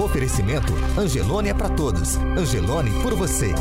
Oferecimento 0.00 0.72
Angelone 0.98 1.50
é 1.50 1.54
para 1.54 1.68
todos. 1.68 2.16
Angelone 2.36 2.90
por 3.02 3.14
você. 3.14 3.54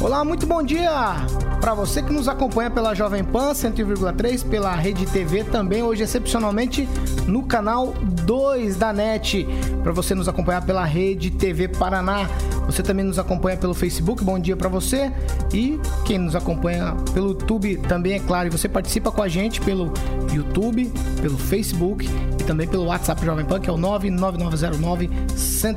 Olá, 0.00 0.24
muito 0.24 0.46
bom 0.46 0.62
dia 0.62 1.49
para 1.60 1.74
você 1.74 2.02
que 2.02 2.12
nos 2.12 2.26
acompanha 2.26 2.70
pela 2.70 2.94
Jovem 2.94 3.22
Pan 3.22 3.52
101,3, 3.52 4.48
pela 4.48 4.74
Rede 4.74 5.04
TV 5.04 5.44
também, 5.44 5.82
hoje 5.82 6.02
excepcionalmente 6.02 6.88
no 7.26 7.42
canal 7.42 7.92
2 8.24 8.76
da 8.76 8.92
NET, 8.92 9.46
para 9.82 9.92
você 9.92 10.14
nos 10.14 10.26
acompanhar 10.26 10.64
pela 10.64 10.84
Rede 10.84 11.30
TV 11.30 11.68
Paraná. 11.68 12.28
Você 12.64 12.82
também 12.82 13.04
nos 13.04 13.18
acompanha 13.18 13.58
pelo 13.58 13.74
Facebook, 13.74 14.24
bom 14.24 14.38
dia 14.38 14.56
para 14.56 14.68
você. 14.68 15.12
E 15.52 15.78
quem 16.04 16.18
nos 16.18 16.34
acompanha 16.34 16.96
pelo 17.12 17.28
YouTube 17.28 17.76
também, 17.88 18.14
é 18.14 18.20
claro, 18.20 18.48
e 18.48 18.50
você 18.50 18.68
participa 18.68 19.12
com 19.12 19.22
a 19.22 19.28
gente 19.28 19.60
pelo 19.60 19.92
YouTube, 20.32 20.90
pelo 21.20 21.36
Facebook 21.36 22.08
e 22.38 22.44
também 22.44 22.66
pelo 22.66 22.86
WhatsApp 22.86 23.24
Jovem 23.24 23.44
Pan, 23.44 23.60
que 23.60 23.68
é 23.68 23.72
o 23.72 23.76
99909 23.76 25.10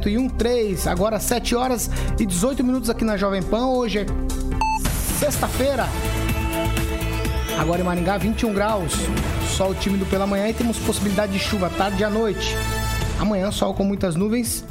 1013. 0.05 0.87
Agora 0.87 1.19
7 1.19 1.55
horas 1.55 1.89
e 2.17 2.25
18 2.25 2.63
minutos 2.63 2.89
aqui 2.89 3.03
na 3.03 3.17
Jovem 3.17 3.41
Pan. 3.41 3.67
Hoje 3.67 3.99
é 3.99 4.52
sexta-feira. 5.23 5.85
Agora 7.57 7.79
em 7.79 7.83
Maringá, 7.85 8.17
21 8.17 8.53
graus. 8.53 8.91
Sol 9.55 9.73
tímido 9.73 10.05
pela 10.07 10.27
manhã 10.27 10.49
e 10.49 10.53
temos 10.53 10.77
possibilidade 10.79 11.31
de 11.31 11.39
chuva 11.39 11.69
tarde 11.69 12.01
e 12.01 12.03
à 12.03 12.09
noite. 12.09 12.53
Amanhã, 13.17 13.49
sol 13.49 13.73
com 13.73 13.85
muitas 13.85 14.17
nuvens 14.17 14.65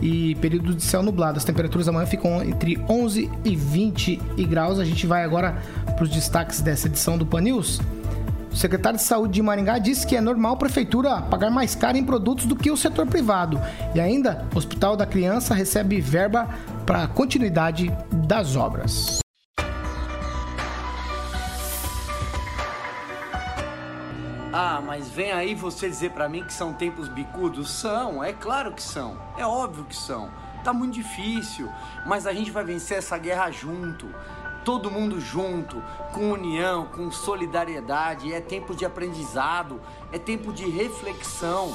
e 0.00 0.34
período 0.36 0.74
de 0.74 0.82
céu 0.82 1.00
nublado. 1.00 1.38
As 1.38 1.44
temperaturas 1.44 1.86
amanhã 1.86 2.06
ficam 2.06 2.42
entre 2.42 2.76
11 2.88 3.30
e 3.44 3.54
20 3.54 4.16
graus. 4.48 4.80
A 4.80 4.84
gente 4.84 5.06
vai 5.06 5.22
agora 5.22 5.62
para 5.94 6.02
os 6.02 6.10
destaques 6.10 6.60
dessa 6.60 6.88
edição 6.88 7.16
do 7.16 7.24
Pan 7.24 7.42
News. 7.42 7.80
O 8.50 8.56
secretário 8.56 8.98
de 8.98 9.04
Saúde 9.04 9.34
de 9.34 9.42
Maringá 9.42 9.78
disse 9.78 10.04
que 10.04 10.16
é 10.16 10.20
normal 10.20 10.54
a 10.54 10.56
prefeitura 10.56 11.22
pagar 11.22 11.52
mais 11.52 11.76
caro 11.76 11.96
em 11.96 12.04
produtos 12.04 12.46
do 12.46 12.56
que 12.56 12.68
o 12.68 12.76
setor 12.76 13.06
privado. 13.06 13.60
E 13.94 14.00
ainda, 14.00 14.44
o 14.52 14.58
Hospital 14.58 14.96
da 14.96 15.06
Criança 15.06 15.54
recebe 15.54 16.00
verba 16.00 16.48
para 16.84 17.04
a 17.04 17.06
continuidade 17.06 17.92
das 18.10 18.56
obras. 18.56 19.23
Ah, 24.56 24.80
mas 24.80 25.08
vem 25.10 25.32
aí 25.32 25.52
você 25.52 25.88
dizer 25.88 26.12
pra 26.12 26.28
mim 26.28 26.44
que 26.44 26.52
são 26.52 26.72
tempos 26.72 27.08
bicudos? 27.08 27.68
São, 27.68 28.22
é 28.22 28.32
claro 28.32 28.70
que 28.70 28.80
são. 28.80 29.18
É 29.36 29.44
óbvio 29.44 29.84
que 29.84 29.96
são. 29.96 30.30
Tá 30.62 30.72
muito 30.72 30.94
difícil, 30.94 31.68
mas 32.06 32.24
a 32.24 32.32
gente 32.32 32.52
vai 32.52 32.62
vencer 32.62 32.98
essa 32.98 33.18
guerra 33.18 33.50
junto. 33.50 34.06
Todo 34.64 34.92
mundo 34.92 35.20
junto, 35.20 35.82
com 36.12 36.30
união, 36.30 36.86
com 36.86 37.10
solidariedade. 37.10 38.32
É 38.32 38.40
tempo 38.40 38.76
de 38.76 38.84
aprendizado, 38.84 39.80
é 40.12 40.20
tempo 40.20 40.52
de 40.52 40.70
reflexão. 40.70 41.74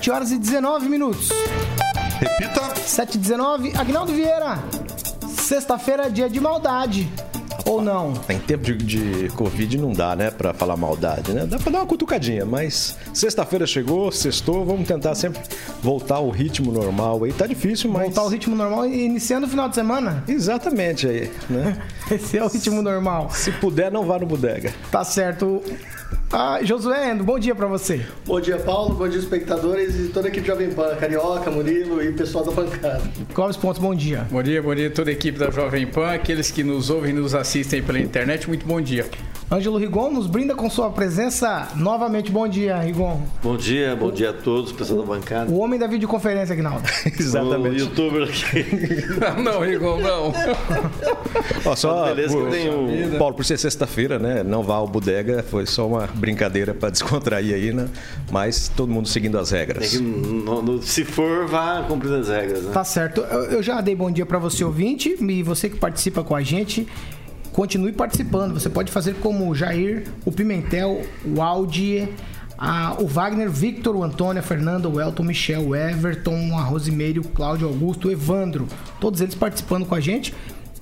Jovem 0.00 0.10
Sete 0.10 0.10
horas 0.10 0.32
e 0.32 0.38
19 0.38 0.88
minutos. 0.88 1.28
Repita. 2.18 2.74
7 2.74 3.16
e 3.16 3.18
19. 3.18 3.72
Agnaldo 3.76 4.14
Vieira. 4.14 4.58
Sexta-feira 5.28 6.06
é 6.06 6.08
dia 6.08 6.28
de 6.28 6.40
maldade. 6.40 7.06
Ou 7.66 7.82
não? 7.82 8.14
Em 8.28 8.38
tempo 8.38 8.64
de, 8.64 8.76
de 8.76 9.28
Covid 9.34 9.76
não 9.76 9.92
dá, 9.92 10.16
né, 10.16 10.30
pra 10.30 10.54
falar 10.54 10.76
maldade, 10.78 11.32
né? 11.32 11.44
Dá 11.44 11.58
pra 11.58 11.70
dar 11.70 11.78
uma 11.80 11.86
cutucadinha, 11.86 12.46
mas 12.46 12.96
sexta-feira 13.12 13.66
chegou, 13.66 14.10
sextou, 14.10 14.64
vamos 14.64 14.88
tentar 14.88 15.14
sempre 15.14 15.42
voltar 15.82 16.16
ao 16.16 16.30
ritmo 16.30 16.72
normal 16.72 17.22
aí. 17.22 17.32
Tá 17.34 17.46
difícil, 17.46 17.90
mas. 17.90 18.04
Voltar 18.04 18.22
ao 18.22 18.28
ritmo 18.28 18.56
normal 18.56 18.86
e 18.86 19.04
iniciando 19.04 19.46
o 19.46 19.50
final 19.50 19.68
de 19.68 19.74
semana? 19.74 20.24
Exatamente 20.26 21.06
aí, 21.06 21.30
né? 21.50 21.76
Esse 22.10 22.38
é 22.38 22.44
o 22.44 22.48
ritmo 22.48 22.80
normal. 22.80 23.28
Se 23.30 23.52
puder, 23.52 23.92
não 23.92 24.06
vá 24.06 24.18
no 24.18 24.24
bodega. 24.24 24.72
Tá 24.90 25.04
certo. 25.04 25.62
Ah, 26.32 26.60
Josué 26.62 27.12
bom 27.16 27.40
dia 27.40 27.56
pra 27.56 27.66
você. 27.66 28.06
Bom 28.24 28.40
dia, 28.40 28.56
Paulo. 28.56 28.94
Bom 28.94 29.08
dia, 29.08 29.18
espectadores 29.18 29.96
e 29.98 30.08
toda 30.10 30.28
a 30.28 30.30
equipe 30.30 30.46
Jovem 30.46 30.70
Pan, 30.70 30.94
Carioca, 30.94 31.50
Murilo 31.50 32.00
e 32.00 32.12
pessoal 32.12 32.44
da 32.44 32.52
bancada. 32.52 33.02
Clóvis 33.34 33.56
Pontes, 33.56 33.82
bom 33.82 33.92
dia. 33.94 34.26
Bom 34.30 34.40
dia, 34.40 34.62
bom 34.62 34.72
dia 34.72 34.86
a 34.86 34.90
toda 34.90 35.10
a 35.10 35.12
equipe 35.12 35.36
da 35.38 35.50
Jovem 35.50 35.88
Pan, 35.88 36.12
aqueles 36.12 36.50
que 36.52 36.62
nos 36.62 36.88
ouvem 36.88 37.10
e 37.10 37.14
nos 37.14 37.34
assistem 37.34 37.82
pela 37.82 37.98
internet, 37.98 38.46
muito 38.48 38.64
bom 38.64 38.80
dia. 38.80 39.06
Ângelo 39.52 39.78
Rigon 39.78 40.12
nos 40.12 40.28
brinda 40.28 40.54
com 40.54 40.70
sua 40.70 40.90
presença 40.90 41.66
novamente. 41.74 42.30
Bom 42.30 42.46
dia, 42.46 42.78
Rigon. 42.78 43.20
Bom 43.42 43.56
dia, 43.56 43.96
bom 43.96 44.12
dia 44.12 44.30
a 44.30 44.32
todos, 44.32 44.70
pessoal 44.70 45.00
da 45.00 45.06
bancada. 45.06 45.50
O 45.50 45.58
homem 45.58 45.76
da 45.76 45.88
videoconferência, 45.88 46.52
Agnaldo. 46.52 46.84
O 47.60 47.66
youtuber 47.72 48.22
aqui. 48.28 48.64
não, 49.42 49.58
Rigon, 49.60 49.98
não. 50.00 50.32
Ó, 51.64 51.74
só, 51.74 52.04
Beleza 52.14 52.36
que 52.36 52.40
por- 52.40 52.50
tem 52.52 52.70
um- 52.70 53.18
Paulo, 53.18 53.34
por 53.34 53.44
ser 53.44 53.58
sexta-feira, 53.58 54.20
né? 54.20 54.44
Não 54.44 54.62
vá 54.62 54.76
ao 54.76 54.86
bodega, 54.86 55.42
foi 55.42 55.66
só 55.66 55.84
uma 55.88 56.06
brincadeira 56.20 56.72
pra 56.74 56.90
descontrair 56.90 57.54
aí, 57.54 57.72
né? 57.72 57.88
Mas 58.30 58.68
todo 58.68 58.92
mundo 58.92 59.08
seguindo 59.08 59.38
as 59.38 59.50
regras. 59.50 59.90
Tem 59.90 59.98
que, 59.98 60.04
no- 60.04 60.62
no- 60.62 60.82
se 60.82 61.04
for, 61.04 61.46
vá 61.48 61.82
cumprindo 61.88 62.16
as 62.16 62.28
regras, 62.28 62.62
né? 62.64 62.70
Tá 62.72 62.84
certo. 62.84 63.20
Eu, 63.22 63.44
eu 63.44 63.62
já 63.62 63.80
dei 63.80 63.94
bom 63.96 64.10
dia 64.10 64.24
pra 64.26 64.38
você, 64.38 64.62
ouvinte, 64.62 65.16
e 65.20 65.42
você 65.42 65.68
que 65.68 65.76
participa 65.76 66.22
com 66.22 66.36
a 66.36 66.42
gente. 66.42 66.86
Continue 67.52 67.92
participando. 67.92 68.54
Você 68.54 68.68
pode 68.68 68.92
fazer 68.92 69.14
como 69.14 69.48
o 69.50 69.54
Jair, 69.54 70.04
o 70.24 70.30
Pimentel, 70.30 71.02
o 71.24 71.42
Aldi, 71.42 72.08
a- 72.56 72.94
o 73.00 73.06
Wagner, 73.08 73.50
Victor, 73.50 73.96
o 73.96 74.04
Antônio, 74.04 74.38
a 74.38 74.42
Fernanda, 74.42 74.88
o 74.88 75.00
Elton, 75.00 75.22
o 75.24 75.26
Michel, 75.26 75.68
o 75.68 75.74
Everton, 75.74 76.56
a 76.56 76.62
Rosimeire, 76.62 77.18
o 77.18 77.24
Cláudio 77.24 77.66
Augusto, 77.66 78.06
o 78.06 78.10
Evandro. 78.12 78.68
Todos 79.00 79.20
eles 79.20 79.34
participando 79.34 79.84
com 79.84 79.94
a 79.96 80.00
gente 80.00 80.32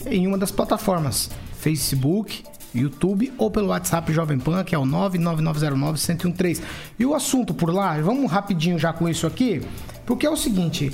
em 0.07 0.27
uma 0.27 0.37
das 0.37 0.51
plataformas: 0.51 1.31
Facebook, 1.59 2.43
YouTube 2.75 3.33
ou 3.39 3.51
pelo 3.51 3.69
WhatsApp 3.69 4.13
Jovem 4.13 4.39
Pan, 4.39 4.63
que 4.65 4.75
é 4.75 4.79
o 4.79 4.85
99909-1013. 4.85 6.63
E 6.99 7.07
o 7.07 7.15
assunto 7.15 7.55
por 7.55 7.73
lá, 7.73 8.01
vamos 8.01 8.31
rapidinho 8.31 8.79
já 8.79 8.93
com 8.93 9.09
isso 9.09 9.27
aqui, 9.27 9.63
porque 10.07 10.27
é 10.27 10.31
o 10.31 10.37
seguinte: 10.37 10.91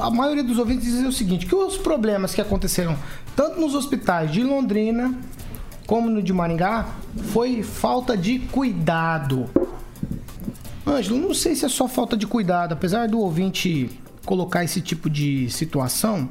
a 0.00 0.10
maioria 0.10 0.44
dos 0.44 0.58
ouvintes 0.58 0.84
dizem 0.84 1.06
o 1.06 1.12
seguinte: 1.12 1.46
que 1.46 1.54
os 1.54 1.76
problemas 1.76 2.34
que 2.34 2.40
aconteceram 2.40 2.96
tanto 3.36 3.60
nos 3.60 3.74
hospitais 3.74 4.30
de 4.32 4.42
Londrina 4.42 5.14
como 5.86 6.08
no 6.08 6.22
de 6.22 6.32
Maringá 6.32 6.88
foi 7.32 7.62
falta 7.62 8.16
de 8.16 8.38
cuidado. 8.38 9.50
Ângelo, 10.86 11.18
não 11.18 11.34
sei 11.34 11.54
se 11.54 11.64
é 11.64 11.68
só 11.68 11.88
falta 11.88 12.16
de 12.16 12.26
cuidado, 12.26 12.72
apesar 12.72 13.08
do 13.08 13.18
ouvinte 13.18 13.90
colocar 14.24 14.62
esse 14.64 14.80
tipo 14.80 15.10
de 15.10 15.50
situação, 15.50 16.30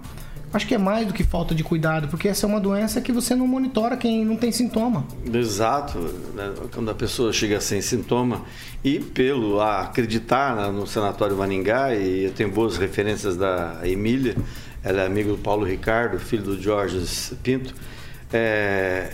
acho 0.53 0.67
que 0.67 0.73
é 0.75 0.77
mais 0.77 1.07
do 1.07 1.13
que 1.13 1.23
falta 1.23 1.53
de 1.53 1.63
cuidado, 1.63 2.07
porque 2.07 2.27
essa 2.27 2.45
é 2.45 2.49
uma 2.49 2.59
doença 2.59 2.99
que 3.01 3.11
você 3.11 3.35
não 3.35 3.45
monitora 3.47 3.95
quem 3.97 4.23
não 4.25 4.35
tem 4.35 4.51
sintoma. 4.51 5.05
Exato, 5.33 5.97
né? 6.35 6.53
quando 6.73 6.89
a 6.89 6.95
pessoa 6.95 7.31
chega 7.33 7.59
sem 7.61 7.81
sintoma 7.81 8.41
e 8.83 8.99
pelo 8.99 9.61
acreditar 9.61 10.71
no 10.71 10.87
Sanatório 10.87 11.35
Maningá, 11.37 11.93
e 11.95 12.25
eu 12.25 12.31
tenho 12.31 12.49
boas 12.51 12.77
referências 12.77 13.35
da 13.37 13.79
Emília, 13.83 14.35
ela 14.83 15.01
é 15.01 15.05
amiga 15.05 15.29
do 15.31 15.37
Paulo 15.37 15.65
Ricardo, 15.65 16.17
filho 16.19 16.43
do 16.43 16.61
Jorge 16.61 16.99
Pinto, 17.43 17.75
é, 18.31 19.13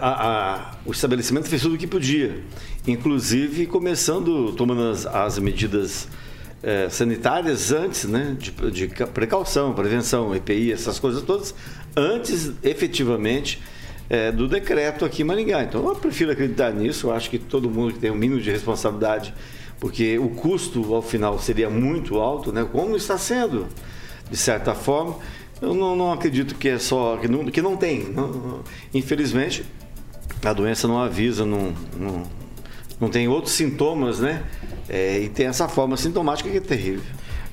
a- 0.00 0.26
a- 0.26 0.74
o 0.84 0.92
estabelecimento 0.92 1.48
fez 1.48 1.62
tudo 1.62 1.74
o 1.74 1.78
que 1.78 1.86
podia, 1.86 2.42
inclusive 2.86 3.66
começando, 3.66 4.52
tomando 4.52 4.82
as, 4.90 5.06
as 5.06 5.38
medidas 5.38 6.06
é, 6.62 6.88
sanitárias 6.88 7.72
antes, 7.72 8.04
né, 8.04 8.36
de, 8.38 8.50
de 8.70 8.88
ca- 8.88 9.06
precaução, 9.06 9.72
prevenção, 9.72 10.34
EPI, 10.34 10.72
essas 10.72 10.98
coisas 10.98 11.22
todas, 11.22 11.54
antes 11.96 12.52
efetivamente 12.62 13.62
é, 14.08 14.30
do 14.30 14.46
decreto 14.48 15.04
aqui 15.04 15.22
em 15.22 15.24
Maringá. 15.24 15.62
Então 15.62 15.86
eu 15.88 15.94
prefiro 15.96 16.30
acreditar 16.32 16.70
nisso, 16.72 17.06
eu 17.08 17.12
acho 17.12 17.30
que 17.30 17.38
todo 17.38 17.70
mundo 17.70 17.94
que 17.94 17.98
tem 17.98 18.10
um 18.10 18.14
mínimo 18.16 18.40
de 18.40 18.50
responsabilidade, 18.50 19.32
porque 19.78 20.18
o 20.18 20.28
custo 20.30 20.94
ao 20.94 21.00
final 21.00 21.38
seria 21.38 21.70
muito 21.70 22.18
alto, 22.18 22.52
né, 22.52 22.66
como 22.70 22.94
está 22.96 23.16
sendo, 23.16 23.66
de 24.30 24.36
certa 24.36 24.74
forma. 24.74 25.16
Eu 25.62 25.74
não, 25.74 25.94
não 25.94 26.10
acredito 26.12 26.54
que 26.54 26.68
é 26.70 26.78
só. 26.78 27.18
que 27.18 27.28
não, 27.28 27.44
que 27.44 27.60
não 27.60 27.76
tem. 27.76 28.04
Não- 28.04 28.60
infelizmente, 28.94 29.62
a 30.42 30.52
doença 30.54 30.88
não 30.88 30.98
avisa, 30.98 31.44
não, 31.44 31.74
não, 31.98 32.22
não 33.00 33.08
tem 33.08 33.26
outros 33.28 33.54
sintomas, 33.54 34.20
né? 34.20 34.42
É, 34.88 35.20
e 35.20 35.28
tem 35.28 35.46
essa 35.46 35.68
forma 35.68 35.96
sintomática 35.96 36.50
que 36.50 36.56
é 36.58 36.60
terrível. 36.60 37.02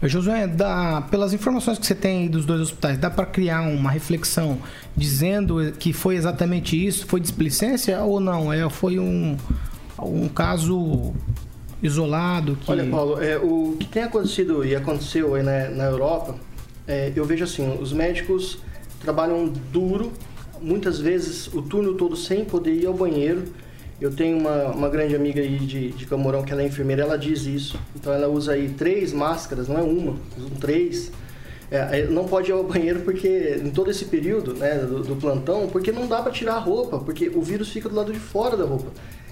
Josué, 0.04 0.46
dá, 0.46 1.02
pelas 1.10 1.34
informações 1.34 1.80
que 1.80 1.86
você 1.86 1.96
tem 1.96 2.24
aí 2.24 2.30
dos 2.30 2.46
dois 2.46 2.62
hospitais, 2.62 3.00
dá 3.00 3.10
para 3.10 3.26
criar 3.26 3.62
uma 3.62 3.90
reflexão 3.90 4.60
dizendo 4.96 5.72
que 5.80 5.92
foi 5.92 6.16
exatamente 6.16 6.86
isso? 6.86 7.08
Foi 7.08 7.20
displicência 7.20 8.00
ou 8.02 8.20
não? 8.20 8.54
É, 8.54 8.70
foi 8.70 9.00
um, 9.00 9.36
um 10.00 10.28
caso 10.28 11.14
isolado? 11.82 12.56
Que... 12.58 12.72
Olha, 12.72 12.86
Paulo, 12.86 13.22
é, 13.22 13.38
o 13.38 13.76
que 13.80 13.88
tem 13.88 14.04
acontecido 14.04 14.64
e 14.64 14.76
aconteceu 14.76 15.34
aí 15.34 15.42
na, 15.42 15.70
na 15.70 15.86
Europa, 15.86 16.36
é, 16.88 17.12
eu 17.16 17.26
vejo 17.26 17.44
assim, 17.44 17.78
os 17.82 17.92
médicos 17.92 18.60
trabalham 19.00 19.52
duro, 19.72 20.12
muitas 20.62 21.00
vezes 21.00 21.48
o 21.48 21.62
turno 21.62 21.96
todo 21.96 22.16
sem 22.16 22.46
poder 22.46 22.74
ir 22.74 22.86
ao 22.86 22.94
banheiro. 22.94 23.46
Eu 24.00 24.16
tenho 24.16 24.38
uma, 24.38 24.66
uma 24.68 24.90
grande 24.90 25.16
amiga 25.16 25.42
aí 25.42 25.58
de, 25.58 25.90
de 25.90 26.06
Camorão 26.06 26.44
que 26.44 26.52
ela 26.52 26.62
é 26.62 26.66
enfermeira, 26.68 27.02
ela 27.02 27.18
diz 27.18 27.46
isso. 27.46 27.80
Então 27.96 28.14
ela 28.14 28.28
usa 28.28 28.54
aí 28.54 28.70
três 28.70 29.12
máscaras, 29.12 29.68
não 29.68 29.78
é 29.78 29.82
uma, 29.82 30.16
são 30.38 30.50
três. 30.60 31.12
É, 31.70 32.06
não 32.06 32.26
pode 32.26 32.50
ir 32.50 32.54
ao 32.54 32.64
banheiro 32.64 33.02
porque 33.02 33.60
em 33.62 33.72
todo 33.72 33.92
esse 33.92 34.06
período 34.06 34.54
né, 34.54 34.76
do, 34.76 35.04
do 35.04 35.16
plantão, 35.16 35.68
porque 35.68 35.92
não 35.92 36.08
dá 36.08 36.22
para 36.22 36.32
tirar 36.32 36.56
a 36.56 36.60
roupa, 36.60 37.00
porque 37.00 37.28
o 37.30 37.42
vírus 37.42 37.70
fica 37.70 37.90
do 37.90 37.96
lado 37.96 38.14
de 38.14 38.20
fora 38.20 38.56
da 38.56 38.64
roupa. 38.64 38.92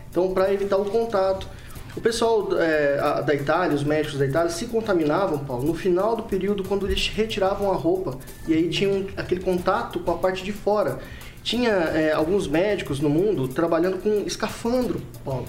Então, 0.09 0.33
para 0.33 0.51
evitar 0.53 0.77
o 0.77 0.85
contato. 0.85 1.47
O 1.95 2.01
pessoal 2.01 2.49
é, 2.59 3.21
da 3.21 3.33
Itália, 3.33 3.73
os 3.73 3.83
médicos 3.83 4.19
da 4.19 4.25
Itália, 4.25 4.49
se 4.49 4.65
contaminavam, 4.65 5.39
Paulo, 5.39 5.65
no 5.65 5.73
final 5.73 6.13
do 6.15 6.23
período, 6.23 6.61
quando 6.63 6.85
eles 6.85 7.07
retiravam 7.07 7.71
a 7.71 7.75
roupa. 7.75 8.17
E 8.47 8.53
aí 8.53 8.69
tinham 8.69 9.05
aquele 9.15 9.39
contato 9.39 9.99
com 10.01 10.11
a 10.11 10.17
parte 10.17 10.43
de 10.43 10.51
fora. 10.51 10.99
Tinha 11.45 11.69
é, 11.69 12.11
alguns 12.11 12.47
médicos 12.47 12.99
no 12.99 13.07
mundo 13.09 13.47
trabalhando 13.47 13.97
com 14.01 14.23
escafandro, 14.25 14.99
Paulo. 15.23 15.45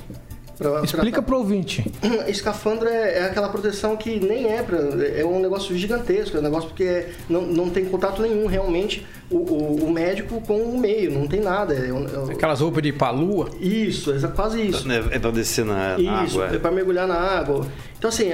pra 0.59 0.83
Explica 0.85 1.05
tratar- 1.11 1.23
pro 1.23 1.39
ouvinte. 1.39 1.91
Escafandro 2.29 2.87
é, 2.87 3.19
é 3.21 3.25
aquela 3.25 3.49
proteção 3.49 3.97
que 3.97 4.21
nem 4.21 4.53
é 4.53 4.63
pra, 4.63 4.79
é 4.79 5.25
um 5.25 5.41
negócio 5.41 5.75
gigantesco, 5.75 6.37
é 6.37 6.41
um 6.41 6.43
negócio 6.43 6.69
porque 6.69 6.85
é- 6.85 7.11
não, 7.31 7.43
não 7.43 7.71
tem 7.71 7.87
contato 7.87 8.21
nenhum 8.21 8.47
realmente 8.47 9.07
o, 9.31 9.37
o, 9.39 9.85
o 9.87 9.91
médico 9.91 10.39
com 10.43 10.59
o 10.61 10.79
meio, 10.79 11.11
não 11.13 11.27
tem 11.27 11.41
nada. 11.41 11.73
É, 11.75 11.89
é 11.89 12.33
Aquelas 12.33 12.61
roupas 12.61 12.83
de 12.83 12.93
palua. 12.93 13.49
Isso, 13.59 14.13
é 14.15 14.29
quase 14.29 14.61
isso. 14.69 14.87
É, 14.93 15.17
é 15.17 15.19
para 15.19 15.31
descer 15.31 15.65
na, 15.65 15.97
na 15.99 16.25
Isso, 16.25 16.43
água. 16.43 16.57
é 16.57 16.59
para 16.59 16.71
mergulhar 16.73 17.09
na 17.09 17.17
água. 17.19 17.67
Então 18.07 18.15
assim, 18.15 18.31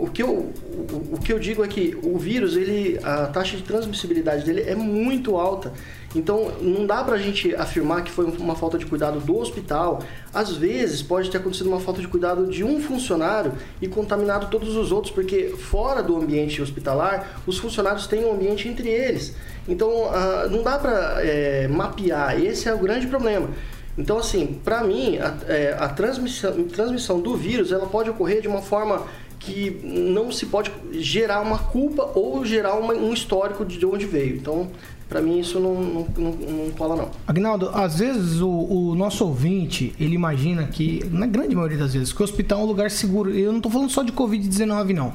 o, 0.00 0.08
que 0.08 0.22
eu, 0.22 0.30
o, 0.30 1.14
o 1.16 1.20
que 1.20 1.30
eu 1.30 1.38
digo 1.38 1.62
é 1.62 1.68
que 1.68 1.94
o 2.02 2.16
vírus, 2.16 2.56
ele, 2.56 2.98
a 3.02 3.26
taxa 3.26 3.54
de 3.54 3.62
transmissibilidade 3.62 4.46
dele 4.46 4.62
é 4.62 4.74
muito 4.74 5.36
alta. 5.36 5.74
Então 6.16 6.52
não 6.62 6.86
dá 6.86 7.04
pra 7.04 7.18
gente 7.18 7.54
afirmar 7.54 8.02
que 8.02 8.10
foi 8.10 8.24
uma 8.24 8.56
falta 8.56 8.78
de 8.78 8.86
cuidado 8.86 9.20
do 9.20 9.36
hospital. 9.36 10.02
Às 10.32 10.52
vezes 10.56 11.02
pode 11.02 11.30
ter 11.30 11.36
acontecido 11.36 11.66
uma 11.66 11.80
falta 11.80 12.00
de 12.00 12.08
cuidado 12.08 12.46
de 12.46 12.64
um 12.64 12.80
funcionário 12.80 13.52
e 13.78 13.86
contaminado 13.86 14.46
todos 14.46 14.74
os 14.74 14.90
outros, 14.90 15.12
porque 15.12 15.50
fora 15.50 16.02
do 16.02 16.16
ambiente 16.16 16.62
hospitalar, 16.62 17.42
os 17.46 17.58
funcionários 17.58 18.06
têm 18.06 18.24
um 18.24 18.32
ambiente 18.32 18.66
entre 18.68 18.88
eles. 18.88 19.34
Então 19.68 19.90
não 20.50 20.62
dá 20.62 20.78
pra 20.78 21.16
eh, 21.18 21.68
mapear. 21.68 22.40
Esse 22.42 22.70
é 22.70 22.74
o 22.74 22.78
grande 22.78 23.06
problema. 23.06 23.50
Então, 23.96 24.18
assim, 24.18 24.58
para 24.64 24.82
mim, 24.82 25.18
a, 25.18 25.34
é, 25.46 25.76
a 25.78 25.88
transmissão, 25.88 26.64
transmissão 26.64 27.20
do 27.20 27.36
vírus 27.36 27.70
ela 27.70 27.86
pode 27.86 28.10
ocorrer 28.10 28.40
de 28.42 28.48
uma 28.48 28.60
forma 28.62 29.02
que 29.38 29.78
não 29.84 30.32
se 30.32 30.46
pode 30.46 30.72
gerar 30.92 31.40
uma 31.42 31.58
culpa 31.58 32.10
ou 32.14 32.44
gerar 32.44 32.74
uma- 32.74 32.94
um 32.94 33.12
histórico 33.12 33.64
de 33.64 33.84
onde 33.84 34.06
veio. 34.06 34.36
Então, 34.36 34.68
para 35.08 35.20
mim, 35.20 35.38
isso 35.38 35.60
não, 35.60 35.74
não, 35.74 36.06
não, 36.16 36.30
não 36.32 36.70
cola, 36.70 36.96
não. 36.96 37.10
Agnaldo, 37.26 37.68
às 37.74 37.98
vezes 37.98 38.40
o, 38.40 38.48
o 38.48 38.94
nosso 38.94 39.24
ouvinte, 39.24 39.94
ele 40.00 40.14
imagina 40.14 40.64
que, 40.64 41.04
na 41.10 41.26
grande 41.26 41.54
maioria 41.54 41.76
das 41.78 41.92
vezes, 41.92 42.12
que 42.12 42.20
o 42.20 42.24
hospital 42.24 42.60
é 42.60 42.62
um 42.62 42.66
lugar 42.66 42.90
seguro. 42.90 43.30
Eu 43.30 43.52
não 43.52 43.60
tô 43.60 43.68
falando 43.70 43.90
só 43.90 44.02
de 44.02 44.12
Covid-19, 44.12 44.94
não. 44.94 45.12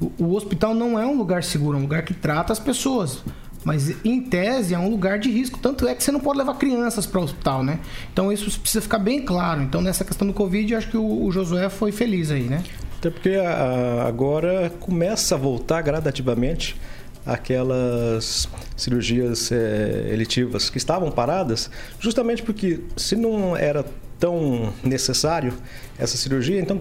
O, 0.00 0.10
o 0.24 0.34
hospital 0.34 0.74
não 0.74 0.98
é 0.98 1.06
um 1.06 1.16
lugar 1.16 1.44
seguro, 1.44 1.76
é 1.76 1.78
um 1.78 1.82
lugar 1.82 2.02
que 2.04 2.14
trata 2.14 2.52
as 2.52 2.58
pessoas. 2.58 3.22
Mas, 3.64 3.94
em 4.04 4.20
tese, 4.20 4.74
é 4.74 4.78
um 4.78 4.88
lugar 4.88 5.18
de 5.18 5.30
risco. 5.30 5.58
Tanto 5.58 5.86
é 5.86 5.94
que 5.94 6.02
você 6.02 6.10
não 6.10 6.18
pode 6.20 6.38
levar 6.38 6.54
crianças 6.54 7.06
para 7.06 7.20
o 7.20 7.24
hospital, 7.24 7.62
né? 7.62 7.78
Então, 8.12 8.32
isso 8.32 8.58
precisa 8.60 8.80
ficar 8.82 8.98
bem 8.98 9.22
claro. 9.24 9.62
Então, 9.62 9.80
nessa 9.80 10.04
questão 10.04 10.26
do 10.26 10.32
Covid, 10.34 10.72
eu 10.72 10.78
acho 10.78 10.88
que 10.90 10.96
o, 10.96 11.24
o 11.24 11.30
Josué 11.30 11.68
foi 11.68 11.92
feliz 11.92 12.30
aí, 12.30 12.42
né? 12.42 12.62
Até 12.98 13.10
porque 13.10 13.30
a- 13.30 14.04
agora 14.06 14.72
começa 14.80 15.34
a 15.34 15.38
voltar 15.38 15.80
gradativamente 15.82 16.76
aquelas 17.24 18.48
cirurgias 18.76 19.50
eh, 19.52 20.10
eletivas 20.12 20.68
que 20.68 20.76
estavam 20.78 21.10
paradas, 21.10 21.70
justamente 22.00 22.42
porque 22.42 22.80
se 22.96 23.14
não 23.16 23.56
era 23.56 23.84
tão 24.18 24.72
necessário 24.82 25.52
essa 25.98 26.16
cirurgia, 26.16 26.60
então 26.60 26.80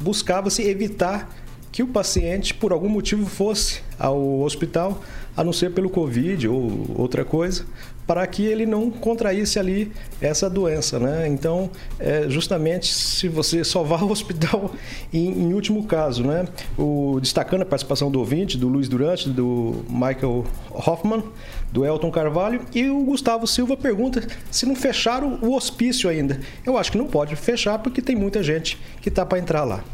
buscava-se 0.00 0.62
evitar 0.62 1.28
que 1.76 1.82
o 1.82 1.86
paciente, 1.86 2.54
por 2.54 2.72
algum 2.72 2.88
motivo, 2.88 3.26
fosse 3.26 3.82
ao 3.98 4.40
hospital, 4.40 5.02
a 5.36 5.44
não 5.44 5.52
ser 5.52 5.72
pelo 5.72 5.90
Covid 5.90 6.48
ou 6.48 6.86
outra 6.96 7.22
coisa, 7.22 7.66
para 8.06 8.26
que 8.26 8.46
ele 8.46 8.64
não 8.64 8.90
contraísse 8.90 9.58
ali 9.58 9.92
essa 10.18 10.48
doença, 10.48 10.98
né? 10.98 11.28
Então, 11.28 11.70
é, 12.00 12.30
justamente 12.30 12.86
se 12.86 13.28
você 13.28 13.62
só 13.62 13.82
vá 13.82 14.00
ao 14.00 14.08
hospital 14.10 14.72
em, 15.12 15.26
em 15.26 15.52
último 15.52 15.84
caso, 15.84 16.24
né? 16.24 16.46
O, 16.78 17.18
destacando 17.20 17.60
a 17.60 17.66
participação 17.66 18.10
do 18.10 18.20
ouvinte, 18.20 18.56
do 18.56 18.68
Luiz 18.68 18.88
Durante, 18.88 19.28
do 19.28 19.84
Michael 19.86 20.46
Hoffman, 20.70 21.22
do 21.70 21.84
Elton 21.84 22.10
Carvalho 22.10 22.62
e 22.74 22.88
o 22.88 23.04
Gustavo 23.04 23.46
Silva 23.46 23.76
pergunta 23.76 24.26
se 24.50 24.64
não 24.64 24.74
fecharam 24.74 25.38
o 25.42 25.54
hospício 25.54 26.08
ainda. 26.08 26.40
Eu 26.64 26.78
acho 26.78 26.90
que 26.90 26.96
não 26.96 27.06
pode 27.06 27.36
fechar 27.36 27.78
porque 27.80 28.00
tem 28.00 28.16
muita 28.16 28.42
gente 28.42 28.78
que 29.02 29.10
tá 29.10 29.26
para 29.26 29.38
entrar 29.38 29.62
lá. 29.62 29.84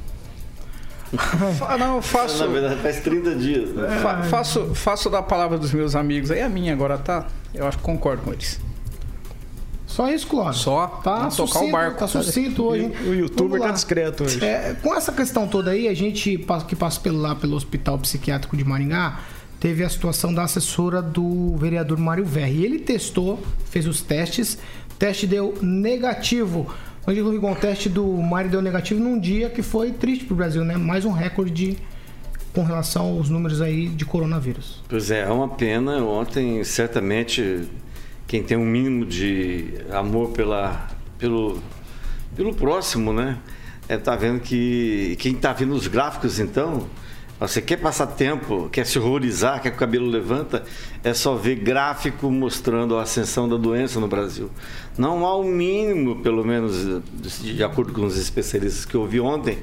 Fa- 1.59 1.77
Não, 1.79 1.97
eu 1.97 2.03
faço. 2.03 2.39
Na 2.39 2.47
verdade, 2.53 2.81
faz 2.81 3.01
30 3.01 3.35
dias. 3.35 3.71
Né? 3.75 3.89
fa- 4.01 4.23
faço, 4.25 4.75
faço 4.75 5.11
da 5.11 5.23
palavra 5.23 5.59
dos 5.59 5.73
meus 5.73 5.95
amigos 5.95 6.31
aí, 6.31 6.41
a 6.41 6.49
minha 6.49 6.73
agora 6.73 6.97
tá. 6.99 7.27
Eu 7.55 7.67
acho 7.67 7.77
que 7.79 7.85
concordo 7.85 8.23
com 8.23 8.33
eles. 8.33 8.59
Só 9.87 10.09
isso, 10.11 10.27
Clóvis. 10.27 10.57
Só 10.57 10.87
Tá 11.05 11.25
não 11.25 11.29
tocar 11.29 11.47
sucinto, 11.53 11.65
o 11.69 11.71
barco. 11.73 11.99
Tá 11.99 12.09
sucinto 12.09 12.65
hoje. 12.65 12.85
hein? 12.85 12.93
O 13.07 13.13
youtuber 13.13 13.61
tá 13.61 13.71
discreto 13.71 14.25
hoje. 14.25 14.43
É, 14.43 14.75
com 14.83 14.95
essa 14.95 15.13
questão 15.13 15.47
toda 15.47 15.71
aí, 15.73 15.87
a 15.87 15.95
gente 15.95 16.39
que 16.67 16.75
passa 16.75 16.99
pelo, 16.99 17.19
lá 17.21 17.35
pelo 17.35 17.55
Hospital 17.57 17.99
Psiquiátrico 17.99 18.57
de 18.57 18.65
Maringá, 18.65 19.19
teve 19.61 19.85
a 19.85 19.89
situação 19.91 20.33
da 20.33 20.45
assessora 20.45 21.03
do 21.03 21.55
vereador 21.59 21.99
Mário 21.99 22.25
Verri. 22.25 22.65
Ele 22.65 22.79
testou, 22.79 23.39
fez 23.69 23.87
os 23.87 24.01
testes, 24.01 24.55
o 24.91 24.95
teste 24.99 25.27
deu 25.27 25.55
negativo. 25.61 26.73
Onde 27.05 27.21
Rigon, 27.21 27.53
o 27.53 27.57
teste 27.57 27.89
do 27.89 28.07
Mário 28.07 28.49
deu 28.49 28.63
negativo 28.63 29.01
num 29.01 29.19
dia 29.19 29.51
que 29.51 29.61
foi 29.61 29.91
triste 29.91 30.25
pro 30.25 30.37
Brasil, 30.37 30.65
né? 30.65 30.77
Mais 30.77 31.05
um 31.05 31.11
recorde 31.11 31.77
com 32.55 32.63
relação 32.63 33.17
aos 33.17 33.29
números 33.29 33.61
aí 33.61 33.89
de 33.89 34.05
coronavírus. 34.05 34.83
Pois 34.89 35.11
é, 35.11 35.23
é 35.23 35.29
uma 35.29 35.49
pena. 35.49 35.97
Ontem, 36.05 36.63
certamente, 36.63 37.69
quem 38.27 38.43
tem 38.43 38.57
um 38.57 38.65
mínimo 38.65 39.05
de 39.05 39.75
amor 39.91 40.31
pela, 40.31 40.89
pelo, 41.19 41.61
pelo 42.37 42.55
próximo, 42.55 43.13
né? 43.13 43.39
É, 43.89 43.97
tá 43.97 44.15
vendo 44.15 44.39
que 44.39 45.17
quem 45.19 45.35
tá 45.35 45.53
vendo 45.53 45.75
os 45.75 45.89
gráficos, 45.89 46.39
então, 46.39 46.87
você 47.49 47.61
quer 47.61 47.77
passar 47.79 48.07
tempo, 48.07 48.69
quer 48.71 48.87
se 48.87 48.99
horrorizar, 48.99 49.61
quer 49.61 49.71
que 49.71 49.77
o 49.77 49.79
cabelo 49.79 50.07
levanta, 50.07 50.63
é 51.03 51.13
só 51.15 51.35
ver 51.35 51.57
gráfico 51.57 52.31
mostrando 52.31 52.97
a 52.97 53.03
ascensão 53.03 53.49
da 53.49 53.57
doença 53.57 53.99
no 53.99 54.09
Brasil. 54.09 54.51
Não 54.97 55.27
há 55.27 55.37
o 55.37 55.45
mínimo, 55.45 56.17
pelo 56.17 56.45
menos 56.45 57.03
de 57.41 57.65
acordo 57.65 57.93
com 57.93 58.05
os 58.05 58.17
especialistas 58.19 58.85
que 58.85 58.95
eu 58.95 59.01
ouvi 59.01 59.19
ontem, 59.19 59.59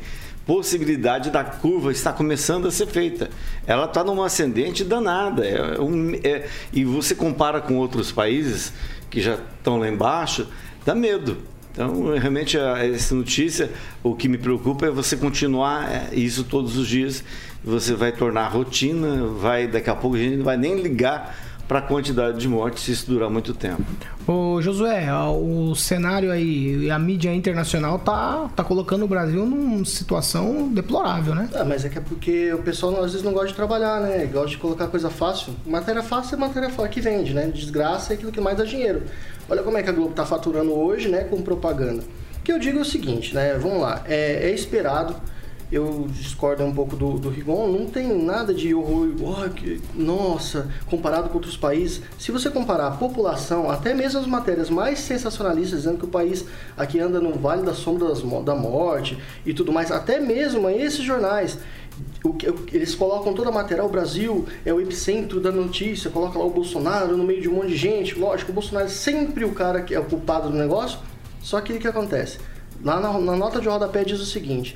possibilidade 0.45 1.29
da 1.29 1.43
curva 1.43 1.91
estar 1.91 2.13
começando 2.13 2.67
a 2.67 2.71
ser 2.71 2.87
feita. 2.87 3.29
Ela 3.67 3.85
está 3.85 4.03
numa 4.03 4.25
ascendente 4.25 4.83
danada. 4.83 5.45
É 5.45 5.79
um- 5.79 6.15
é- 6.23 6.47
e 6.73 6.83
você 6.83 7.13
compara 7.13 7.61
com 7.61 7.75
outros 7.77 8.11
países 8.11 8.73
que 9.11 9.21
já 9.21 9.35
estão 9.35 9.77
lá 9.77 9.87
embaixo, 9.87 10.47
dá 10.83 10.95
medo. 10.95 11.37
Então, 11.71 12.17
realmente, 12.17 12.57
essa 12.57 13.13
notícia, 13.13 13.69
o 14.01 14.15
que 14.15 14.27
me 14.27 14.37
preocupa 14.39 14.87
é 14.87 14.89
você 14.89 15.15
continuar 15.15 15.89
é, 15.89 16.15
isso 16.15 16.43
todos 16.43 16.75
os 16.75 16.87
dias. 16.87 17.23
Você 17.63 17.93
vai 17.93 18.11
tornar 18.11 18.47
rotina, 18.47 19.25
vai 19.27 19.67
daqui 19.67 19.89
a 19.89 19.95
pouco 19.95 20.15
a 20.15 20.19
gente 20.19 20.37
não 20.37 20.45
vai 20.45 20.57
nem 20.57 20.81
ligar 20.81 21.35
para 21.69 21.79
a 21.79 21.81
quantidade 21.83 22.39
de 22.39 22.47
mortes 22.47 22.83
se 22.83 22.91
isso 22.91 23.05
durar 23.05 23.29
muito 23.29 23.53
tempo. 23.53 23.83
Ô 24.25 24.59
Josué, 24.59 25.07
o 25.13 25.75
cenário 25.75 26.31
aí, 26.31 26.89
a 26.89 26.97
mídia 26.97 27.31
internacional 27.31 27.99
tá, 27.99 28.49
tá 28.55 28.63
colocando 28.63 29.05
o 29.05 29.07
Brasil 29.07 29.45
numa 29.45 29.85
situação 29.85 30.67
deplorável, 30.69 31.35
né? 31.35 31.47
Ah, 31.53 31.63
mas 31.63 31.85
é 31.85 31.89
que 31.89 31.99
é 31.99 32.01
porque 32.01 32.51
o 32.51 32.57
pessoal 32.57 33.03
às 33.03 33.11
vezes 33.11 33.23
não 33.23 33.33
gosta 33.33 33.49
de 33.49 33.53
trabalhar, 33.53 34.01
né? 34.01 34.25
Gosta 34.25 34.49
de 34.49 34.57
colocar 34.57 34.87
coisa 34.87 35.11
fácil. 35.11 35.53
Matéria 35.63 36.01
fácil 36.01 36.35
é 36.35 36.39
matéria 36.39 36.69
fácil 36.71 36.89
que 36.89 37.01
vende, 37.01 37.35
né? 37.35 37.51
Desgraça 37.53 38.13
é 38.13 38.15
aquilo 38.15 38.31
que 38.31 38.41
mais 38.41 38.57
dá 38.57 38.63
dinheiro. 38.63 39.03
Olha 39.47 39.61
como 39.61 39.77
é 39.77 39.83
que 39.83 39.89
a 39.91 39.93
Globo 39.93 40.13
tá 40.15 40.25
faturando 40.25 40.73
hoje, 40.73 41.07
né, 41.07 41.23
com 41.25 41.39
propaganda. 41.43 42.01
O 42.39 42.43
que 42.43 42.51
eu 42.51 42.57
digo 42.57 42.79
é 42.79 42.81
o 42.81 42.85
seguinte, 42.85 43.35
né? 43.35 43.53
Vamos 43.59 43.81
lá, 43.81 44.01
é, 44.07 44.49
é 44.49 44.51
esperado 44.51 45.15
eu 45.71 46.07
discordo 46.09 46.63
um 46.63 46.73
pouco 46.73 46.95
do, 46.95 47.19
do 47.19 47.29
Rigon, 47.29 47.67
não 47.67 47.85
tem 47.85 48.07
nada 48.23 48.53
de 48.53 48.73
horror, 48.73 49.09
oh, 49.21 49.49
que, 49.49 49.79
nossa, 49.93 50.67
comparado 50.89 51.29
com 51.29 51.35
outros 51.35 51.55
países. 51.55 52.01
Se 52.17 52.31
você 52.31 52.49
comparar 52.49 52.87
a 52.87 52.91
população, 52.91 53.69
até 53.69 53.93
mesmo 53.93 54.19
as 54.19 54.25
matérias 54.25 54.69
mais 54.69 54.99
sensacionalistas, 54.99 55.79
dizendo 55.79 55.99
que 55.99 56.05
o 56.05 56.09
país 56.09 56.45
aqui 56.75 56.99
anda 56.99 57.19
no 57.19 57.33
Vale 57.33 57.61
da 57.61 57.73
Sombra 57.73 58.07
das, 58.07 58.21
da 58.43 58.55
Morte 58.55 59.17
e 59.45 59.53
tudo 59.53 59.71
mais, 59.71 59.91
até 59.91 60.19
mesmo 60.19 60.67
esses 60.69 61.03
jornais, 61.03 61.59
eles 62.73 62.95
colocam 62.95 63.33
toda 63.33 63.49
a 63.49 63.51
matéria, 63.51 63.83
o 63.83 63.89
Brasil 63.89 64.47
é 64.65 64.73
o 64.73 64.81
epicentro 64.81 65.39
da 65.39 65.51
notícia, 65.51 66.09
coloca 66.09 66.39
lá 66.39 66.45
o 66.45 66.49
Bolsonaro 66.49 67.15
no 67.15 67.23
meio 67.23 67.41
de 67.41 67.49
um 67.49 67.53
monte 67.53 67.69
de 67.69 67.77
gente. 67.77 68.17
Lógico, 68.17 68.51
o 68.51 68.55
Bolsonaro 68.55 68.87
é 68.87 68.89
sempre 68.89 69.45
o 69.45 69.51
cara 69.51 69.83
que 69.83 69.93
é 69.93 69.99
o 69.99 70.05
culpado 70.05 70.49
do 70.49 70.57
negócio, 70.57 70.97
só 71.43 71.61
que 71.61 71.73
o 71.73 71.79
que 71.79 71.87
acontece? 71.87 72.39
Lá 72.83 72.99
na, 72.99 73.19
na 73.19 73.35
nota 73.35 73.61
de 73.61 73.67
rodapé 73.67 74.03
diz 74.03 74.19
o 74.19 74.25
seguinte 74.25 74.75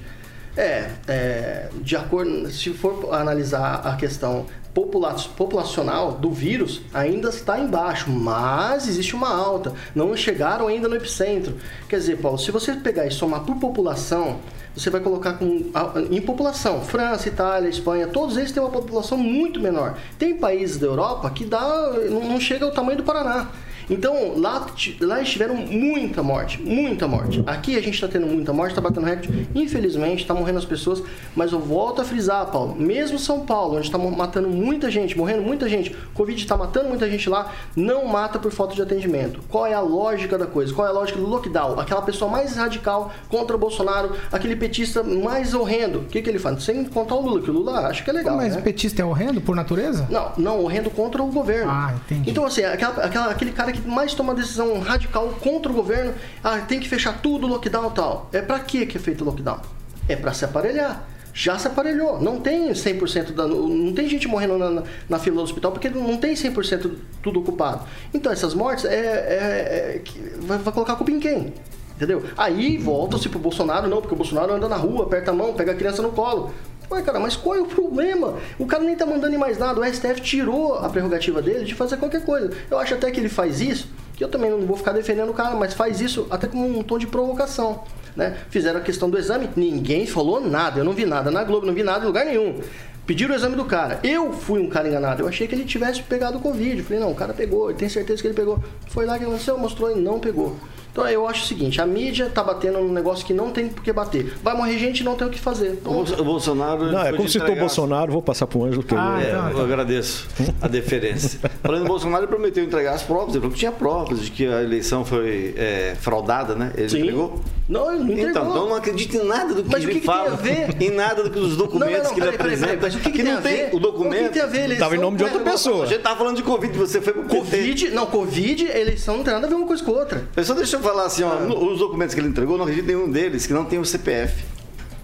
é, 0.55 0.89
é, 1.07 1.69
de 1.81 1.95
acordo, 1.95 2.49
se 2.51 2.71
for 2.71 3.13
analisar 3.13 3.81
a 3.85 3.95
questão 3.95 4.45
populacional 4.73 6.13
do 6.13 6.31
vírus, 6.31 6.81
ainda 6.93 7.29
está 7.29 7.59
embaixo, 7.59 8.09
mas 8.09 8.87
existe 8.87 9.15
uma 9.15 9.29
alta. 9.29 9.73
Não 9.93 10.15
chegaram 10.17 10.67
ainda 10.67 10.87
no 10.87 10.95
epicentro. 10.95 11.55
Quer 11.87 11.97
dizer, 11.97 12.17
Paulo, 12.17 12.39
se 12.39 12.49
você 12.51 12.73
pegar 12.73 13.05
e 13.05 13.11
somar 13.11 13.41
por 13.41 13.55
população, 13.57 14.39
você 14.75 14.89
vai 14.89 15.01
colocar 15.01 15.33
com, 15.33 15.71
em 16.09 16.21
população, 16.21 16.81
França, 16.81 17.27
Itália, 17.27 17.69
Espanha, 17.69 18.07
todos 18.07 18.37
eles 18.37 18.51
têm 18.51 18.61
uma 18.61 18.71
população 18.71 19.17
muito 19.17 19.59
menor. 19.59 19.97
Tem 20.17 20.35
países 20.35 20.77
da 20.77 20.87
Europa 20.87 21.29
que 21.29 21.45
dá, 21.45 21.93
não 22.09 22.39
chega 22.39 22.65
ao 22.65 22.71
tamanho 22.71 22.97
do 22.97 23.03
Paraná. 23.03 23.49
Então, 23.89 24.37
lá, 24.37 24.65
lá 25.01 25.17
eles 25.17 25.29
tiveram 25.29 25.55
muita 25.55 26.23
morte, 26.23 26.61
muita 26.61 27.07
morte. 27.07 27.43
Aqui 27.45 27.77
a 27.77 27.81
gente 27.81 27.95
está 27.95 28.07
tendo 28.07 28.27
muita 28.27 28.53
morte, 28.53 28.71
está 28.71 28.81
batendo 28.81 29.05
recorde. 29.05 29.47
Infelizmente, 29.53 30.21
está 30.21 30.33
morrendo 30.33 30.59
as 30.59 30.65
pessoas. 30.65 31.03
Mas 31.35 31.51
eu 31.51 31.59
volto 31.59 32.01
a 32.01 32.05
frisar, 32.05 32.45
Paulo, 32.47 32.75
mesmo 32.75 33.17
São 33.17 33.45
Paulo, 33.45 33.77
onde 33.77 33.87
está 33.87 33.97
matando 33.97 34.49
muita 34.49 34.89
gente, 34.89 35.17
morrendo 35.17 35.41
muita 35.41 35.67
gente, 35.67 35.95
Covid 36.13 36.39
está 36.39 36.55
matando 36.55 36.89
muita 36.89 37.09
gente 37.09 37.29
lá, 37.29 37.51
não 37.75 38.05
mata 38.05 38.39
por 38.39 38.51
falta 38.51 38.75
de 38.75 38.81
atendimento. 38.81 39.41
Qual 39.49 39.65
é 39.65 39.73
a 39.73 39.81
lógica 39.81 40.37
da 40.37 40.45
coisa? 40.45 40.73
Qual 40.73 40.87
é 40.87 40.89
a 40.89 40.93
lógica 40.93 41.19
do 41.19 41.27
lockdown? 41.27 41.79
Aquela 41.79 42.01
pessoa 42.01 42.29
mais 42.29 42.55
radical 42.55 43.11
contra 43.29 43.55
o 43.55 43.59
Bolsonaro, 43.59 44.15
aquele 44.31 44.55
petista 44.55 45.03
mais 45.03 45.53
horrendo. 45.53 45.99
O 45.99 46.05
que, 46.05 46.21
que 46.21 46.29
ele 46.29 46.39
faz? 46.39 46.63
Sem 46.63 46.85
contar 46.85 47.15
o 47.15 47.21
Lula, 47.21 47.41
que 47.41 47.49
o 47.49 47.53
Lula 47.53 47.87
acha 47.87 48.03
que 48.03 48.09
é 48.09 48.13
legal. 48.13 48.37
Mas 48.37 48.55
né? 48.55 48.61
petista 48.61 49.01
é 49.01 49.05
horrendo 49.05 49.41
por 49.41 49.55
natureza? 49.55 50.07
Não, 50.09 50.31
não, 50.37 50.63
horrendo 50.63 50.89
contra 50.89 51.21
o 51.21 51.27
governo. 51.27 51.71
Ah, 51.71 51.93
entendi. 52.05 52.29
Então, 52.29 52.45
assim, 52.45 52.63
aquela, 52.63 53.03
aquela, 53.03 53.31
aquele 53.31 53.51
cara 53.51 53.71
que 53.71 53.81
mais 53.85 54.13
toma 54.13 54.33
decisão 54.33 54.79
radical 54.79 55.29
contra 55.41 55.71
o 55.71 55.75
governo, 55.75 56.13
ah, 56.43 56.59
tem 56.59 56.79
que 56.79 56.89
fechar 56.89 57.21
tudo, 57.21 57.47
lockdown 57.47 57.91
tal. 57.91 58.29
É 58.31 58.41
para 58.41 58.59
que 58.59 58.85
que 58.85 58.97
é 58.97 58.99
feito 58.99 59.23
lockdown? 59.23 59.59
É 60.07 60.15
para 60.15 60.33
se 60.33 60.45
aparelhar. 60.45 61.07
Já 61.33 61.57
se 61.57 61.67
aparelhou. 61.67 62.21
Não 62.21 62.39
tem 62.39 62.69
100% 62.71 63.31
da. 63.31 63.47
Não 63.47 63.91
tem 63.91 64.07
gente 64.07 64.27
morrendo 64.27 64.57
na, 64.57 64.83
na 65.09 65.19
fila 65.19 65.37
do 65.37 65.41
hospital 65.41 65.71
porque 65.71 65.89
não 65.89 66.17
tem 66.17 66.35
100% 66.35 66.91
tudo 67.23 67.39
ocupado. 67.39 67.85
Então, 68.13 68.31
essas 68.31 68.53
mortes 68.53 68.85
é, 68.85 68.95
é, 68.95 68.95
é 68.95 70.01
vai, 70.41 70.59
vai 70.59 70.73
colocar 70.73 70.93
a 70.93 70.95
culpa 70.95 71.11
em 71.11 71.19
quem? 71.19 71.53
Entendeu? 71.95 72.23
Aí 72.37 72.77
volta-se 72.77 73.29
pro 73.29 73.39
Bolsonaro, 73.39 73.87
não, 73.87 74.01
porque 74.01 74.13
o 74.13 74.17
Bolsonaro 74.17 74.53
anda 74.53 74.67
na 74.67 74.75
rua, 74.75 75.05
aperta 75.05 75.31
a 75.31 75.33
mão, 75.33 75.53
pega 75.53 75.71
a 75.71 75.75
criança 75.75 76.01
no 76.01 76.11
colo. 76.11 76.53
Ué, 76.91 77.01
cara, 77.01 77.19
mas 77.19 77.35
qual 77.35 77.55
é 77.55 77.61
o 77.61 77.65
problema? 77.65 78.35
O 78.59 78.65
cara 78.65 78.83
nem 78.83 78.95
tá 78.95 79.05
mandando 79.05 79.33
em 79.33 79.37
mais 79.37 79.57
nada. 79.57 79.79
O 79.79 79.85
STF 79.85 80.21
tirou 80.21 80.75
a 80.75 80.89
prerrogativa 80.89 81.41
dele 81.41 81.65
de 81.65 81.73
fazer 81.73 81.97
qualquer 81.97 82.23
coisa. 82.23 82.51
Eu 82.69 82.77
acho 82.77 82.93
até 82.93 83.09
que 83.11 83.19
ele 83.19 83.29
faz 83.29 83.61
isso, 83.61 83.89
que 84.15 84.23
eu 84.23 84.27
também 84.29 84.49
não 84.51 84.61
vou 84.61 84.77
ficar 84.77 84.91
defendendo 84.91 85.29
o 85.29 85.33
cara, 85.33 85.55
mas 85.55 85.73
faz 85.73 86.01
isso 86.01 86.27
até 86.29 86.47
com 86.47 86.59
um 86.59 86.83
tom 86.83 86.97
de 86.97 87.07
provocação. 87.07 87.83
Né? 88.15 88.37
Fizeram 88.49 88.79
a 88.79 88.83
questão 88.83 89.09
do 89.09 89.17
exame, 89.17 89.49
ninguém 89.55 90.05
falou 90.05 90.39
nada. 90.39 90.79
Eu 90.79 90.85
não 90.85 90.93
vi 90.93 91.05
nada 91.05 91.31
na 91.31 91.43
Globo, 91.43 91.65
não 91.65 91.73
vi 91.73 91.83
nada 91.83 92.03
em 92.03 92.07
lugar 92.07 92.25
nenhum. 92.25 92.59
Pediram 93.05 93.33
o 93.33 93.35
exame 93.35 93.55
do 93.55 93.65
cara. 93.65 93.99
Eu 94.01 94.31
fui 94.31 94.61
um 94.61 94.69
cara 94.69 94.87
enganado. 94.87 95.23
Eu 95.23 95.27
achei 95.27 95.45
que 95.45 95.53
ele 95.53 95.65
tivesse 95.65 96.01
pegado 96.03 96.37
o 96.37 96.41
Covid. 96.41 96.81
falei, 96.83 96.99
não, 96.99 97.11
o 97.11 97.15
cara 97.15 97.33
pegou, 97.33 97.69
eu 97.69 97.75
tenho 97.75 97.91
certeza 97.91 98.21
que 98.21 98.27
ele 98.27 98.35
pegou. 98.35 98.63
Foi 98.87 99.05
lá 99.05 99.17
que 99.17 99.25
aconteceu, 99.25 99.57
mostrou 99.57 99.91
e 99.91 99.99
não 99.99 100.19
pegou. 100.19 100.55
Então 100.93 101.07
eu 101.09 101.27
acho 101.27 101.43
o 101.43 101.47
seguinte, 101.47 101.81
a 101.81 101.87
mídia 101.87 102.29
tá 102.29 102.43
batendo 102.43 102.79
num 102.79 102.93
negócio 102.93 103.25
que 103.25 103.33
não 103.33 103.49
tem 103.49 103.67
por 103.67 103.83
que 103.83 103.91
bater. 103.91 104.35
Vai 104.43 104.55
morrer 104.55 104.77
gente 104.77 104.99
e 104.99 105.03
não 105.03 105.15
tem 105.15 105.27
o 105.27 105.31
que 105.31 105.39
fazer. 105.39 105.81
O 105.83 106.23
Bolsonaro. 106.23 106.91
Não, 106.91 107.01
é 107.01 107.11
como 107.11 107.27
citou 107.27 107.51
o 107.51 107.55
Bolsonaro, 107.55 108.11
vou 108.11 108.21
passar 108.21 108.45
para 108.45 108.59
o 108.59 108.63
Ângelo 108.63 108.83
que 108.83 108.93
ah, 108.93 109.19
é, 109.19 109.29
então, 109.29 109.49
Eu 109.49 109.63
agradeço 109.63 110.27
a 110.61 110.67
deferência. 110.67 111.39
Falando 111.63 111.85
em 111.85 111.87
Bolsonaro, 111.87 112.25
ele 112.25 112.29
prometeu 112.29 112.63
entregar 112.63 112.93
as 112.93 113.01
provas, 113.01 113.29
ele 113.29 113.39
falou 113.39 113.51
que 113.51 113.57
tinha 113.57 113.71
provas 113.71 114.21
de 114.21 114.29
que 114.29 114.45
a 114.45 114.61
eleição 114.61 115.03
foi 115.03 115.55
é, 115.57 115.95
fraudada, 115.99 116.53
né? 116.53 116.71
Ele 116.77 116.89
Sim. 116.89 116.99
entregou? 116.99 117.41
Não, 117.67 117.93
ele 117.93 118.03
não 118.03 118.11
entregou. 118.11 118.29
Então, 118.29 118.49
então 118.49 118.69
não 118.69 118.75
acredito 118.75 119.15
em 119.15 119.25
nada 119.25 119.53
do 119.53 119.63
que 119.63 119.71
mas 119.71 119.83
ele 119.83 119.93
que 119.93 119.99
que 120.01 120.05
fala. 120.05 120.37
Tem 120.37 120.63
a 120.63 120.65
ver? 120.67 120.81
Em 120.81 120.91
nada 120.91 121.23
do 121.23 121.29
que 121.29 121.39
os 121.39 121.55
documentos 121.55 121.93
não, 121.93 121.97
não, 121.97 122.09
não, 122.09 122.13
que 122.13 122.19
ele 122.19 122.31
peraí, 122.31 122.35
apresenta. 122.35 122.77
Peraí, 122.77 122.91
peraí, 122.91 122.97
o 122.97 122.99
que, 122.99 123.11
que 123.11 123.23
não 123.23 123.41
tem, 123.41 123.57
tem 123.69 123.75
o 123.75 123.79
documento. 123.79 124.21
O 124.21 124.27
que 124.27 124.33
tem 124.33 124.41
a 124.41 124.45
ver? 124.45 124.71
Estava 124.71 124.95
em 124.95 124.99
nome 124.99 125.17
de 125.17 125.23
outra 125.23 125.39
pessoa. 125.39 125.85
A 125.85 125.87
gente 125.87 126.01
tava 126.01 126.17
falando 126.17 126.35
de 126.35 126.43
Covid, 126.43 126.77
você 126.77 127.01
foi 127.01 127.13
pro 127.13 127.23
Covid, 127.23 127.89
não, 127.91 128.05
Covid, 128.05 128.65
eleição 128.65 129.17
não 129.17 129.23
tem 129.23 129.33
nada 129.33 129.47
a 129.47 129.49
ver 129.49 129.55
uma 129.55 129.67
coisa 129.67 129.83
com 129.83 129.91
outra. 129.91 130.27
Só 130.43 130.53
deixa 130.53 130.75
eu 130.75 130.81
falar 130.81 131.05
assim, 131.05 131.23
ó, 131.23 131.31
ah. 131.31 131.45
os 131.45 131.79
documentos 131.79 132.13
que 132.13 132.19
ele 132.19 132.27
entregou, 132.27 132.57
não 132.57 132.65
acredito 132.65 132.85
em 132.85 132.95
nenhum 132.95 133.09
deles 133.09 133.47
que 133.47 133.53
não 133.53 133.63
tem 133.63 133.79
o 133.79 133.85
CPF. 133.85 134.43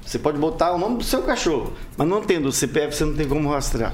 Você 0.05 0.19
pode 0.19 0.37
botar 0.37 0.73
o 0.73 0.77
nome 0.77 0.97
do 0.97 1.03
seu 1.03 1.21
cachorro, 1.21 1.73
mas 1.95 2.07
não 2.07 2.21
tendo 2.21 2.49
o 2.49 2.51
CPF, 2.51 2.95
você 2.95 3.05
não 3.05 3.13
tem 3.13 3.27
como 3.27 3.49
rastrear. 3.49 3.93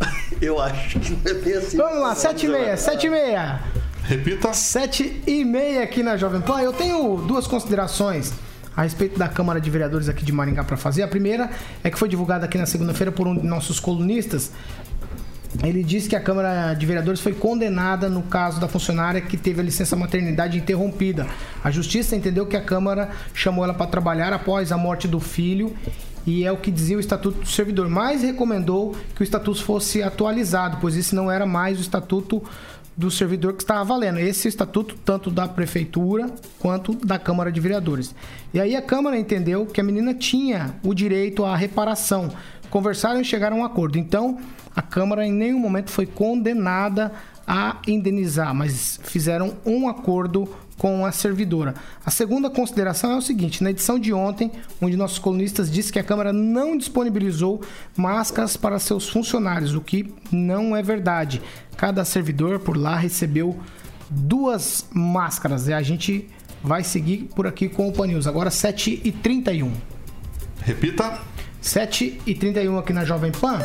eu 0.40 0.60
acho 0.60 0.98
que 1.00 1.10
não 1.10 1.20
é 1.24 1.34
bem 1.34 1.54
assim. 1.54 1.76
Vamos 1.76 1.98
lá, 1.98 2.14
7 2.14 2.46
e 2.46 2.48
meia, 2.48 2.76
7 2.76 3.06
e 3.06 3.10
meia. 3.10 3.60
Repita. 4.06 4.52
7 4.52 5.24
e 5.26 5.44
meia 5.44 5.82
aqui 5.82 6.00
na 6.00 6.16
Jovem 6.16 6.40
Pan. 6.40 6.60
Eu 6.60 6.72
tenho 6.72 7.16
duas 7.16 7.44
considerações 7.44 8.32
a 8.76 8.82
respeito 8.82 9.18
da 9.18 9.26
Câmara 9.26 9.60
de 9.60 9.68
Vereadores 9.68 10.08
aqui 10.08 10.24
de 10.24 10.30
Maringá 10.30 10.62
para 10.62 10.76
fazer. 10.76 11.02
A 11.02 11.08
primeira 11.08 11.50
é 11.82 11.90
que 11.90 11.98
foi 11.98 12.08
divulgada 12.08 12.44
aqui 12.44 12.56
na 12.56 12.66
segunda-feira 12.66 13.10
por 13.10 13.26
um 13.26 13.36
de 13.36 13.44
nossos 13.44 13.80
colunistas. 13.80 14.52
Ele 15.60 15.82
disse 15.82 16.08
que 16.08 16.14
a 16.14 16.20
Câmara 16.20 16.72
de 16.74 16.86
Vereadores 16.86 17.20
foi 17.20 17.32
condenada 17.32 18.08
no 18.08 18.22
caso 18.22 18.60
da 18.60 18.68
funcionária 18.68 19.20
que 19.20 19.36
teve 19.36 19.60
a 19.60 19.64
licença 19.64 19.96
maternidade 19.96 20.56
interrompida. 20.56 21.26
A 21.64 21.72
Justiça 21.72 22.14
entendeu 22.14 22.46
que 22.46 22.56
a 22.56 22.60
Câmara 22.60 23.10
chamou 23.34 23.64
ela 23.64 23.74
para 23.74 23.86
trabalhar 23.86 24.32
após 24.32 24.70
a 24.70 24.78
morte 24.78 25.08
do 25.08 25.18
filho 25.18 25.74
e 26.24 26.44
é 26.44 26.52
o 26.52 26.56
que 26.56 26.70
dizia 26.70 26.96
o 26.96 27.00
Estatuto 27.00 27.40
do 27.40 27.48
Servidor, 27.48 27.88
mas 27.88 28.22
recomendou 28.22 28.94
que 29.16 29.22
o 29.22 29.24
Estatuto 29.24 29.64
fosse 29.64 30.00
atualizado, 30.00 30.78
pois 30.80 30.96
esse 30.96 31.14
não 31.14 31.30
era 31.30 31.46
mais 31.46 31.78
o 31.78 31.80
Estatuto 31.80 32.42
do 32.96 33.10
servidor 33.10 33.52
que 33.52 33.62
estava 33.62 33.84
valendo. 33.84 34.18
Esse 34.18 34.48
estatuto, 34.48 34.96
tanto 35.04 35.30
da 35.30 35.46
prefeitura 35.46 36.30
quanto 36.58 36.94
da 36.94 37.18
Câmara 37.18 37.52
de 37.52 37.60
Vereadores. 37.60 38.14
E 38.54 38.60
aí 38.60 38.74
a 38.74 38.82
Câmara 38.82 39.18
entendeu 39.18 39.66
que 39.66 39.80
a 39.80 39.84
menina 39.84 40.14
tinha 40.14 40.74
o 40.82 40.94
direito 40.94 41.44
à 41.44 41.54
reparação. 41.54 42.30
Conversaram 42.70 43.20
e 43.20 43.24
chegaram 43.24 43.58
a 43.58 43.60
um 43.60 43.64
acordo. 43.64 43.98
Então, 43.98 44.38
a 44.74 44.82
Câmara 44.82 45.26
em 45.26 45.32
nenhum 45.32 45.58
momento 45.58 45.90
foi 45.90 46.06
condenada 46.06 47.12
a 47.46 47.80
indenizar, 47.86 48.54
mas 48.54 48.98
fizeram 49.04 49.56
um 49.64 49.88
acordo 49.88 50.48
com 50.78 51.04
a 51.06 51.12
servidora. 51.12 51.74
A 52.04 52.10
segunda 52.10 52.50
consideração 52.50 53.12
é 53.12 53.16
o 53.16 53.22
seguinte: 53.22 53.62
na 53.62 53.70
edição 53.70 53.98
de 53.98 54.12
ontem, 54.12 54.50
um 54.80 54.90
de 54.90 54.96
nossos 54.96 55.18
colunistas 55.18 55.70
disse 55.70 55.92
que 55.92 55.98
a 55.98 56.04
Câmara 56.04 56.32
não 56.32 56.76
disponibilizou 56.76 57.62
máscaras 57.96 58.56
para 58.56 58.78
seus 58.78 59.08
funcionários, 59.08 59.74
o 59.74 59.80
que 59.80 60.12
não 60.30 60.76
é 60.76 60.82
verdade. 60.82 61.40
Cada 61.76 62.04
servidor 62.04 62.60
por 62.60 62.76
lá 62.76 62.96
recebeu 62.96 63.58
duas 64.08 64.86
máscaras 64.92 65.68
e 65.68 65.72
a 65.72 65.82
gente 65.82 66.28
vai 66.62 66.82
seguir 66.82 67.28
por 67.34 67.46
aqui 67.46 67.68
com 67.68 67.88
o 67.88 67.92
Pan 67.92 68.06
News. 68.06 68.26
Agora 68.26 68.50
7h31. 68.50 69.70
Repita. 70.62 71.20
7h31 71.62 72.78
aqui 72.78 72.92
na 72.92 73.04
Jovem 73.04 73.32
Pan. 73.32 73.60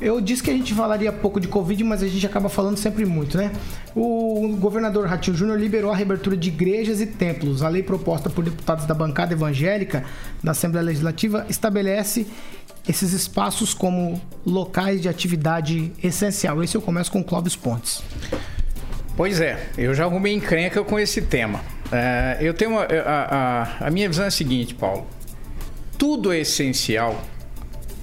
Eu 0.00 0.20
disse 0.20 0.42
que 0.42 0.50
a 0.50 0.52
gente 0.52 0.74
falaria 0.74 1.10
pouco 1.10 1.40
de 1.40 1.48
Covid, 1.48 1.82
mas 1.82 2.02
a 2.02 2.08
gente 2.08 2.26
acaba 2.26 2.48
falando 2.50 2.76
sempre 2.76 3.06
muito, 3.06 3.38
né? 3.38 3.50
O 3.94 4.54
governador 4.60 5.06
Ratinho 5.06 5.34
Júnior 5.34 5.58
liberou 5.58 5.90
a 5.90 5.96
reabertura 5.96 6.36
de 6.36 6.48
igrejas 6.48 7.00
e 7.00 7.06
templos. 7.06 7.62
A 7.62 7.68
lei 7.68 7.82
proposta 7.82 8.28
por 8.28 8.44
deputados 8.44 8.84
da 8.84 8.92
bancada 8.92 9.32
evangélica 9.32 10.04
da 10.44 10.50
Assembleia 10.50 10.84
Legislativa 10.84 11.46
estabelece 11.48 12.26
esses 12.86 13.12
espaços 13.12 13.72
como 13.72 14.20
locais 14.44 15.00
de 15.00 15.08
atividade 15.08 15.90
essencial. 16.02 16.62
Esse 16.62 16.76
eu 16.76 16.82
começo 16.82 17.10
com 17.10 17.24
Clóvis 17.24 17.56
Pontes. 17.56 18.02
Pois 19.16 19.40
é, 19.40 19.70
eu 19.78 19.94
já 19.94 20.04
arrumei 20.04 20.34
encrenca 20.34 20.84
com 20.84 20.98
esse 20.98 21.22
tema. 21.22 21.60
É, 21.90 22.36
eu 22.40 22.52
tenho 22.52 22.72
uma, 22.72 22.82
a, 22.82 23.78
a, 23.80 23.86
a 23.86 23.90
minha 23.90 24.08
visão 24.08 24.26
é 24.26 24.28
a 24.28 24.30
seguinte, 24.30 24.74
Paulo. 24.74 25.06
Tudo 25.96 26.32
é 26.34 26.40
essencial 26.40 27.18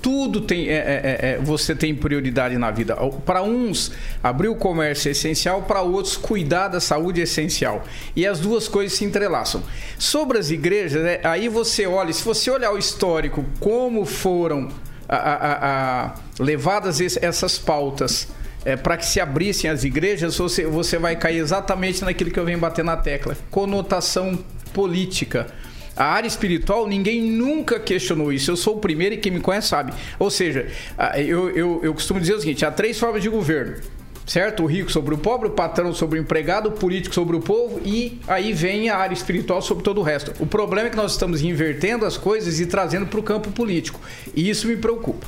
tudo 0.04 0.42
tem 0.42 0.68
é, 0.68 0.74
é, 0.74 1.20
é, 1.22 1.38
você 1.42 1.74
tem 1.74 1.96
prioridade 1.96 2.58
na 2.58 2.70
vida. 2.70 2.94
Para 3.26 3.42
uns, 3.42 3.94
abrir 4.22 4.50
o 4.50 4.56
comércio 4.56 5.08
é 5.08 5.14
essencial, 5.14 5.62
para 5.62 5.82
outros, 5.82 6.18
cuidar 6.18 6.68
da 6.68 6.82
saúde 6.82 7.22
é 7.22 7.24
essencial. 7.24 7.86
E 8.14 8.28
as 8.28 8.42
duas 8.42 8.68
coisas 8.68 8.98
se 8.98 9.06
entrelaçam. 9.06 9.64
Sobre 9.98 10.38
as 10.38 10.52
igrejas, 10.52 11.02
né, 11.02 11.22
aí 11.24 11.48
você 11.48 11.88
olha, 11.88 12.12
se 12.12 12.22
você 12.22 12.52
olhar 12.52 12.74
o 12.74 12.78
histórico, 12.78 13.46
como 13.62 14.06
foram 14.06 14.68
a, 15.08 15.16
a, 15.16 16.06
a, 16.06 16.16
levadas 16.38 17.00
essas 17.00 17.58
pautas 17.58 18.28
é, 18.66 18.76
para 18.76 18.98
que 18.98 19.06
se 19.06 19.22
abrissem 19.22 19.70
as 19.70 19.86
igrejas, 19.86 20.38
você, 20.38 20.66
você 20.66 20.98
vai 20.98 21.16
cair 21.16 21.38
exatamente 21.38 22.04
naquilo 22.04 22.30
que 22.30 22.40
eu 22.40 22.46
venho 22.46 22.60
bater 22.60 22.84
na 22.84 22.98
tecla: 22.98 23.38
conotação 23.50 24.38
política. 24.74 25.48
A 25.96 26.06
área 26.06 26.28
espiritual, 26.28 26.88
ninguém 26.88 27.22
nunca 27.22 27.80
questionou 27.80 28.34
isso. 28.34 28.50
Eu 28.50 28.58
sou 28.58 28.78
o 28.78 28.80
primeiro 28.80 29.16
e 29.16 29.18
quem 29.18 29.32
me 29.32 29.40
conhece 29.40 29.68
sabe. 29.68 29.94
Ou 30.18 30.30
seja, 30.30 30.68
eu, 31.16 31.50
eu, 31.52 31.80
eu 31.84 31.94
costumo 31.94 32.20
dizer 32.20 32.34
o 32.34 32.40
seguinte: 32.40 32.66
há 32.66 32.72
três 32.72 33.00
formas 33.00 33.22
de 33.22 33.30
governo 33.30 33.78
certo? 34.26 34.64
O 34.64 34.66
rico 34.66 34.92
sobre 34.92 35.14
o 35.14 35.18
pobre, 35.18 35.50
o 35.50 35.52
patrão 35.52 35.94
sobre 35.94 36.20
o 36.20 36.22
empregado, 36.22 36.70
o 36.70 36.72
político 36.72 37.14
sobre 37.14 37.36
o 37.36 37.40
povo 37.40 37.82
e 37.84 38.20
aí 38.28 38.54
vem 38.54 38.90
a 38.90 38.98
área 38.98 39.14
espiritual 39.14 39.62
sobre 39.62 39.84
todo 39.84 40.00
o 40.00 40.04
resto. 40.04 40.34
O 40.40 40.46
problema 40.46 40.88
é 40.88 40.90
que 40.90 40.96
nós 40.96 41.12
estamos 41.12 41.42
invertendo 41.42 42.06
as 42.06 42.18
coisas 42.18 42.60
e 42.60 42.66
trazendo 42.66 43.06
para 43.06 43.20
o 43.20 43.24
campo 43.24 43.52
político. 43.52 44.00
E 44.34 44.50
isso 44.50 44.68
me 44.68 44.78
preocupa. 44.78 45.28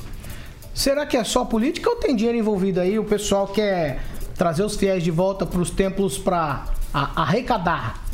Será 0.74 1.06
que 1.06 1.16
é 1.16 1.24
só 1.24 1.44
política 1.44 1.88
ou 1.88 1.96
tem 1.96 2.14
dinheiro 2.14 2.38
envolvido 2.38 2.80
aí? 2.80 2.98
O 2.98 3.04
pessoal 3.04 3.46
quer 3.48 4.02
trazer 4.34 4.62
os 4.62 4.76
fiéis 4.76 5.02
de 5.02 5.10
volta 5.10 5.46
para 5.46 5.60
os 5.60 5.70
templos 5.70 6.18
para 6.18 6.66
arrecadar 6.92 8.05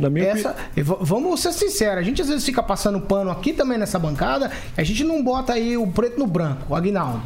na 0.00 0.10
minha 0.10 0.26
Essa, 0.26 0.56
vamos 0.76 1.40
ser 1.40 1.52
sinceros, 1.52 1.98
a 1.98 2.02
gente 2.02 2.20
às 2.22 2.28
vezes 2.28 2.44
fica 2.44 2.62
passando 2.62 3.00
pano 3.00 3.30
aqui 3.30 3.52
também 3.52 3.78
nessa 3.78 3.98
bancada, 3.98 4.50
a 4.76 4.82
gente 4.82 5.04
não 5.04 5.22
bota 5.22 5.52
aí 5.52 5.76
o 5.76 5.86
preto 5.86 6.18
no 6.18 6.26
branco, 6.26 6.66
o 6.68 6.74
Agnaldo. 6.74 7.22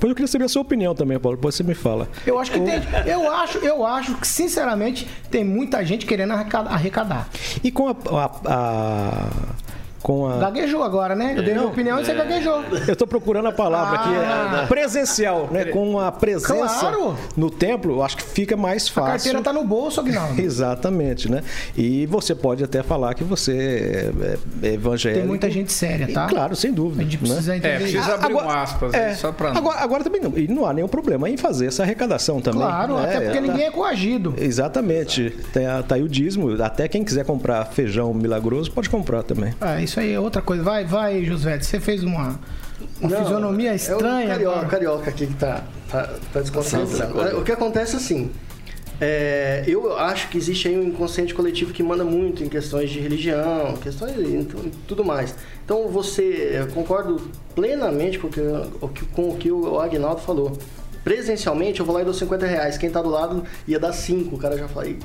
Pois 0.00 0.08
eu 0.08 0.14
queria 0.14 0.28
saber 0.28 0.46
a 0.46 0.48
sua 0.48 0.62
opinião 0.62 0.94
também, 0.94 1.18
Paulo. 1.18 1.36
Depois 1.36 1.54
você 1.54 1.62
me 1.62 1.74
fala. 1.74 2.08
Eu 2.26 2.38
acho 2.38 2.50
que 2.50 2.58
tem. 2.60 2.80
Eu 3.06 3.30
acho, 3.30 3.58
eu 3.58 3.86
acho 3.86 4.14
que, 4.14 4.26
sinceramente, 4.26 5.06
tem 5.30 5.44
muita 5.44 5.84
gente 5.84 6.06
querendo 6.06 6.32
arrecadar. 6.32 7.28
E 7.62 7.70
com 7.70 7.86
a, 7.86 7.94
a, 8.10 8.30
a 8.46 9.28
com 10.02 10.26
a... 10.26 10.38
Gaguejou 10.38 10.82
agora, 10.82 11.14
né? 11.14 11.34
Eu 11.36 11.42
dei 11.42 11.54
minha 11.54 11.66
opinião 11.66 12.00
e 12.00 12.04
você 12.04 12.12
é. 12.12 12.14
gaguejou. 12.14 12.62
Eu 12.86 12.92
estou 12.92 13.06
procurando 13.06 13.48
a 13.48 13.52
palavra 13.52 13.98
ah, 13.98 14.02
aqui, 14.02 14.64
é 14.64 14.66
presencial, 14.66 15.48
né? 15.50 15.66
Com 15.66 15.98
a 15.98 16.10
presença 16.10 16.54
claro. 16.54 17.16
no 17.36 17.50
templo, 17.50 18.02
acho 18.02 18.16
que 18.16 18.22
fica 18.22 18.56
mais 18.56 18.88
fácil. 18.88 19.08
A 19.08 19.12
carteira 19.12 19.38
está 19.38 19.52
no 19.52 19.64
bolso, 19.64 20.00
Aguinaldo. 20.00 20.40
Exatamente, 20.40 21.30
né? 21.30 21.42
E 21.76 22.06
você 22.06 22.34
pode 22.34 22.64
até 22.64 22.82
falar 22.82 23.14
que 23.14 23.24
você 23.24 24.10
é, 24.62 24.68
é 24.68 24.74
evangélico. 24.74 25.20
Tem 25.20 25.28
muita 25.28 25.50
gente 25.50 25.72
séria, 25.72 26.08
tá? 26.12 26.26
E, 26.26 26.28
claro, 26.28 26.56
sem 26.56 26.72
dúvida. 26.72 27.02
A 27.02 27.04
gente 27.04 27.18
precisa 27.18 27.52
né? 27.52 27.58
entender. 27.58 27.74
É, 27.74 27.78
precisa 27.78 28.14
abrir 28.14 28.32
agora, 28.32 28.46
um 28.46 28.50
aspas 28.50 28.94
é, 28.94 29.14
só 29.14 29.32
para 29.32 29.50
agora, 29.50 29.78
agora 29.80 30.04
também 30.04 30.20
não, 30.20 30.36
e 30.36 30.48
não 30.48 30.66
há 30.66 30.72
nenhum 30.72 30.88
problema 30.88 31.28
em 31.28 31.36
fazer 31.36 31.66
essa 31.66 31.82
arrecadação 31.82 32.40
também. 32.40 32.60
Claro, 32.60 32.96
né? 32.96 33.04
até 33.04 33.20
porque 33.20 33.40
ninguém 33.40 33.66
é 33.66 33.70
coagido. 33.70 34.34
Exatamente. 34.38 35.30
Tá, 35.52 35.82
tá 35.82 35.94
aí 35.94 36.02
o 36.02 36.08
dízimo, 36.08 36.62
até 36.62 36.88
quem 36.88 37.04
quiser 37.04 37.24
comprar 37.24 37.64
feijão 37.66 38.12
milagroso 38.14 38.70
pode 38.70 38.88
comprar 38.88 39.22
também. 39.22 39.54
Ah, 39.60 39.80
isso 39.80 39.89
aí 39.98 40.12
é 40.12 40.20
outra 40.20 40.40
coisa. 40.42 40.62
Vai, 40.62 40.84
vai, 40.84 41.24
José, 41.24 41.58
você 41.58 41.80
fez 41.80 42.04
uma, 42.04 42.38
uma 43.00 43.10
Não, 43.10 43.22
fisionomia 43.22 43.74
estranha. 43.74 44.24
É 44.24 44.26
o 44.26 44.28
carioca, 44.28 44.66
carioca 44.66 45.10
aqui 45.10 45.26
que 45.26 45.34
tá, 45.34 45.64
tá, 45.90 46.10
tá 46.32 46.40
desconcentrado. 46.40 47.38
O 47.38 47.42
que 47.42 47.52
acontece 47.52 47.96
assim. 47.96 48.30
É, 49.00 49.64
eu 49.66 49.96
acho 49.96 50.28
que 50.28 50.36
existe 50.36 50.68
aí 50.68 50.78
um 50.78 50.82
inconsciente 50.82 51.32
coletivo 51.32 51.72
que 51.72 51.82
manda 51.82 52.04
muito 52.04 52.44
em 52.44 52.48
questões 52.50 52.90
de 52.90 53.00
religião, 53.00 53.74
questões 53.78 54.14
e 54.14 54.46
tudo 54.86 55.02
mais. 55.02 55.34
Então 55.64 55.88
você, 55.88 56.60
eu 56.60 56.66
concordo 56.68 57.18
plenamente 57.54 58.18
com 58.18 58.26
o 58.26 58.30
que, 58.30 59.04
com 59.06 59.30
o, 59.30 59.36
que 59.36 59.50
o 59.50 59.80
Agnaldo 59.80 60.20
falou. 60.20 60.52
Presencialmente 61.02 61.80
eu 61.80 61.86
vou 61.86 61.94
lá 61.94 62.02
e 62.02 62.04
dou 62.04 62.12
50 62.12 62.44
reais. 62.44 62.76
Quem 62.76 62.90
tá 62.90 63.00
do 63.00 63.08
lado 63.08 63.42
ia 63.66 63.78
dar 63.78 63.94
5. 63.94 64.36
O 64.36 64.38
cara 64.38 64.58
já 64.58 64.68
fala, 64.68 64.86
eu 64.88 64.98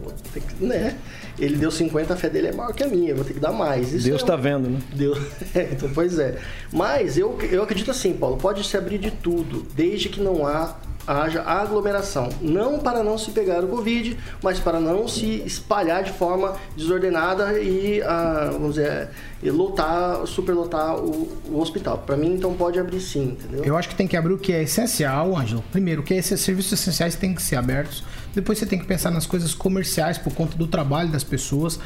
vou 0.00 0.12
ter 0.32 0.40
que, 0.40 0.64
né? 0.64 0.96
Ele 1.38 1.56
deu 1.56 1.70
50, 1.70 2.12
a 2.12 2.16
fé 2.16 2.28
dele 2.28 2.48
é 2.48 2.52
maior 2.52 2.72
que 2.72 2.82
a 2.82 2.88
minha, 2.88 3.10
eu 3.10 3.16
vou 3.16 3.24
ter 3.24 3.34
que 3.34 3.40
dar 3.40 3.52
mais. 3.52 3.92
Isso 3.92 4.06
Deus 4.06 4.20
está 4.20 4.34
é 4.34 4.36
vendo, 4.36 4.68
né? 4.68 4.78
Deus... 4.94 5.18
É, 5.54 5.68
então, 5.72 5.90
pois 5.92 6.18
é. 6.18 6.38
Mas 6.72 7.18
eu, 7.18 7.38
eu 7.50 7.62
acredito 7.62 7.90
assim, 7.90 8.14
Paulo, 8.14 8.38
pode 8.38 8.64
se 8.64 8.76
abrir 8.76 8.98
de 8.98 9.10
tudo, 9.10 9.66
desde 9.74 10.08
que 10.08 10.20
não 10.20 10.46
há 10.46 10.76
haja 11.06 11.42
aglomeração, 11.42 12.28
não 12.40 12.78
para 12.78 13.02
não 13.02 13.18
se 13.18 13.30
pegar 13.30 13.64
o 13.64 13.68
Covid, 13.68 14.16
mas 14.42 14.58
para 14.60 14.78
não 14.78 15.08
se 15.08 15.42
espalhar 15.44 16.02
de 16.02 16.12
forma 16.12 16.54
desordenada 16.76 17.58
e, 17.60 18.00
ah, 18.02 18.50
vamos 18.52 18.76
dizer, 18.76 19.10
lotar, 19.44 20.24
superlotar 20.26 20.96
o, 20.96 21.28
o 21.50 21.60
hospital. 21.60 21.98
Para 21.98 22.16
mim, 22.16 22.34
então, 22.34 22.54
pode 22.54 22.78
abrir 22.78 23.00
sim, 23.00 23.36
entendeu? 23.38 23.64
Eu 23.64 23.76
acho 23.76 23.88
que 23.88 23.94
tem 23.94 24.06
que 24.06 24.16
abrir 24.16 24.32
o 24.32 24.38
que 24.38 24.52
é 24.52 24.62
essencial, 24.62 25.36
Ângelo. 25.36 25.64
Primeiro, 25.72 26.02
que 26.02 26.14
esses 26.14 26.40
serviços 26.40 26.72
essenciais 26.72 27.16
têm 27.16 27.34
que 27.34 27.42
ser 27.42 27.56
abertos. 27.56 28.04
Depois 28.34 28.58
você 28.58 28.66
tem 28.66 28.78
que 28.78 28.86
pensar 28.86 29.10
nas 29.10 29.26
coisas 29.26 29.54
comerciais 29.54 30.18
por 30.18 30.32
conta 30.32 30.56
do 30.56 30.66
trabalho 30.66 31.10
das 31.10 31.24
pessoas. 31.24 31.78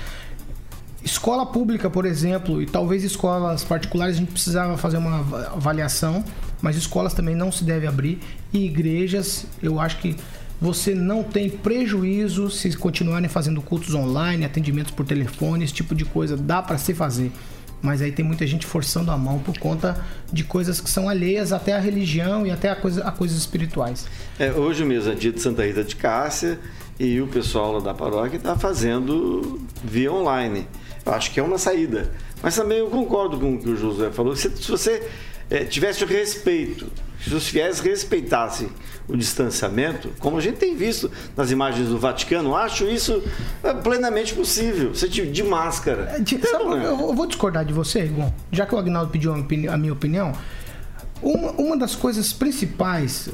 Escola 1.05 1.47
pública, 1.47 1.89
por 1.89 2.05
exemplo, 2.05 2.61
e 2.61 2.67
talvez 2.67 3.05
escolas 3.05 3.63
particulares 3.63 4.17
a 4.17 4.19
gente 4.19 4.33
precisava 4.33 4.77
fazer 4.77 4.97
uma 4.97 5.19
avaliação, 5.53 6.25
mas 6.61 6.77
escolas 6.77 7.15
também 7.15 7.35
não 7.35 7.53
se 7.53 7.63
deve 7.63 7.87
abrir. 7.87 8.19
E 8.53 8.65
igrejas, 8.65 9.47
eu 9.63 9.79
acho 9.79 9.99
que 9.99 10.17
você 10.61 10.95
não 10.95 11.23
tem 11.23 11.51
prejuízo 11.51 12.51
se 12.51 12.75
continuarem 12.77 13.29
fazendo 13.29 13.61
cultos 13.61 13.95
online, 13.95 14.45
atendimentos 14.45 14.91
por 14.91 15.05
telefone, 15.05 15.65
esse 15.65 15.75
tipo 15.75 15.95
de 15.95 16.05
coisa 16.05 16.37
dá 16.37 16.63
para 16.63 16.79
se 16.79 16.95
fazer. 16.95 17.31
Mas 17.87 18.03
aí 18.03 18.11
tem 18.11 18.25
muita 18.25 18.45
gente 18.45 18.67
forçando 18.67 19.13
a 19.13 19.17
mão 19.17 19.39
por 19.39 19.57
conta 19.59 20.05
de 20.33 20.43
coisas 20.43 20.81
que 20.81 20.91
são 20.91 21.09
alheias 21.09 21.53
até 21.53 21.73
à 21.73 21.79
religião 21.79 22.45
e 22.45 22.51
até 22.51 22.69
a, 22.69 22.75
coisa, 22.75 23.05
a 23.05 23.13
coisas 23.13 23.39
espirituais. 23.39 24.09
É, 24.41 24.51
hoje 24.51 24.85
mesmo 24.85 25.13
é 25.13 25.15
dia 25.15 25.31
de 25.31 25.41
Santa 25.41 25.65
Rita 25.65 25.85
de 25.85 25.95
Cássia 25.95 26.59
e 26.99 27.21
o 27.21 27.29
pessoal 27.29 27.75
lá 27.75 27.81
da 27.81 27.95
paróquia 27.95 28.39
está 28.39 28.59
fazendo 28.59 29.61
via 29.85 30.13
online. 30.13 30.67
Eu 31.05 31.13
acho 31.15 31.31
que 31.31 31.39
é 31.39 31.43
uma 31.45 31.59
saída. 31.59 32.11
Mas 32.43 32.57
também 32.57 32.79
eu 32.79 32.89
concordo 32.89 33.39
com 33.39 33.55
o 33.55 33.59
que 33.59 33.69
o 33.69 33.77
José 33.77 34.11
falou. 34.11 34.35
Se, 34.35 34.51
se 34.51 34.69
você 34.69 35.09
é, 35.49 35.63
tivesse 35.63 36.03
o 36.03 36.09
respeito, 36.09 36.89
se 37.23 37.35
os 37.35 37.49
fiéis 37.49 37.81
respeitassem 37.81 38.69
o 39.09 39.17
distanciamento, 39.17 40.11
como 40.19 40.37
a 40.37 40.41
gente 40.41 40.57
tem 40.57 40.77
visto 40.77 41.11
nas 41.37 41.51
imagens 41.51 41.89
do 41.89 41.99
Vaticano, 41.99 42.55
acho 42.55 42.85
isso 42.85 43.23
é, 43.63 43.73
plenamente 43.73 44.35
possível, 44.35 44.95
você 44.95 45.09
de 45.09 45.43
máscara. 45.43 46.15
É, 46.17 46.21
de, 46.21 46.39
sabe, 46.47 46.65
eu 46.65 47.15
vou 47.15 47.27
discordar 47.27 47.65
de 47.65 47.73
você, 47.73 48.05
Igor, 48.05 48.31
já 48.51 48.67
que 48.67 48.75
o 48.75 48.79
Agnaldo 48.79 49.11
pediu 49.11 49.33
a 49.33 49.77
minha 49.77 49.93
opinião. 49.93 50.33
Uma, 51.23 51.53
uma 51.53 51.77
das 51.77 51.95
coisas 51.95 52.33
principais, 52.33 53.31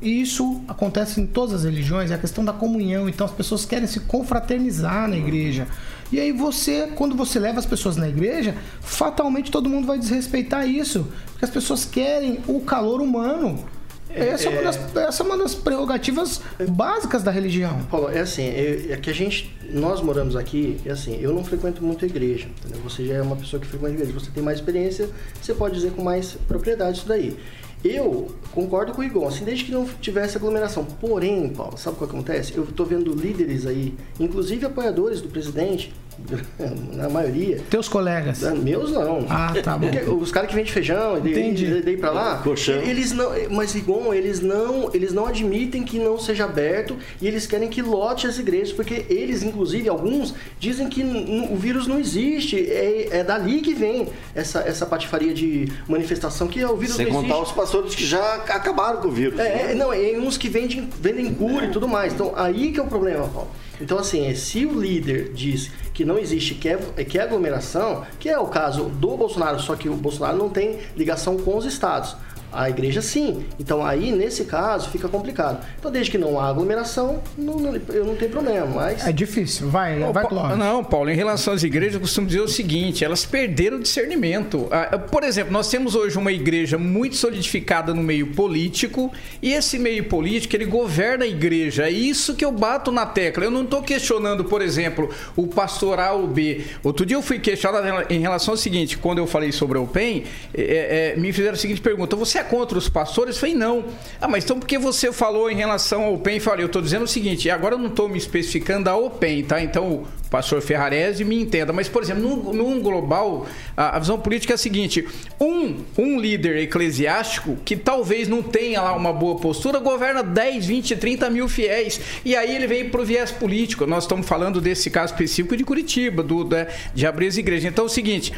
e 0.00 0.22
isso 0.22 0.62
acontece 0.68 1.20
em 1.20 1.26
todas 1.26 1.54
as 1.54 1.64
religiões, 1.64 2.10
é 2.10 2.14
a 2.14 2.18
questão 2.18 2.44
da 2.44 2.52
comunhão. 2.52 3.08
Então 3.08 3.26
as 3.26 3.32
pessoas 3.32 3.64
querem 3.64 3.86
se 3.86 4.00
confraternizar 4.00 5.08
na 5.08 5.16
igreja. 5.16 5.66
E 6.12 6.18
aí 6.18 6.32
você, 6.32 6.88
quando 6.94 7.14
você 7.14 7.38
leva 7.38 7.58
as 7.58 7.66
pessoas 7.66 7.96
na 7.96 8.08
igreja, 8.08 8.54
fatalmente 8.80 9.50
todo 9.50 9.68
mundo 9.68 9.86
vai 9.86 9.98
desrespeitar 9.98 10.68
isso. 10.68 11.06
Porque 11.32 11.44
as 11.44 11.50
pessoas 11.50 11.84
querem 11.84 12.40
o 12.46 12.60
calor 12.60 13.00
humano. 13.00 13.64
Essa 14.12 14.48
é, 14.48 14.50
uma, 14.50 14.62
das, 14.62 14.96
essa 14.96 15.22
é 15.22 15.26
uma 15.26 15.38
das 15.38 15.54
prerrogativas 15.54 16.40
básicas 16.70 17.22
da 17.22 17.30
religião. 17.30 17.80
Paulo, 17.88 18.10
é 18.10 18.20
assim, 18.20 18.42
é, 18.42 18.88
é, 18.90 18.96
que 18.96 19.08
a 19.08 19.12
gente, 19.12 19.56
nós 19.70 20.00
moramos 20.00 20.34
aqui, 20.34 20.78
é 20.84 20.90
assim, 20.90 21.16
eu 21.20 21.32
não 21.32 21.44
frequento 21.44 21.82
muito 21.84 22.04
a 22.04 22.08
igreja, 22.08 22.48
entendeu? 22.58 22.80
Você 22.82 23.06
já 23.06 23.14
é 23.14 23.22
uma 23.22 23.36
pessoa 23.36 23.60
que 23.60 23.68
frequenta 23.68 23.92
a 23.92 23.94
igreja, 23.94 24.12
você 24.12 24.30
tem 24.32 24.42
mais 24.42 24.58
experiência, 24.58 25.08
você 25.40 25.54
pode 25.54 25.76
dizer 25.76 25.92
com 25.92 26.02
mais 26.02 26.32
propriedade 26.48 26.98
isso 26.98 27.08
daí. 27.08 27.36
Eu 27.82 28.28
concordo 28.52 28.92
com 28.92 29.00
o 29.00 29.04
Igor, 29.04 29.26
assim, 29.26 29.44
desde 29.44 29.64
que 29.64 29.72
não 29.72 29.86
tivesse 29.86 30.36
aglomeração. 30.36 30.84
Porém, 30.84 31.48
Paulo, 31.48 31.78
sabe 31.78 31.96
o 31.96 31.98
que 31.98 32.04
acontece? 32.04 32.54
Eu 32.54 32.64
estou 32.64 32.84
vendo 32.84 33.14
líderes 33.14 33.66
aí, 33.66 33.94
inclusive 34.18 34.66
apoiadores 34.66 35.22
do 35.22 35.28
presidente, 35.28 35.92
na 36.94 37.08
maioria. 37.08 37.60
Teus 37.68 37.88
colegas? 37.88 38.42
Meus 38.62 38.92
não. 38.92 39.26
Ah, 39.28 39.54
tá 39.62 39.76
bom. 39.76 39.90
Porque 39.90 40.10
os 40.10 40.30
caras 40.30 40.48
que 40.48 40.54
vendem 40.54 40.72
feijão, 40.72 41.18
Entendi. 41.18 41.82
daí 41.82 41.96
para 41.96 42.10
lá, 42.10 42.38
Colchão. 42.38 42.80
eles 42.82 43.12
não, 43.12 43.30
mas 43.50 43.74
igual 43.74 44.14
eles 44.14 44.40
não, 44.40 44.90
eles 44.94 45.12
não 45.12 45.26
admitem 45.26 45.82
que 45.82 45.98
não 45.98 46.18
seja 46.18 46.44
aberto 46.44 46.96
e 47.20 47.26
eles 47.26 47.46
querem 47.46 47.68
que 47.68 47.82
lote 47.82 48.26
as 48.26 48.38
igrejas, 48.38 48.72
porque 48.72 49.04
eles, 49.08 49.42
inclusive, 49.42 49.88
alguns 49.88 50.34
dizem 50.58 50.88
que 50.88 51.02
o 51.02 51.56
vírus 51.56 51.86
não 51.86 51.98
existe, 51.98 52.56
é, 52.58 53.18
é 53.18 53.24
dali 53.24 53.60
que 53.60 53.74
vem 53.74 54.08
essa, 54.34 54.60
essa 54.60 54.86
patifaria 54.86 55.32
de 55.32 55.68
manifestação 55.88 56.46
que 56.48 56.60
é 56.60 56.68
o 56.68 56.76
vírus 56.76 56.96
Sem 56.96 57.06
não 57.06 57.22
contar 57.22 57.38
os 57.40 57.52
pastores 57.52 57.94
que 57.94 58.04
já 58.04 58.34
acabaram 58.34 59.00
com 59.00 59.08
o 59.08 59.10
vírus. 59.12 59.38
É, 59.38 59.42
né? 59.42 59.72
é 59.72 59.74
não, 59.74 59.92
é 59.92 60.18
uns 60.18 60.36
que 60.36 60.48
vendem, 60.48 60.88
vendem 61.00 61.32
cura 61.34 61.66
e 61.66 61.70
tudo 61.70 61.88
mais. 61.88 62.12
Então, 62.12 62.32
aí 62.36 62.72
que 62.72 62.80
é 62.80 62.82
o 62.82 62.86
problema, 62.86 63.28
Paulo. 63.28 63.48
Então, 63.80 63.98
assim, 63.98 64.34
se 64.34 64.66
o 64.66 64.78
líder 64.78 65.32
diz 65.32 65.70
que 66.00 66.04
não 66.06 66.18
existe, 66.18 66.54
que 66.54 66.66
é, 66.66 66.78
que 67.04 67.18
é 67.18 67.22
aglomeração, 67.22 68.06
que 68.18 68.30
é 68.30 68.38
o 68.38 68.46
caso 68.46 68.84
do 68.84 69.18
Bolsonaro, 69.18 69.60
só 69.60 69.76
que 69.76 69.86
o 69.86 69.94
Bolsonaro 69.94 70.34
não 70.34 70.48
tem 70.48 70.78
ligação 70.96 71.36
com 71.36 71.58
os 71.58 71.66
estados. 71.66 72.16
A 72.52 72.68
igreja 72.68 73.00
sim. 73.00 73.44
Então 73.58 73.84
aí, 73.84 74.12
nesse 74.12 74.44
caso, 74.44 74.90
fica 74.90 75.08
complicado. 75.08 75.64
Então, 75.78 75.90
desde 75.90 76.10
que 76.10 76.18
não 76.18 76.38
há 76.38 76.48
aglomeração, 76.48 77.22
não, 77.36 77.56
não, 77.56 77.76
eu 77.88 78.04
não 78.04 78.16
tenho 78.16 78.30
problema. 78.30 78.66
Mas... 78.66 79.06
É 79.06 79.12
difícil. 79.12 79.68
Vai, 79.68 80.02
Ô, 80.02 80.12
vai, 80.12 80.26
Clóvis. 80.26 80.58
Não, 80.58 80.82
Paulo, 80.82 81.10
em 81.10 81.14
relação 81.14 81.54
às 81.54 81.62
igrejas, 81.62 81.94
eu 81.94 82.00
costumo 82.00 82.26
dizer 82.26 82.40
o 82.40 82.48
seguinte: 82.48 83.04
elas 83.04 83.24
perderam 83.24 83.78
o 83.78 83.80
discernimento. 83.80 84.66
Ah, 84.70 84.98
Por 84.98 85.22
exemplo, 85.22 85.52
nós 85.52 85.68
temos 85.68 85.94
hoje 85.94 86.18
uma 86.18 86.32
igreja 86.32 86.76
muito 86.76 87.16
solidificada 87.16 87.94
no 87.94 88.02
meio 88.02 88.28
político, 88.28 89.12
e 89.40 89.52
esse 89.52 89.78
meio 89.78 90.04
político 90.04 90.56
ele 90.56 90.64
governa 90.64 91.24
a 91.24 91.28
igreja. 91.28 91.84
É 91.84 91.90
isso 91.90 92.34
que 92.34 92.44
eu 92.44 92.52
bato 92.52 92.90
na 92.90 93.06
tecla. 93.06 93.44
Eu 93.44 93.50
não 93.50 93.62
estou 93.62 93.82
questionando, 93.82 94.44
por 94.44 94.60
exemplo, 94.62 95.10
o 95.36 95.46
pastor 95.46 96.00
A 96.00 96.12
ou 96.12 96.26
B. 96.26 96.62
Outro 96.82 97.06
dia 97.06 97.16
eu 97.16 97.22
fui 97.22 97.38
questionado 97.38 97.86
em 98.12 98.18
relação 98.18 98.54
ao 98.54 98.58
seguinte: 98.58 98.98
quando 98.98 99.18
eu 99.18 99.26
falei 99.26 99.52
sobre 99.52 99.78
o 99.78 99.86
PEN, 99.86 100.24
é, 100.52 101.14
é, 101.14 101.16
me 101.16 101.32
fizeram 101.32 101.54
a 101.54 101.58
seguinte 101.58 101.80
pergunta: 101.80 102.16
você 102.16 102.39
é 102.40 102.44
contra 102.44 102.76
os 102.76 102.88
pastores? 102.88 103.36
Eu 103.36 103.40
falei, 103.40 103.54
não. 103.54 103.84
Ah, 104.20 104.28
mas 104.28 104.44
então 104.44 104.58
por 104.58 104.66
que 104.66 104.78
você 104.78 105.12
falou 105.12 105.50
em 105.50 105.56
relação 105.56 106.04
ao 106.04 106.18
PEN? 106.18 106.36
Eu 106.36 106.40
falei, 106.40 106.64
eu 106.64 106.66
estou 106.66 106.82
dizendo 106.82 107.04
o 107.04 107.08
seguinte, 107.08 107.48
agora 107.50 107.74
eu 107.74 107.78
não 107.78 107.88
estou 107.88 108.08
me 108.08 108.18
especificando 108.18 108.88
a 108.90 108.96
OPEN, 108.96 109.44
tá? 109.44 109.62
Então, 109.62 110.04
pastor 110.30 110.60
Ferrarese 110.62 111.24
me 111.24 111.40
entenda. 111.40 111.72
Mas, 111.72 111.88
por 111.88 112.02
exemplo, 112.02 112.22
num, 112.22 112.52
num 112.52 112.80
global, 112.80 113.46
a, 113.76 113.96
a 113.96 113.98
visão 113.98 114.18
política 114.18 114.52
é 114.52 114.56
a 114.56 114.58
seguinte: 114.58 115.06
um, 115.40 115.76
um 115.98 116.18
líder 116.20 116.56
eclesiástico 116.58 117.56
que 117.64 117.76
talvez 117.76 118.28
não 118.28 118.42
tenha 118.42 118.80
lá 118.80 118.94
uma 118.94 119.12
boa 119.12 119.36
postura, 119.38 119.78
governa 119.78 120.22
10, 120.22 120.66
20, 120.66 120.96
30 120.96 121.30
mil 121.30 121.48
fiéis. 121.48 122.00
E 122.24 122.36
aí 122.36 122.54
ele 122.54 122.66
vem 122.66 122.88
pro 122.88 123.04
viés 123.04 123.30
político. 123.30 123.86
Nós 123.86 124.04
estamos 124.04 124.26
falando 124.26 124.60
desse 124.60 124.90
caso 124.90 125.12
específico 125.12 125.56
de 125.56 125.64
Curitiba, 125.64 126.22
do, 126.22 126.44
da- 126.44 126.66
de 126.94 127.06
abrir 127.06 127.26
as 127.26 127.36
igrejas. 127.36 127.70
Então 127.70 127.84
é 127.84 127.86
o 127.86 127.90
seguinte: 127.90 128.32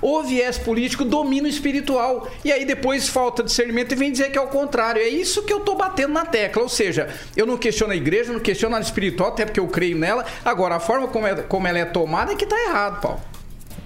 o 0.00 0.22
viés 0.22 0.58
político 0.58 1.04
domina 1.04 1.46
o 1.46 1.50
espiritual. 1.50 2.30
E 2.44 2.52
aí 2.52 2.64
depois 2.64 3.08
falta 3.08 3.42
discernimento 3.42 3.92
e 3.92 3.96
vem 3.96 4.12
dizer 4.12 4.30
que 4.30 4.38
é 4.38 4.40
o 4.40 4.46
contrário. 4.46 5.00
É 5.02 5.08
isso 5.08 5.42
que 5.42 5.52
eu 5.52 5.60
tô 5.60 5.74
batendo 5.74 6.12
na 6.12 6.24
tecla. 6.24 6.62
Ou 6.62 6.68
seja, 6.68 7.08
eu 7.36 7.46
não 7.46 7.56
questiono 7.56 7.92
a 7.92 7.96
igreja, 7.96 8.32
não 8.32 8.40
questiono 8.40 8.76
a 8.76 8.80
espiritual, 8.80 9.30
até 9.30 9.44
porque 9.44 9.60
eu 9.60 9.66
creio 9.68 9.96
nela. 9.96 10.24
Agora, 10.44 10.76
a 10.76 10.80
forma 10.80 10.99
como, 11.08 11.26
é- 11.26 11.42
como 11.42 11.66
ela 11.66 11.78
é 11.78 11.84
tomada 11.84 12.32
é 12.32 12.36
que 12.36 12.46
tá 12.46 12.56
errado, 12.68 13.00
Paulo. 13.00 13.20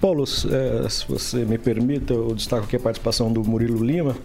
Paulo, 0.01 0.23
eh, 0.23 0.89
se 0.89 1.07
você 1.07 1.45
me 1.45 1.57
permita, 1.57 2.13
eu 2.13 2.33
destaco 2.35 2.65
aqui 2.65 2.75
a 2.75 2.79
participação 2.79 3.31
do 3.31 3.43
Murilo 3.43 3.83
Lima 3.83 4.15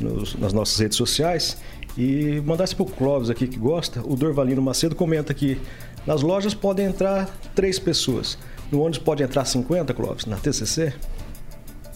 nos- 0.00 0.34
nas 0.36 0.52
nossas 0.52 0.78
redes 0.78 0.96
sociais 0.98 1.56
e 1.96 2.42
mandasse 2.44 2.74
para 2.74 2.82
o 2.82 2.86
Clóvis 2.86 3.30
aqui 3.30 3.46
que 3.46 3.58
gosta. 3.58 4.00
O 4.04 4.16
Dorvalino 4.16 4.60
Macedo 4.60 4.94
comenta 4.94 5.32
que 5.32 5.60
nas 6.06 6.20
lojas 6.22 6.52
podem 6.52 6.86
entrar 6.86 7.28
três 7.54 7.78
pessoas. 7.78 8.36
No 8.72 8.80
ônibus 8.80 8.98
pode 8.98 9.22
entrar 9.22 9.44
50, 9.44 9.94
Clóvis, 9.94 10.26
na 10.26 10.36
TCC? 10.36 10.92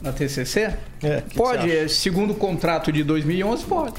Na 0.01 0.13
TCC? 0.13 0.75
É, 1.03 1.23
Pode, 1.35 1.71
é, 1.77 1.89
segundo 1.89 2.31
o 2.31 2.37
contrato 2.37 2.93
de 2.93 3.03
2011, 3.03 3.65
pode. 3.65 3.95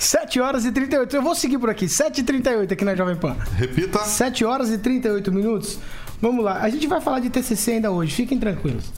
7 0.00 0.40
horas 0.40 0.64
e 0.64 0.72
38. 0.72 1.14
Eu 1.14 1.22
vou 1.22 1.34
seguir 1.34 1.58
por 1.58 1.68
aqui. 1.68 1.86
7 1.86 2.22
e 2.22 2.24
38 2.24 2.72
aqui 2.72 2.84
na 2.86 2.96
Jovem 2.96 3.16
Pan. 3.16 3.36
Repita. 3.54 3.98
7 3.98 4.46
horas 4.46 4.70
e 4.70 4.78
38 4.78 5.30
minutos. 5.30 5.78
Vamos 6.22 6.42
lá. 6.42 6.62
A 6.62 6.70
gente 6.70 6.86
vai 6.86 7.02
falar 7.02 7.20
de 7.20 7.28
TCC 7.28 7.72
ainda 7.72 7.90
hoje. 7.90 8.14
Fiquem 8.14 8.38
tranquilos. 8.38 8.90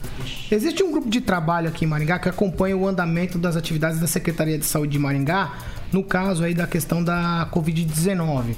Existe 0.49 0.81
um 0.81 0.93
grupo 0.93 1.09
de 1.09 1.19
trabalho 1.19 1.67
aqui 1.67 1.83
em 1.83 1.87
Maringá 1.89 2.19
que 2.19 2.29
acompanha 2.29 2.77
o 2.77 2.87
andamento 2.87 3.37
das 3.37 3.57
atividades 3.57 3.99
da 3.99 4.07
Secretaria 4.07 4.57
de 4.57 4.65
Saúde 4.65 4.93
de 4.93 4.99
Maringá, 4.99 5.53
no 5.91 6.05
caso 6.05 6.41
aí 6.41 6.53
da 6.53 6.65
questão 6.65 7.03
da 7.03 7.49
Covid-19. 7.53 8.55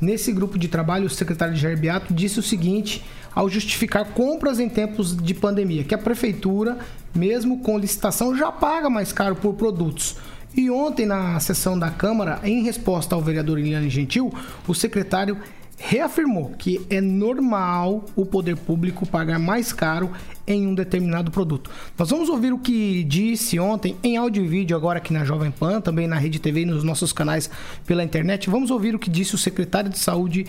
Nesse 0.00 0.32
grupo 0.32 0.58
de 0.58 0.66
trabalho, 0.66 1.06
o 1.06 1.10
secretário 1.10 1.54
de 1.54 1.60
Jair 1.60 1.78
Beato 1.78 2.12
disse 2.12 2.40
o 2.40 2.42
seguinte 2.42 3.04
ao 3.32 3.48
justificar 3.48 4.04
compras 4.06 4.58
em 4.58 4.68
tempos 4.68 5.16
de 5.16 5.32
pandemia, 5.32 5.84
que 5.84 5.94
a 5.94 5.98
prefeitura, 5.98 6.76
mesmo 7.14 7.60
com 7.60 7.78
licitação, 7.78 8.36
já 8.36 8.50
paga 8.50 8.90
mais 8.90 9.12
caro 9.12 9.36
por 9.36 9.54
produtos. 9.54 10.16
E 10.56 10.70
ontem, 10.70 11.04
na 11.04 11.38
sessão 11.40 11.78
da 11.78 11.90
Câmara, 11.90 12.40
em 12.44 12.62
resposta 12.62 13.14
ao 13.14 13.20
vereador 13.20 13.58
Eliane 13.58 13.90
Gentil, 13.90 14.32
o 14.68 14.74
secretário 14.74 15.36
reafirmou 15.76 16.50
que 16.56 16.86
é 16.88 17.00
normal 17.00 18.04
o 18.14 18.24
poder 18.24 18.56
público 18.56 19.06
pagar 19.06 19.38
mais 19.38 19.72
caro 19.72 20.12
em 20.46 20.66
um 20.66 20.74
determinado 20.74 21.30
produto. 21.30 21.70
Nós 21.98 22.08
vamos 22.10 22.28
ouvir 22.28 22.52
o 22.52 22.58
que 22.58 23.02
disse 23.04 23.58
ontem 23.58 23.96
em 24.02 24.16
áudio 24.16 24.44
e 24.44 24.48
vídeo, 24.48 24.76
agora 24.76 24.98
aqui 24.98 25.12
na 25.12 25.24
Jovem 25.24 25.50
Pan, 25.50 25.80
também 25.80 26.06
na 26.06 26.16
Rede 26.16 26.38
TV 26.38 26.62
e 26.62 26.66
nos 26.66 26.84
nossos 26.84 27.12
canais 27.12 27.50
pela 27.84 28.04
internet. 28.04 28.48
Vamos 28.48 28.70
ouvir 28.70 28.94
o 28.94 28.98
que 28.98 29.10
disse 29.10 29.34
o 29.34 29.38
secretário 29.38 29.90
de 29.90 29.98
Saúde 29.98 30.46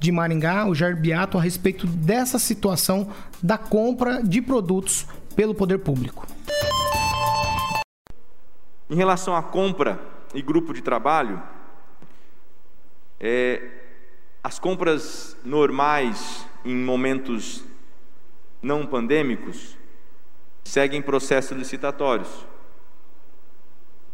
de 0.00 0.12
Maringá, 0.12 0.66
o 0.66 0.74
Jair 0.74 0.96
Beato, 0.96 1.36
a 1.36 1.42
respeito 1.42 1.86
dessa 1.86 2.38
situação 2.38 3.08
da 3.42 3.58
compra 3.58 4.22
de 4.22 4.40
produtos 4.40 5.06
pelo 5.34 5.54
poder 5.54 5.78
público. 5.78 6.26
Em 8.90 8.96
relação 8.96 9.36
à 9.36 9.42
compra 9.42 10.00
e 10.34 10.42
grupo 10.42 10.74
de 10.74 10.82
trabalho, 10.82 11.40
é, 13.20 13.70
as 14.42 14.58
compras 14.58 15.36
normais 15.44 16.44
em 16.64 16.74
momentos 16.74 17.62
não 18.60 18.84
pandêmicos 18.84 19.78
seguem 20.64 21.00
processos 21.00 21.56
licitatórios. 21.56 22.44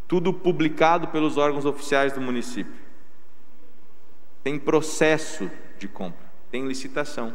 Tudo 0.07 0.31
publicado 0.31 1.09
pelos 1.09 1.39
órgãos 1.39 1.65
oficiais 1.65 2.13
do 2.13 2.21
município. 2.21 2.85
Tem 4.45 4.59
processo 4.59 5.51
de 5.79 5.89
compra, 5.89 6.31
tem 6.51 6.69
licitação. 6.69 7.35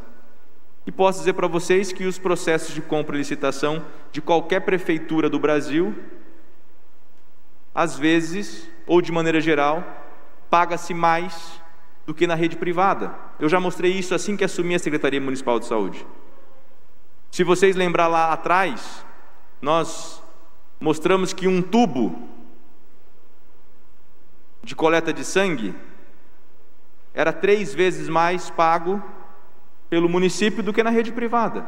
E 0.86 0.92
posso 0.92 1.20
dizer 1.20 1.34
para 1.34 1.48
vocês 1.48 1.92
que 1.92 2.06
os 2.06 2.20
processos 2.20 2.76
de 2.76 2.84
compra 2.84 3.16
e 3.16 3.20
licitação 3.20 3.84
de 4.12 4.22
qualquer 4.22 4.62
prefeitura 4.62 5.28
do 5.28 5.40
Brasil 5.40 5.96
às 7.74 7.98
vezes, 7.98 8.70
ou 8.86 9.02
de 9.02 9.12
maneira 9.12 9.40
geral, 9.40 9.84
paga-se 10.50 10.94
mais 10.94 11.62
do 12.06 12.14
que 12.14 12.28
na 12.28 12.36
rede 12.36 12.58
privada. 12.58 13.16
Eu 13.40 13.48
já 13.48 13.60
mostrei 13.60 13.92
isso 13.92 14.14
assim 14.14 14.36
que 14.36 14.44
assumi 14.44 14.76
a 14.76 14.80
Secretaria 14.80 15.22
Municipal 15.22 15.60
de 15.60 15.66
Saúde. 15.66 16.06
Se 17.32 17.44
vocês 17.44 17.76
lembrar 17.76 18.08
lá 18.08 18.34
atrás, 18.34 19.06
nós 19.62 20.22
mostramos 20.80 21.32
que 21.32 21.48
um 21.48 21.62
tubo 21.62 22.28
de 24.64 24.76
coleta 24.76 25.14
de 25.14 25.24
sangue 25.24 25.74
era 27.14 27.32
três 27.32 27.74
vezes 27.74 28.10
mais 28.10 28.50
pago 28.50 29.02
pelo 29.90 30.10
município 30.10 30.62
do 30.64 30.74
que 30.74 30.84
na 30.84 30.90
rede 30.90 31.12
privada. 31.12 31.66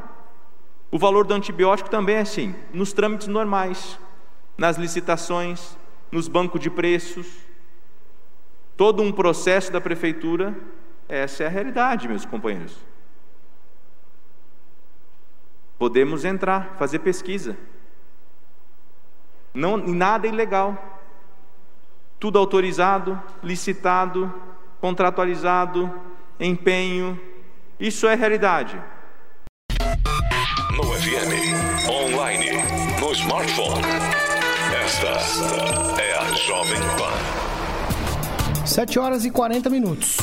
O 0.91 0.97
valor 0.97 1.25
do 1.25 1.33
antibiótico 1.33 1.89
também 1.89 2.15
é 2.15 2.21
assim, 2.21 2.53
nos 2.73 2.93
trâmites 2.93 3.27
normais, 3.27 3.99
nas 4.57 4.77
licitações, 4.77 5.77
nos 6.13 6.27
bancos 6.27 6.61
de 6.61 6.69
preços, 6.69 7.25
todo 8.77 9.01
um 9.01 9.11
processo 9.11 9.71
da 9.71 9.81
prefeitura, 9.81 10.55
essa 11.09 11.43
é 11.43 11.47
a 11.47 11.49
realidade, 11.49 12.07
meus 12.07 12.23
companheiros. 12.23 12.77
Podemos 15.75 16.23
entrar, 16.23 16.75
fazer 16.77 16.99
pesquisa. 16.99 17.57
Não, 19.55 19.75
nada 19.75 20.27
ilegal. 20.27 21.01
Tudo 22.19 22.37
autorizado, 22.37 23.19
licitado, 23.41 24.31
contratualizado, 24.79 25.91
empenho. 26.39 27.19
Isso 27.79 28.07
é 28.07 28.13
realidade. 28.13 28.79
No 30.77 30.83
FM, 30.93 31.89
online, 31.89 32.51
no 33.01 33.11
smartphone. 33.13 34.32
Esta 34.93 35.07
é 35.99 36.13
a 36.19 36.35
Jovem 36.35 36.79
Pan. 36.79 38.63
7 38.63 38.99
horas 38.99 39.25
e 39.25 39.31
40 39.31 39.67
minutos. 39.67 40.17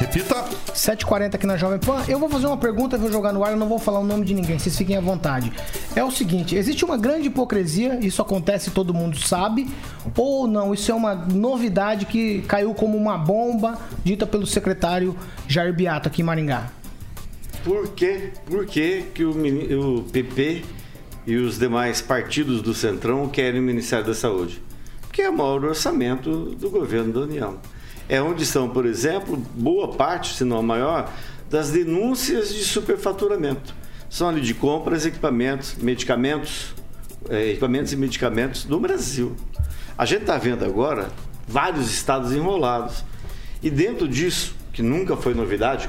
Repita. 0.00 0.34
7h40 0.74 1.36
aqui 1.36 1.46
na 1.46 1.56
Jovem 1.56 1.78
Pan. 1.78 2.02
Eu 2.08 2.18
vou 2.18 2.28
fazer 2.28 2.48
uma 2.48 2.56
pergunta, 2.56 2.98
vou 2.98 3.10
jogar 3.12 3.32
no 3.32 3.44
ar, 3.44 3.52
eu 3.52 3.56
não 3.56 3.68
vou 3.68 3.78
falar 3.78 4.00
o 4.00 4.04
nome 4.04 4.24
de 4.24 4.34
ninguém, 4.34 4.58
vocês 4.58 4.76
fiquem 4.76 4.96
à 4.96 5.00
vontade. 5.00 5.52
É 5.94 6.02
o 6.02 6.10
seguinte, 6.10 6.56
existe 6.56 6.84
uma 6.84 6.96
grande 6.96 7.28
hipocrisia, 7.28 8.00
isso 8.04 8.20
acontece, 8.20 8.72
todo 8.72 8.92
mundo 8.92 9.16
sabe, 9.16 9.70
ou 10.16 10.48
não? 10.48 10.74
Isso 10.74 10.90
é 10.90 10.94
uma 10.94 11.14
novidade 11.14 12.06
que 12.06 12.42
caiu 12.48 12.74
como 12.74 12.98
uma 12.98 13.16
bomba 13.16 13.78
dita 14.02 14.26
pelo 14.26 14.44
secretário 14.44 15.16
Jair 15.46 15.72
Beato 15.72 16.08
aqui 16.08 16.22
em 16.22 16.24
Maringá. 16.24 16.72
Por 17.62 17.90
que, 17.90 18.32
por 18.44 18.66
que, 18.66 19.04
que 19.14 19.24
o, 19.24 19.98
o 19.98 20.02
PP 20.02 20.64
e 21.26 21.36
os 21.36 21.58
demais 21.58 22.00
partidos 22.00 22.62
do 22.62 22.74
Centrão 22.74 23.28
querem 23.28 23.60
o 23.60 23.62
Ministério 23.62 24.06
da 24.06 24.14
Saúde? 24.14 24.62
Porque 25.02 25.22
é 25.22 25.30
o 25.30 25.36
maior 25.36 25.64
orçamento 25.64 26.54
do 26.56 26.70
governo 26.70 27.12
da 27.12 27.20
União. 27.20 27.58
É 28.08 28.20
onde 28.20 28.42
estão, 28.42 28.68
por 28.68 28.86
exemplo, 28.86 29.36
boa 29.54 29.88
parte, 29.88 30.34
se 30.34 30.44
não 30.44 30.58
a 30.58 30.62
maior, 30.62 31.12
das 31.48 31.70
denúncias 31.70 32.54
de 32.54 32.64
superfaturamento. 32.64 33.74
São 34.08 34.28
ali 34.28 34.40
de 34.40 34.54
compras, 34.54 35.06
equipamentos, 35.06 35.76
medicamentos, 35.76 36.74
eh, 37.28 37.50
equipamentos 37.50 37.92
e 37.92 37.96
medicamentos 37.96 38.64
do 38.64 38.80
Brasil. 38.80 39.36
A 39.96 40.04
gente 40.04 40.22
está 40.22 40.38
vendo 40.38 40.64
agora 40.64 41.08
vários 41.46 41.90
estados 41.90 42.32
enrolados. 42.32 43.04
E 43.62 43.68
dentro 43.68 44.08
disso, 44.08 44.54
que 44.72 44.82
nunca 44.82 45.16
foi 45.16 45.34
novidade, 45.34 45.88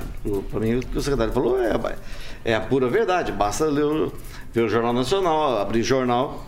para 0.49 0.59
mim 0.59 0.75
o 0.75 0.79
que 0.81 0.97
o 0.97 1.01
secretário 1.01 1.33
falou 1.33 1.61
é, 1.61 1.71
é 2.43 2.55
a 2.55 2.61
pura 2.61 2.89
verdade. 2.89 3.31
Basta 3.31 3.65
ler 3.65 4.11
ver 4.53 4.61
o 4.61 4.69
Jornal 4.69 4.93
Nacional, 4.93 5.57
abrir 5.57 5.83
jornal 5.83 6.45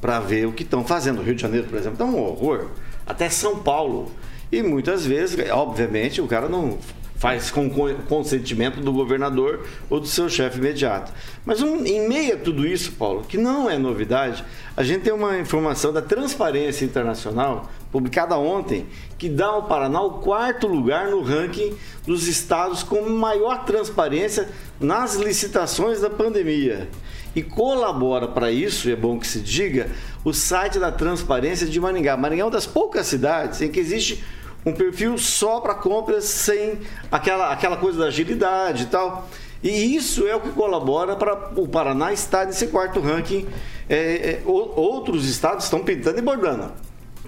para 0.00 0.20
ver 0.20 0.46
o 0.46 0.52
que 0.52 0.62
estão 0.62 0.84
fazendo. 0.84 1.20
O 1.20 1.22
Rio 1.22 1.34
de 1.34 1.42
Janeiro, 1.42 1.66
por 1.66 1.78
exemplo, 1.78 1.94
está 1.94 2.04
um 2.04 2.22
horror. 2.22 2.68
Até 3.06 3.28
São 3.28 3.58
Paulo. 3.58 4.10
E 4.50 4.62
muitas 4.62 5.04
vezes, 5.06 5.50
obviamente, 5.50 6.20
o 6.20 6.26
cara 6.26 6.48
não 6.48 6.78
faz 7.16 7.50
com 7.50 7.68
consentimento 8.06 8.80
do 8.80 8.92
governador 8.92 9.66
ou 9.88 9.98
do 9.98 10.06
seu 10.06 10.28
chefe 10.28 10.58
imediato. 10.58 11.12
Mas 11.44 11.62
um, 11.62 11.84
em 11.84 12.06
meio 12.06 12.34
a 12.34 12.38
tudo 12.38 12.66
isso, 12.66 12.92
Paulo, 12.92 13.24
que 13.26 13.38
não 13.38 13.70
é 13.70 13.78
novidade, 13.78 14.44
a 14.76 14.82
gente 14.82 15.02
tem 15.02 15.12
uma 15.12 15.38
informação 15.38 15.92
da 15.92 16.02
Transparência 16.02 16.84
Internacional, 16.84 17.70
publicada 17.90 18.36
ontem, 18.36 18.86
que 19.16 19.28
dá 19.28 19.46
ao 19.46 19.62
Paraná 19.62 20.02
o 20.02 20.18
quarto 20.18 20.66
lugar 20.66 21.08
no 21.08 21.22
ranking 21.22 21.74
dos 22.06 22.28
estados 22.28 22.82
com 22.82 23.08
maior 23.08 23.64
transparência 23.64 24.48
nas 24.78 25.14
licitações 25.14 26.00
da 26.00 26.10
pandemia. 26.10 26.88
E 27.36 27.42
colabora 27.42 28.26
para 28.26 28.50
isso, 28.50 28.88
é 28.88 28.96
bom 28.96 29.18
que 29.18 29.26
se 29.26 29.40
diga, 29.40 29.90
o 30.24 30.32
site 30.32 30.78
da 30.78 30.90
Transparência 30.90 31.66
de 31.66 31.78
Maringá. 31.78 32.16
Maringá 32.16 32.40
é 32.40 32.44
uma 32.46 32.50
das 32.50 32.64
poucas 32.64 33.06
cidades 33.06 33.60
em 33.60 33.70
que 33.70 33.78
existe 33.78 34.24
um 34.64 34.72
perfil 34.72 35.18
só 35.18 35.60
para 35.60 35.74
compras 35.74 36.24
sem 36.24 36.78
aquela, 37.12 37.52
aquela 37.52 37.76
coisa 37.76 37.98
da 37.98 38.06
agilidade 38.06 38.84
e 38.84 38.86
tal. 38.86 39.28
E 39.62 39.94
isso 39.94 40.26
é 40.26 40.34
o 40.34 40.40
que 40.40 40.48
colabora 40.48 41.14
para 41.14 41.50
o 41.60 41.68
Paraná 41.68 42.10
estar 42.10 42.46
nesse 42.46 42.68
quarto 42.68 43.00
ranking. 43.00 43.46
É, 43.86 43.96
é, 43.96 44.42
outros 44.46 45.28
estados 45.28 45.64
estão 45.64 45.80
pintando 45.80 46.18
e 46.18 46.22
bordando. 46.22 46.72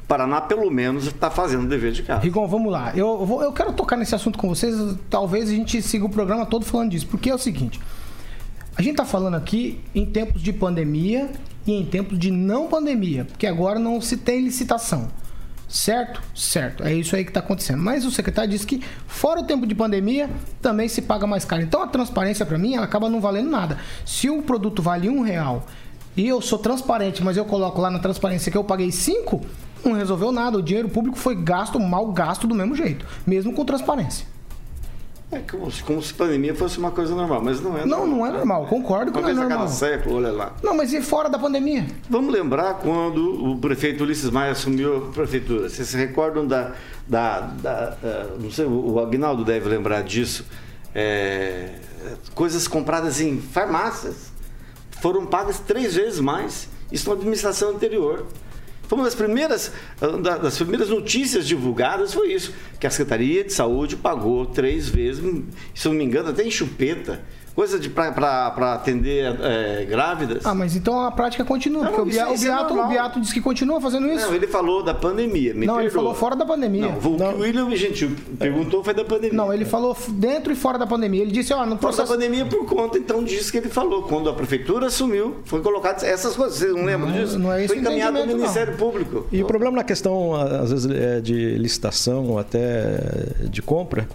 Paraná, 0.08 0.40
pelo 0.40 0.70
menos, 0.70 1.06
está 1.06 1.30
fazendo 1.30 1.64
o 1.64 1.68
dever 1.68 1.92
de 1.92 2.02
casa. 2.02 2.22
Rigon, 2.22 2.46
vamos 2.48 2.72
lá. 2.72 2.92
Eu, 2.96 3.40
eu 3.42 3.52
quero 3.52 3.74
tocar 3.74 3.98
nesse 3.98 4.14
assunto 4.14 4.38
com 4.38 4.48
vocês. 4.48 4.74
Talvez 5.10 5.50
a 5.50 5.52
gente 5.52 5.82
siga 5.82 6.06
o 6.06 6.08
programa 6.08 6.46
todo 6.46 6.64
falando 6.64 6.92
disso. 6.92 7.06
Porque 7.06 7.28
é 7.28 7.34
o 7.34 7.38
seguinte: 7.38 7.78
a 8.78 8.82
gente 8.82 8.92
está 8.92 9.04
falando 9.04 9.34
aqui 9.34 9.80
em 9.92 10.06
tempos 10.06 10.40
de 10.40 10.52
pandemia 10.52 11.28
e 11.66 11.72
em 11.72 11.84
tempos 11.84 12.16
de 12.16 12.30
não 12.30 12.68
pandemia. 12.68 13.24
Porque 13.24 13.44
agora 13.44 13.76
não 13.76 14.00
se 14.00 14.16
tem 14.16 14.40
licitação. 14.40 15.08
Certo? 15.68 16.22
Certo. 16.32 16.84
É 16.84 16.94
isso 16.94 17.16
aí 17.16 17.24
que 17.24 17.30
está 17.30 17.40
acontecendo. 17.40 17.82
Mas 17.82 18.04
o 18.04 18.10
secretário 18.12 18.48
disse 18.48 18.64
que, 18.64 18.80
fora 19.08 19.40
o 19.40 19.44
tempo 19.44 19.66
de 19.66 19.74
pandemia, 19.74 20.30
também 20.62 20.88
se 20.88 21.02
paga 21.02 21.26
mais 21.26 21.44
caro. 21.44 21.60
Então 21.60 21.82
a 21.82 21.88
transparência, 21.88 22.46
para 22.46 22.56
mim, 22.56 22.76
ela 22.76 22.84
acaba 22.84 23.10
não 23.10 23.20
valendo 23.20 23.50
nada. 23.50 23.78
Se 24.06 24.30
o 24.30 24.42
produto 24.42 24.80
vale 24.80 25.08
um 25.08 25.22
real 25.22 25.66
e 26.16 26.28
eu 26.28 26.40
sou 26.40 26.56
transparente, 26.56 27.20
mas 27.20 27.36
eu 27.36 27.44
coloco 27.44 27.80
lá 27.80 27.90
na 27.90 27.98
transparência 27.98 28.52
que 28.52 28.56
eu 28.56 28.62
paguei 28.62 28.92
cinco, 28.92 29.44
não 29.84 29.92
resolveu 29.92 30.30
nada. 30.30 30.56
O 30.56 30.62
dinheiro 30.62 30.88
público 30.88 31.18
foi 31.18 31.34
gasto, 31.34 31.80
mal 31.80 32.12
gasto 32.12 32.46
do 32.46 32.54
mesmo 32.54 32.76
jeito, 32.76 33.04
mesmo 33.26 33.52
com 33.52 33.64
transparência. 33.64 34.37
É 35.30 35.40
como 35.40 35.70
se, 35.70 35.82
como 35.82 36.02
se 36.02 36.14
pandemia 36.14 36.54
fosse 36.54 36.78
uma 36.78 36.90
coisa 36.90 37.14
normal, 37.14 37.42
mas 37.44 37.60
não 37.60 37.76
é 37.76 37.84
Não, 37.84 38.06
normal. 38.06 38.16
não 38.16 38.26
é 38.26 38.30
normal, 38.32 38.66
concordo 38.66 39.12
não 39.12 39.28
é 39.28 39.32
normal. 39.34 39.58
cada 39.58 39.68
século, 39.70 40.16
olha 40.16 40.32
lá. 40.32 40.52
Não, 40.62 40.74
mas 40.74 40.90
e 40.94 41.02
fora 41.02 41.28
da 41.28 41.38
pandemia? 41.38 41.86
Vamos 42.08 42.32
lembrar 42.32 42.74
quando 42.78 43.50
o 43.50 43.58
prefeito 43.58 44.04
Ulisses 44.04 44.30
Maia 44.30 44.52
assumiu 44.52 44.96
a 44.96 45.00
prefeitura. 45.12 45.68
Vocês 45.68 45.86
se 45.88 45.96
recordam 45.98 46.46
da. 46.46 46.72
da, 47.06 47.40
da, 47.40 47.90
da 47.90 48.26
não 48.40 48.50
sei, 48.50 48.64
o 48.64 48.98
Agnaldo 48.98 49.44
deve 49.44 49.68
lembrar 49.68 50.02
disso. 50.02 50.46
É, 50.94 51.74
coisas 52.34 52.66
compradas 52.66 53.20
em 53.20 53.38
farmácias 53.38 54.32
foram 55.02 55.26
pagas 55.26 55.58
três 55.58 55.94
vezes 55.94 56.20
mais. 56.20 56.68
Isso 56.90 57.06
na 57.10 57.16
administração 57.16 57.70
anterior. 57.72 58.24
Foi 58.88 58.96
uma 58.96 59.04
das 59.04 59.14
primeiras, 59.14 59.70
ah, 60.00 60.38
das 60.38 60.56
primeiras 60.56 60.88
notícias 60.88 61.46
divulgadas 61.46 62.14
foi 62.14 62.32
isso, 62.32 62.54
que 62.80 62.86
a 62.86 62.90
Secretaria 62.90 63.44
de 63.44 63.52
Saúde 63.52 63.96
pagou 63.96 64.46
três 64.46 64.88
vezes, 64.88 65.22
se 65.74 65.86
não 65.86 65.94
me 65.94 66.02
engano, 66.02 66.30
até 66.30 66.42
em 66.42 66.50
chupeta, 66.50 67.22
coisa 67.58 67.80
para 67.90 68.72
atender 68.72 69.36
é, 69.42 69.84
grávidas. 69.84 70.46
Ah, 70.46 70.54
mas 70.54 70.76
então 70.76 71.00
a 71.00 71.10
prática 71.10 71.44
continua, 71.44 71.82
não, 71.82 71.90
porque 71.90 72.02
o, 72.02 72.38
Beato, 72.38 72.78
é 72.78 72.84
o 72.84 72.88
Beato 72.88 73.20
disse 73.20 73.34
que 73.34 73.40
continua 73.40 73.80
fazendo 73.80 74.06
isso. 74.06 74.28
Não, 74.28 74.34
ele 74.36 74.46
falou 74.46 74.80
da 74.80 74.94
pandemia, 74.94 75.54
me 75.54 75.66
Não, 75.66 75.74
perdoa. 75.74 75.82
ele 75.82 75.90
falou 75.90 76.14
fora 76.14 76.36
da 76.36 76.46
pandemia. 76.46 76.82
Não, 76.82 76.98
o 76.98 77.18
não. 77.18 77.32
que 77.32 77.34
o 77.34 77.40
William 77.40 77.68
Gentil 77.74 78.12
perguntou 78.38 78.84
foi 78.84 78.94
da 78.94 79.04
pandemia. 79.04 79.36
Não, 79.36 79.52
ele 79.52 79.64
falou 79.64 79.96
dentro 80.10 80.52
e 80.52 80.54
fora 80.54 80.78
da 80.78 80.86
pandemia. 80.86 81.22
Ele 81.22 81.32
disse, 81.32 81.52
ó, 81.52 81.66
no 81.66 81.76
processo... 81.76 82.06
Fora 82.06 82.20
da 82.20 82.26
pandemia 82.26 82.46
por 82.46 82.64
conta, 82.64 82.96
então, 82.96 83.24
disso 83.24 83.50
que 83.50 83.58
ele 83.58 83.68
falou. 83.68 84.04
Quando 84.04 84.30
a 84.30 84.34
prefeitura 84.34 84.86
assumiu, 84.86 85.38
foi 85.44 85.60
colocado 85.60 86.04
essas 86.04 86.36
coisas. 86.36 86.58
Vocês 86.58 86.72
não 86.72 86.84
lembram 86.84 87.10
não, 87.10 87.18
disso? 87.18 87.38
Não 87.40 87.52
é 87.52 87.64
isso 87.64 87.74
foi 87.74 87.82
encaminhado 87.82 88.18
ao 88.18 88.26
Ministério 88.28 88.74
não. 88.74 88.78
Público. 88.78 89.26
E 89.32 89.42
o 89.42 89.46
problema 89.48 89.78
na 89.78 89.84
questão, 89.84 90.32
às 90.32 90.70
vezes, 90.70 90.88
é 90.88 91.20
de 91.20 91.56
licitação 91.56 92.26
ou 92.26 92.38
até 92.38 93.00
de 93.50 93.60
compra, 93.60 94.06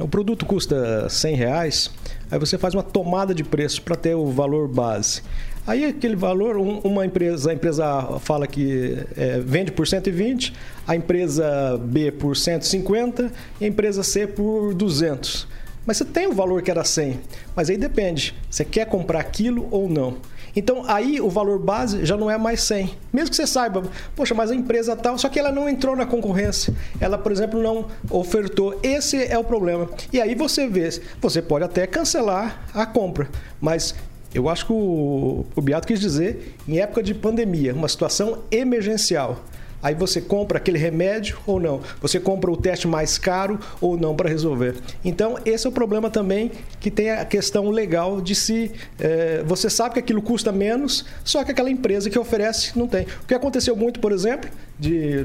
o 0.00 0.08
produto 0.08 0.46
custa 0.46 1.08
100 1.08 1.34
reais, 1.34 1.90
aí 2.30 2.38
você 2.38 2.56
faz 2.56 2.74
uma 2.74 2.82
tomada 2.82 3.34
de 3.34 3.44
preço 3.44 3.82
para 3.82 3.96
ter 3.96 4.14
o 4.14 4.26
valor 4.26 4.68
base. 4.68 5.22
Aí 5.66 5.84
aquele 5.84 6.16
valor, 6.16 6.56
uma 6.56 7.04
empresa, 7.04 7.50
a 7.50 7.54
empresa 7.54 8.18
fala 8.20 8.46
que 8.46 8.98
é, 9.16 9.38
vende 9.40 9.70
por 9.70 9.86
120, 9.86 10.52
a 10.86 10.96
empresa 10.96 11.78
B 11.82 12.10
por 12.10 12.36
150 12.36 13.30
e 13.60 13.64
a 13.64 13.68
empresa 13.68 14.02
C 14.02 14.26
por 14.26 14.74
200. 14.74 15.46
Mas 15.86 15.98
você 15.98 16.04
tem 16.04 16.26
o 16.26 16.32
valor 16.32 16.62
que 16.62 16.70
era 16.70 16.84
100, 16.84 17.20
mas 17.54 17.70
aí 17.70 17.76
depende, 17.76 18.34
você 18.50 18.64
quer 18.64 18.86
comprar 18.86 19.20
aquilo 19.20 19.68
ou 19.70 19.88
não. 19.88 20.16
Então 20.54 20.84
aí 20.86 21.20
o 21.20 21.28
valor 21.28 21.58
base 21.58 22.04
já 22.04 22.16
não 22.16 22.30
é 22.30 22.36
mais 22.36 22.62
100. 22.62 22.94
Mesmo 23.12 23.30
que 23.30 23.36
você 23.36 23.46
saiba, 23.46 23.82
poxa, 24.14 24.34
mas 24.34 24.50
a 24.50 24.54
empresa 24.54 24.96
tal, 24.96 25.18
só 25.18 25.28
que 25.28 25.38
ela 25.38 25.52
não 25.52 25.68
entrou 25.68 25.96
na 25.96 26.06
concorrência. 26.06 26.74
Ela, 27.00 27.18
por 27.18 27.32
exemplo, 27.32 27.62
não 27.62 27.86
ofertou. 28.10 28.78
Esse 28.82 29.24
é 29.24 29.38
o 29.38 29.44
problema. 29.44 29.88
E 30.12 30.20
aí 30.20 30.34
você 30.34 30.66
vê, 30.66 30.88
você 31.20 31.40
pode 31.42 31.64
até 31.64 31.86
cancelar 31.86 32.68
a 32.74 32.86
compra, 32.86 33.28
mas 33.60 33.94
eu 34.32 34.48
acho 34.48 34.66
que 34.66 34.72
o, 34.72 35.44
o 35.56 35.60
Beato 35.60 35.86
quis 35.86 36.00
dizer 36.00 36.54
em 36.66 36.78
época 36.78 37.02
de 37.02 37.14
pandemia, 37.14 37.74
uma 37.74 37.88
situação 37.88 38.38
emergencial. 38.50 39.40
Aí 39.82 39.94
você 39.94 40.20
compra 40.20 40.58
aquele 40.58 40.78
remédio 40.78 41.38
ou 41.46 41.58
não. 41.58 41.80
Você 42.00 42.20
compra 42.20 42.50
o 42.50 42.56
teste 42.56 42.86
mais 42.86 43.18
caro 43.18 43.58
ou 43.80 43.96
não 43.96 44.14
para 44.14 44.28
resolver. 44.28 44.74
Então, 45.04 45.38
esse 45.44 45.66
é 45.66 45.70
o 45.70 45.72
problema 45.72 46.10
também 46.10 46.50
que 46.78 46.90
tem 46.90 47.10
a 47.10 47.24
questão 47.24 47.70
legal 47.70 48.20
de 48.20 48.34
se. 48.34 48.72
É, 48.98 49.42
você 49.44 49.70
sabe 49.70 49.94
que 49.94 50.00
aquilo 50.00 50.22
custa 50.22 50.52
menos, 50.52 51.04
só 51.24 51.42
que 51.44 51.50
aquela 51.50 51.70
empresa 51.70 52.10
que 52.10 52.18
oferece 52.18 52.78
não 52.78 52.86
tem. 52.86 53.06
O 53.22 53.26
que 53.26 53.34
aconteceu 53.34 53.74
muito, 53.74 54.00
por 54.00 54.12
exemplo, 54.12 54.50
de, 54.78 55.24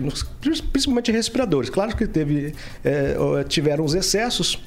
principalmente 0.71 1.11
respiradores. 1.11 1.69
Claro 1.69 1.95
que 1.95 2.07
teve, 2.07 2.53
é, 2.83 3.15
tiveram 3.47 3.83
os 3.83 3.93
excessos 3.93 4.59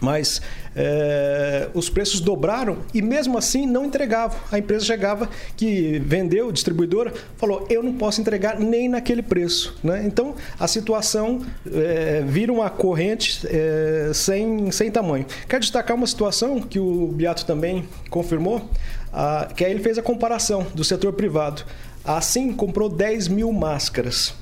mas 0.00 0.40
é, 0.76 1.68
os 1.72 1.88
preços 1.88 2.20
dobraram 2.20 2.78
e 2.92 3.00
mesmo 3.00 3.38
assim 3.38 3.66
não 3.66 3.84
entregavam. 3.84 4.36
A 4.50 4.58
empresa 4.58 4.84
chegava 4.84 5.28
que 5.56 5.98
vendeu, 6.04 6.50
distribuidora, 6.50 7.12
falou: 7.36 7.66
eu 7.70 7.82
não 7.82 7.94
posso 7.94 8.20
entregar 8.20 8.58
nem 8.58 8.88
naquele 8.88 9.22
preço. 9.22 9.76
Né? 9.82 10.04
Então 10.04 10.34
a 10.58 10.66
situação 10.66 11.40
é, 11.72 12.22
vira 12.26 12.52
uma 12.52 12.70
corrente 12.70 13.46
é, 13.46 14.10
sem, 14.12 14.70
sem 14.70 14.90
tamanho. 14.90 15.26
Quero 15.48 15.60
destacar 15.60 15.96
uma 15.96 16.06
situação 16.06 16.60
que 16.60 16.78
o 16.78 17.08
Beato 17.08 17.46
também 17.46 17.88
confirmou, 18.10 18.68
a, 19.12 19.48
que 19.54 19.64
aí 19.64 19.70
ele 19.70 19.82
fez 19.82 19.98
a 19.98 20.02
comparação 20.02 20.66
do 20.74 20.84
setor 20.84 21.12
privado. 21.12 21.64
Assim, 22.04 22.52
comprou 22.52 22.88
10 22.88 23.28
mil 23.28 23.50
máscaras. 23.50 24.34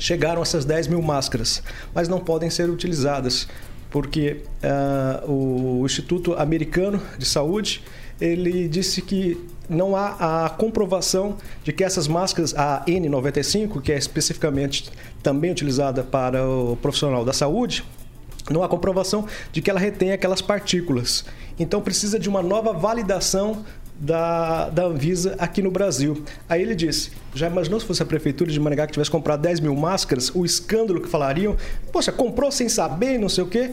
Chegaram 0.00 0.42
essas 0.42 0.64
10 0.64 0.88
mil 0.88 1.02
máscaras, 1.02 1.62
mas 1.92 2.08
não 2.08 2.20
podem 2.20 2.48
ser 2.50 2.70
utilizadas 2.70 3.48
porque 3.90 4.42
uh, 4.62 5.30
o 5.30 5.84
Instituto 5.84 6.34
Americano 6.34 7.00
de 7.18 7.24
Saúde 7.24 7.82
ele 8.20 8.68
disse 8.68 9.00
que 9.00 9.38
não 9.68 9.94
há 9.94 10.46
a 10.46 10.50
comprovação 10.50 11.36
de 11.62 11.72
que 11.72 11.84
essas 11.84 12.08
máscaras, 12.08 12.54
a 12.56 12.84
N95, 12.86 13.80
que 13.82 13.92
é 13.92 13.98
especificamente 13.98 14.90
também 15.22 15.50
utilizada 15.50 16.02
para 16.02 16.46
o 16.46 16.76
profissional 16.76 17.24
da 17.24 17.32
saúde, 17.32 17.84
não 18.50 18.62
há 18.62 18.68
comprovação 18.68 19.26
de 19.52 19.60
que 19.60 19.70
ela 19.70 19.78
retém 19.78 20.10
aquelas 20.10 20.40
partículas. 20.40 21.24
Então 21.58 21.80
precisa 21.80 22.18
de 22.18 22.28
uma 22.28 22.42
nova 22.42 22.72
validação 22.72 23.64
da, 23.98 24.70
da 24.70 24.84
Anvisa 24.84 25.34
aqui 25.38 25.60
no 25.60 25.70
Brasil. 25.70 26.22
Aí 26.48 26.62
ele 26.62 26.74
disse: 26.74 27.10
já 27.34 27.48
imaginou 27.48 27.80
se 27.80 27.86
fosse 27.86 28.02
a 28.02 28.06
prefeitura 28.06 28.50
de 28.50 28.60
Maringá 28.60 28.86
que 28.86 28.92
tivesse 28.92 29.10
comprado 29.10 29.40
10 29.42 29.60
mil 29.60 29.74
máscaras? 29.74 30.30
O 30.34 30.44
escândalo 30.44 31.00
que 31.00 31.08
falariam? 31.08 31.56
Poxa, 31.92 32.12
comprou 32.12 32.50
sem 32.50 32.68
saber, 32.68 33.18
não 33.18 33.28
sei 33.28 33.44
o 33.44 33.46
quê. 33.46 33.72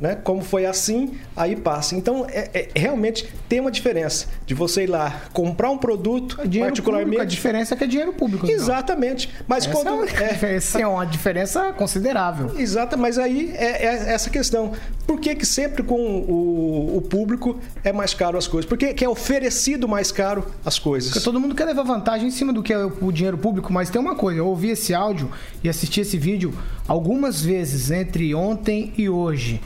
Né? 0.00 0.16
Como 0.16 0.42
foi 0.42 0.66
assim, 0.66 1.14
aí 1.36 1.54
passa. 1.54 1.94
Então, 1.94 2.26
é, 2.28 2.50
é, 2.52 2.68
realmente 2.74 3.28
tem 3.48 3.60
uma 3.60 3.70
diferença 3.70 4.26
de 4.44 4.52
você 4.52 4.84
ir 4.84 4.86
lá 4.88 5.22
comprar 5.32 5.70
um 5.70 5.78
produto, 5.78 6.40
é 6.40 6.58
particularmente. 6.58 7.10
Público, 7.10 7.22
a 7.22 7.24
diferença 7.24 7.74
é 7.74 7.76
que 7.76 7.84
é 7.84 7.86
dinheiro 7.86 8.12
público. 8.12 8.44
Então. 8.44 8.56
Exatamente. 8.56 9.30
Mas 9.46 9.64
essa 9.64 9.72
quando. 9.72 10.04
É, 10.08 10.54
essa 10.56 10.80
é 10.80 10.86
uma 10.86 11.04
diferença 11.04 11.72
considerável. 11.72 12.58
Exato, 12.58 12.98
mas 12.98 13.18
aí 13.18 13.52
é, 13.54 13.86
é, 13.86 14.12
essa 14.12 14.28
questão. 14.30 14.72
Por 15.06 15.20
que, 15.20 15.34
que 15.34 15.44
sempre 15.44 15.82
com 15.82 15.94
o, 15.94 16.96
o, 16.96 17.02
público 17.02 17.60
é 17.84 17.92
mais 17.92 18.14
caro 18.14 18.38
as 18.38 18.48
coisas? 18.48 18.66
Por 18.66 18.78
que, 18.78 18.94
que 18.94 19.04
é 19.04 19.08
oferecido 19.08 19.86
mais 19.86 20.10
caro 20.10 20.46
as 20.64 20.78
coisas? 20.78 21.10
Porque 21.10 21.22
todo 21.22 21.38
mundo 21.38 21.54
quer 21.54 21.66
levar 21.66 21.82
vantagem 21.82 22.28
em 22.28 22.30
cima 22.30 22.52
do 22.52 22.62
que 22.62 22.72
é 22.72 22.78
o 22.84 23.12
dinheiro 23.12 23.36
público, 23.36 23.72
mas 23.72 23.90
tem 23.90 24.00
uma 24.00 24.16
coisa: 24.16 24.40
eu 24.40 24.46
ouvi 24.46 24.70
esse 24.70 24.94
áudio 24.94 25.30
e 25.62 25.68
assisti 25.68 26.00
esse 26.00 26.16
vídeo 26.18 26.54
algumas 26.88 27.42
vezes 27.42 27.90
entre 27.90 28.34
ontem 28.34 28.92
e 28.96 29.08
hoje 29.08 29.60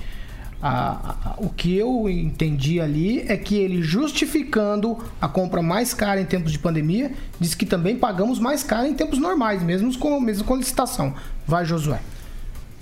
A, 0.61 1.15
a, 1.25 1.35
o 1.39 1.51
que 1.51 1.77
eu 1.77 2.09
entendi 2.09 2.81
ali 2.81 3.21
é 3.29 3.37
que 3.37 3.57
ele 3.57 3.81
justificando 3.81 4.99
a 5.21 5.29
compra 5.29 5.63
mais 5.63 5.95
cara 5.95 6.21
em 6.21 6.25
tempos 6.25 6.51
de 6.51 6.59
pandemia, 6.59 7.13
diz 7.39 7.55
que 7.55 7.65
também 7.65 7.97
pagamos 7.97 8.41
mais 8.41 8.65
caro 8.65 8.87
em 8.87 8.95
tempos 8.95 9.19
normais, 9.19 9.63
mesmo 9.63 9.97
com, 9.99 10.21
mesmo 10.21 10.45
com 10.45 10.57
licitação. 10.57 11.15
Vai, 11.47 11.65
Josué. 11.65 12.01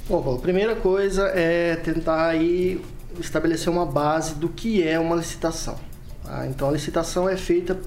Bom, 0.08 0.22
Paulo, 0.22 0.38
primeira 0.38 0.74
coisa 0.76 1.24
é 1.34 1.76
tentar 1.76 2.28
aí 2.28 2.80
estabelecer 3.20 3.70
uma 3.70 3.84
base 3.84 4.34
do 4.34 4.48
que 4.48 4.82
é 4.82 4.98
uma 4.98 5.16
licitação. 5.16 5.76
Tá? 6.24 6.46
Então 6.46 6.68
a 6.68 6.72
licitação 6.72 7.28
é 7.28 7.36
feita 7.36 7.78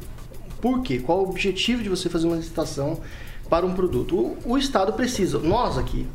por 0.62 0.82
quê? 0.82 1.00
Qual 1.00 1.20
o 1.20 1.30
objetivo 1.30 1.82
de 1.82 1.90
você 1.90 2.10
fazer 2.10 2.28
uma 2.28 2.36
licitação 2.36 3.00
para 3.50 3.66
um 3.66 3.74
produto? 3.74 4.16
O, 4.16 4.54
o 4.54 4.58
Estado 4.58 4.94
precisa, 4.94 5.40
nós 5.40 5.78
aqui 5.78 6.06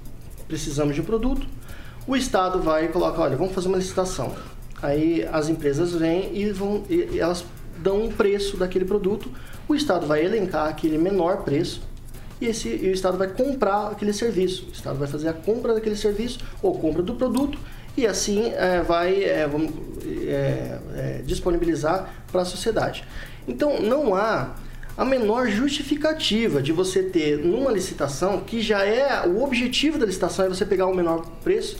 precisamos 0.47 0.95
de 0.95 1.01
um 1.01 1.05
produto, 1.05 1.47
o 2.07 2.17
Estado 2.17 2.61
vai 2.61 2.87
e 2.87 2.89
coloca, 2.89 3.21
olha, 3.21 3.37
vamos 3.37 3.55
fazer 3.55 3.69
uma 3.69 3.79
licitação. 3.79 4.35
Aí 4.83 5.27
as 5.33 5.49
empresas 5.49 5.93
vêm 5.93 6.37
e, 6.37 6.51
vão, 6.53 6.85
e 6.89 7.19
elas 7.19 7.45
dão 7.79 8.05
um 8.05 8.11
preço 8.11 8.57
daquele 8.57 8.85
produto, 8.85 9.31
o 9.67 9.75
Estado 9.75 10.07
vai 10.07 10.25
elencar 10.25 10.69
aquele 10.69 10.99
menor 10.99 11.39
preço 11.39 11.83
e, 12.41 12.47
esse, 12.47 12.69
e 12.69 12.89
o 12.89 12.93
Estado 12.93 13.17
vai 13.17 13.29
comprar 13.29 13.89
aquele 13.89 14.13
serviço. 14.13 14.67
O 14.69 14.73
Estado 14.73 14.99
vai 14.99 15.09
fazer 15.09 15.29
a 15.29 15.33
compra 15.33 15.75
daquele 15.75 15.97
serviço 15.97 16.39
ou 16.63 16.79
compra 16.79 17.03
do 17.03 17.15
produto 17.15 17.59
e 17.97 18.07
assim 18.07 18.53
é, 18.55 18.83
vai 18.83 19.23
é, 19.25 19.47
vamos, 19.47 19.73
é, 20.27 20.79
é 20.97 21.23
disponibilizar 21.25 22.13
para 22.31 22.43
a 22.43 22.45
sociedade. 22.45 23.05
Então 23.49 23.81
não 23.81 24.15
há 24.15 24.55
a 24.97 25.05
menor 25.05 25.49
justificativa 25.49 26.63
de 26.63 26.73
você 26.73 27.03
ter 27.03 27.39
numa 27.39 27.71
licitação 27.71 28.41
que 28.41 28.61
já 28.61 28.85
é 28.85 29.27
o 29.27 29.43
objetivo 29.43 29.99
da 29.99 30.07
licitação 30.07 30.45
é 30.45 30.49
você 30.49 30.65
pegar 30.65 30.87
o 30.87 30.95
menor 30.95 31.27
preço, 31.43 31.79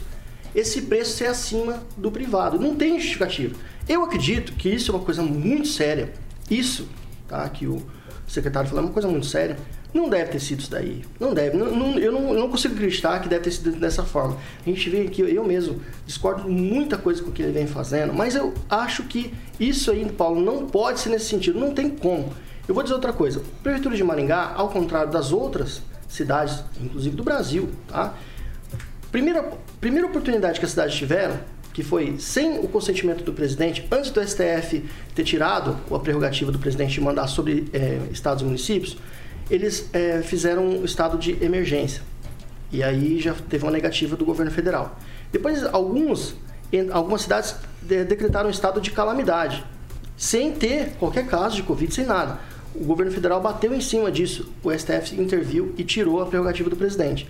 esse 0.55 0.83
preço 0.83 1.17
ser 1.17 1.27
acima 1.27 1.83
do 1.97 2.09
privado. 2.09 2.57
Não 2.57 2.75
tem 2.75 2.97
justificativa. 2.97 3.55
Eu 3.87 4.03
acredito 4.03 4.53
que 4.53 4.69
isso 4.69 4.91
é 4.91 4.95
uma 4.95 5.03
coisa 5.03 5.21
muito 5.21 5.67
séria. 5.67 6.13
Isso, 6.49 6.87
tá? 7.27 7.47
Que 7.49 7.67
o 7.67 7.85
secretário 8.25 8.69
falou 8.69 8.83
é 8.83 8.87
uma 8.87 8.93
coisa 8.93 9.07
muito 9.07 9.25
séria. 9.25 9.57
Não 9.93 10.09
deve 10.09 10.31
ter 10.31 10.39
sido 10.39 10.59
isso 10.59 10.71
daí. 10.71 11.05
Não 11.19 11.33
deve. 11.33 11.55
Não, 11.55 11.73
não, 11.73 11.99
eu, 11.99 12.11
não, 12.11 12.33
eu 12.33 12.39
não 12.39 12.49
consigo 12.49 12.73
acreditar 12.73 13.19
que 13.19 13.29
deve 13.29 13.43
ter 13.43 13.51
sido 13.51 13.71
dessa 13.79 14.03
forma. 14.03 14.37
A 14.65 14.69
gente 14.69 14.89
vê 14.89 15.05
que 15.05 15.21
eu 15.21 15.43
mesmo 15.45 15.81
discordo 16.05 16.49
muita 16.49 16.97
coisa 16.97 17.21
com 17.21 17.29
o 17.29 17.31
que 17.31 17.41
ele 17.41 17.51
vem 17.51 17.67
fazendo, 17.67 18.13
mas 18.13 18.35
eu 18.35 18.53
acho 18.69 19.03
que 19.03 19.33
isso 19.59 19.91
aí, 19.91 20.05
Paulo, 20.11 20.41
não 20.41 20.67
pode 20.67 20.99
ser 20.99 21.09
nesse 21.09 21.25
sentido. 21.25 21.59
Não 21.59 21.73
tem 21.73 21.89
como. 21.89 22.33
Eu 22.67 22.73
vou 22.73 22.83
dizer 22.83 22.95
outra 22.95 23.13
coisa. 23.13 23.39
A 23.39 23.63
Prefeitura 23.63 23.95
de 23.95 24.03
Maringá, 24.03 24.53
ao 24.55 24.69
contrário 24.69 25.11
das 25.11 25.31
outras 25.31 25.81
cidades, 26.09 26.63
inclusive 26.81 27.15
do 27.15 27.23
Brasil, 27.23 27.69
tá? 27.87 28.13
Primeira, 29.11 29.43
primeira 29.79 30.07
oportunidade 30.07 30.59
que 30.59 30.65
a 30.65 30.69
cidade 30.69 30.95
tiveram, 30.95 31.39
que 31.73 31.83
foi 31.83 32.15
sem 32.19 32.59
o 32.59 32.67
consentimento 32.67 33.23
do 33.23 33.33
presidente, 33.33 33.85
antes 33.91 34.09
do 34.09 34.25
STF 34.25 34.83
ter 35.13 35.23
tirado 35.23 35.77
a 35.93 35.99
prerrogativa 35.99 36.51
do 36.51 36.57
presidente 36.57 36.93
de 36.93 37.01
mandar 37.01 37.27
sobre 37.27 37.67
é, 37.73 37.99
estados 38.11 38.41
e 38.41 38.45
municípios, 38.45 38.97
eles 39.49 39.89
é, 39.93 40.21
fizeram 40.21 40.65
um 40.65 40.85
estado 40.85 41.17
de 41.17 41.43
emergência. 41.43 42.01
E 42.71 42.81
aí 42.81 43.19
já 43.19 43.33
teve 43.33 43.63
uma 43.63 43.71
negativa 43.71 44.15
do 44.15 44.25
governo 44.25 44.51
federal. 44.51 44.97
Depois, 45.31 45.63
alguns, 45.63 46.35
algumas 46.91 47.21
cidades 47.21 47.55
de, 47.81 48.03
decretaram 48.05 48.47
um 48.47 48.51
estado 48.51 48.79
de 48.81 48.91
calamidade, 48.91 49.63
sem 50.17 50.53
ter 50.53 50.93
qualquer 50.97 51.27
caso 51.27 51.57
de 51.57 51.63
Covid, 51.63 51.93
sem 51.93 52.05
nada. 52.05 52.39
O 52.73 52.83
governo 52.83 53.11
federal 53.11 53.41
bateu 53.41 53.73
em 53.73 53.81
cima 53.81 54.11
disso, 54.11 54.51
o 54.63 54.71
STF 54.71 55.19
interviu 55.19 55.73
e 55.77 55.83
tirou 55.83 56.21
a 56.21 56.25
prerrogativa 56.25 56.69
do 56.69 56.75
presidente. 56.75 57.29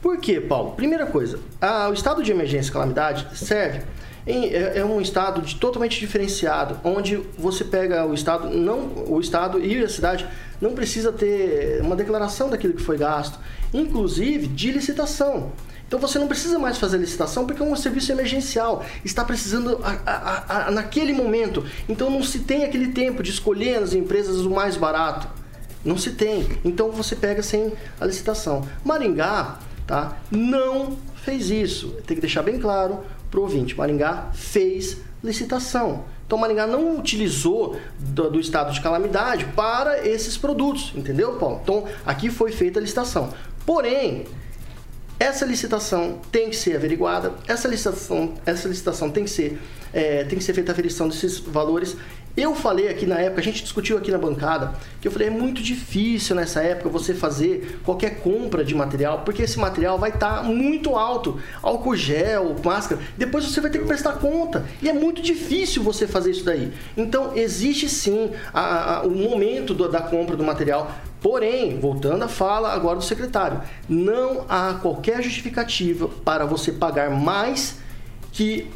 Por 0.00 0.16
quê, 0.18 0.40
Paulo? 0.40 0.72
Primeira 0.72 1.06
coisa, 1.06 1.38
a, 1.60 1.88
o 1.88 1.92
estado 1.92 2.22
de 2.22 2.30
emergência 2.30 2.70
e 2.70 2.72
calamidade 2.72 3.26
serve 3.36 3.82
em, 4.26 4.46
é, 4.46 4.78
é, 4.78 4.84
um 4.84 5.00
estado 5.00 5.42
de, 5.42 5.56
totalmente 5.56 5.98
diferenciado, 6.00 6.78
onde 6.84 7.16
você 7.38 7.64
pega 7.64 8.04
o 8.06 8.14
estado, 8.14 8.48
não 8.48 9.04
o 9.08 9.20
estado 9.20 9.58
e 9.58 9.82
a 9.82 9.88
cidade 9.88 10.26
não 10.60 10.72
precisa 10.72 11.12
ter 11.12 11.80
uma 11.82 11.96
declaração 11.96 12.48
daquilo 12.48 12.74
que 12.74 12.82
foi 12.82 12.96
gasto, 12.96 13.38
inclusive 13.72 14.46
de 14.46 14.72
licitação. 14.72 15.52
Então 15.86 15.98
você 15.98 16.18
não 16.18 16.28
precisa 16.28 16.58
mais 16.58 16.78
fazer 16.78 16.98
licitação 16.98 17.46
porque 17.46 17.60
é 17.60 17.64
um 17.64 17.74
serviço 17.74 18.12
emergencial, 18.12 18.84
está 19.04 19.24
precisando 19.24 19.80
a, 19.82 19.98
a, 20.06 20.66
a, 20.68 20.70
naquele 20.70 21.12
momento. 21.12 21.64
Então 21.88 22.08
não 22.08 22.22
se 22.22 22.40
tem 22.40 22.64
aquele 22.64 22.92
tempo 22.92 23.22
de 23.22 23.30
escolher 23.30 23.82
as 23.82 23.92
empresas 23.92 24.46
o 24.46 24.50
mais 24.50 24.76
barato. 24.76 25.26
Não 25.84 25.98
se 25.98 26.10
tem. 26.10 26.46
Então 26.64 26.90
você 26.90 27.16
pega 27.16 27.42
sem 27.42 27.72
a 27.98 28.04
licitação. 28.04 28.68
Maringá, 28.84 29.58
tá? 29.90 30.16
Não 30.30 30.96
fez 31.16 31.50
isso. 31.50 31.88
Tem 32.06 32.14
que 32.14 32.20
deixar 32.20 32.42
bem 32.42 32.60
claro 32.60 33.00
para 33.28 33.40
o 33.40 33.42
ouvinte. 33.42 33.76
Maringá 33.76 34.30
fez 34.32 34.98
licitação. 35.22 36.04
Então 36.24 36.38
Maringá 36.38 36.64
não 36.64 36.96
utilizou 36.96 37.76
do, 37.98 38.30
do, 38.30 38.40
estado 38.40 38.72
de 38.72 38.80
calamidade 38.80 39.46
para 39.46 40.06
esses 40.06 40.38
produtos, 40.38 40.92
entendeu, 40.94 41.32
Paulo? 41.32 41.58
Então 41.60 41.84
aqui 42.06 42.30
foi 42.30 42.52
feita 42.52 42.78
a 42.78 42.82
licitação. 42.82 43.34
Porém, 43.66 44.26
essa 45.18 45.44
licitação 45.44 46.20
tem 46.30 46.48
que 46.48 46.56
ser 46.56 46.76
averiguada, 46.76 47.34
essa 47.48 47.66
licitação, 47.66 48.34
essa 48.46 48.68
licitação 48.68 49.10
tem 49.10 49.24
que 49.24 49.30
ser, 49.30 49.60
é, 49.92 50.22
tem 50.22 50.38
que 50.38 50.44
ser 50.44 50.54
feita 50.54 50.70
a 50.70 50.72
aferição 50.72 51.08
desses 51.08 51.38
valores 51.40 51.96
eu 52.36 52.54
falei 52.54 52.88
aqui 52.88 53.06
na 53.06 53.18
época, 53.18 53.40
a 53.40 53.44
gente 53.44 53.62
discutiu 53.62 53.98
aqui 53.98 54.10
na 54.10 54.18
bancada, 54.18 54.72
que 55.00 55.08
eu 55.08 55.12
falei, 55.12 55.28
é 55.28 55.30
muito 55.30 55.62
difícil 55.62 56.36
nessa 56.36 56.62
época 56.62 56.88
você 56.88 57.12
fazer 57.12 57.80
qualquer 57.84 58.20
compra 58.20 58.64
de 58.64 58.74
material, 58.74 59.22
porque 59.24 59.42
esse 59.42 59.58
material 59.58 59.98
vai 59.98 60.10
estar 60.10 60.36
tá 60.36 60.42
muito 60.42 60.94
alto. 60.96 61.40
Álcool 61.62 61.96
gel, 61.96 62.56
máscara, 62.64 63.00
depois 63.18 63.44
você 63.44 63.60
vai 63.60 63.70
ter 63.70 63.80
que 63.80 63.84
prestar 63.84 64.12
conta. 64.14 64.64
E 64.80 64.88
é 64.88 64.92
muito 64.92 65.20
difícil 65.20 65.82
você 65.82 66.06
fazer 66.06 66.30
isso 66.30 66.44
daí. 66.44 66.72
Então, 66.96 67.36
existe 67.36 67.88
sim 67.88 68.30
a, 68.54 68.98
a, 68.98 69.02
o 69.02 69.10
momento 69.10 69.74
do, 69.74 69.88
da 69.88 70.00
compra 70.00 70.36
do 70.36 70.44
material. 70.44 70.90
Porém, 71.20 71.78
voltando 71.78 72.22
à 72.22 72.28
fala 72.28 72.72
agora 72.72 72.96
do 72.96 73.04
secretário, 73.04 73.60
não 73.88 74.46
há 74.48 74.78
qualquer 74.80 75.22
justificativa 75.22 76.08
para 76.08 76.46
você 76.46 76.72
pagar 76.72 77.10
mais 77.10 77.78
que 78.32 78.70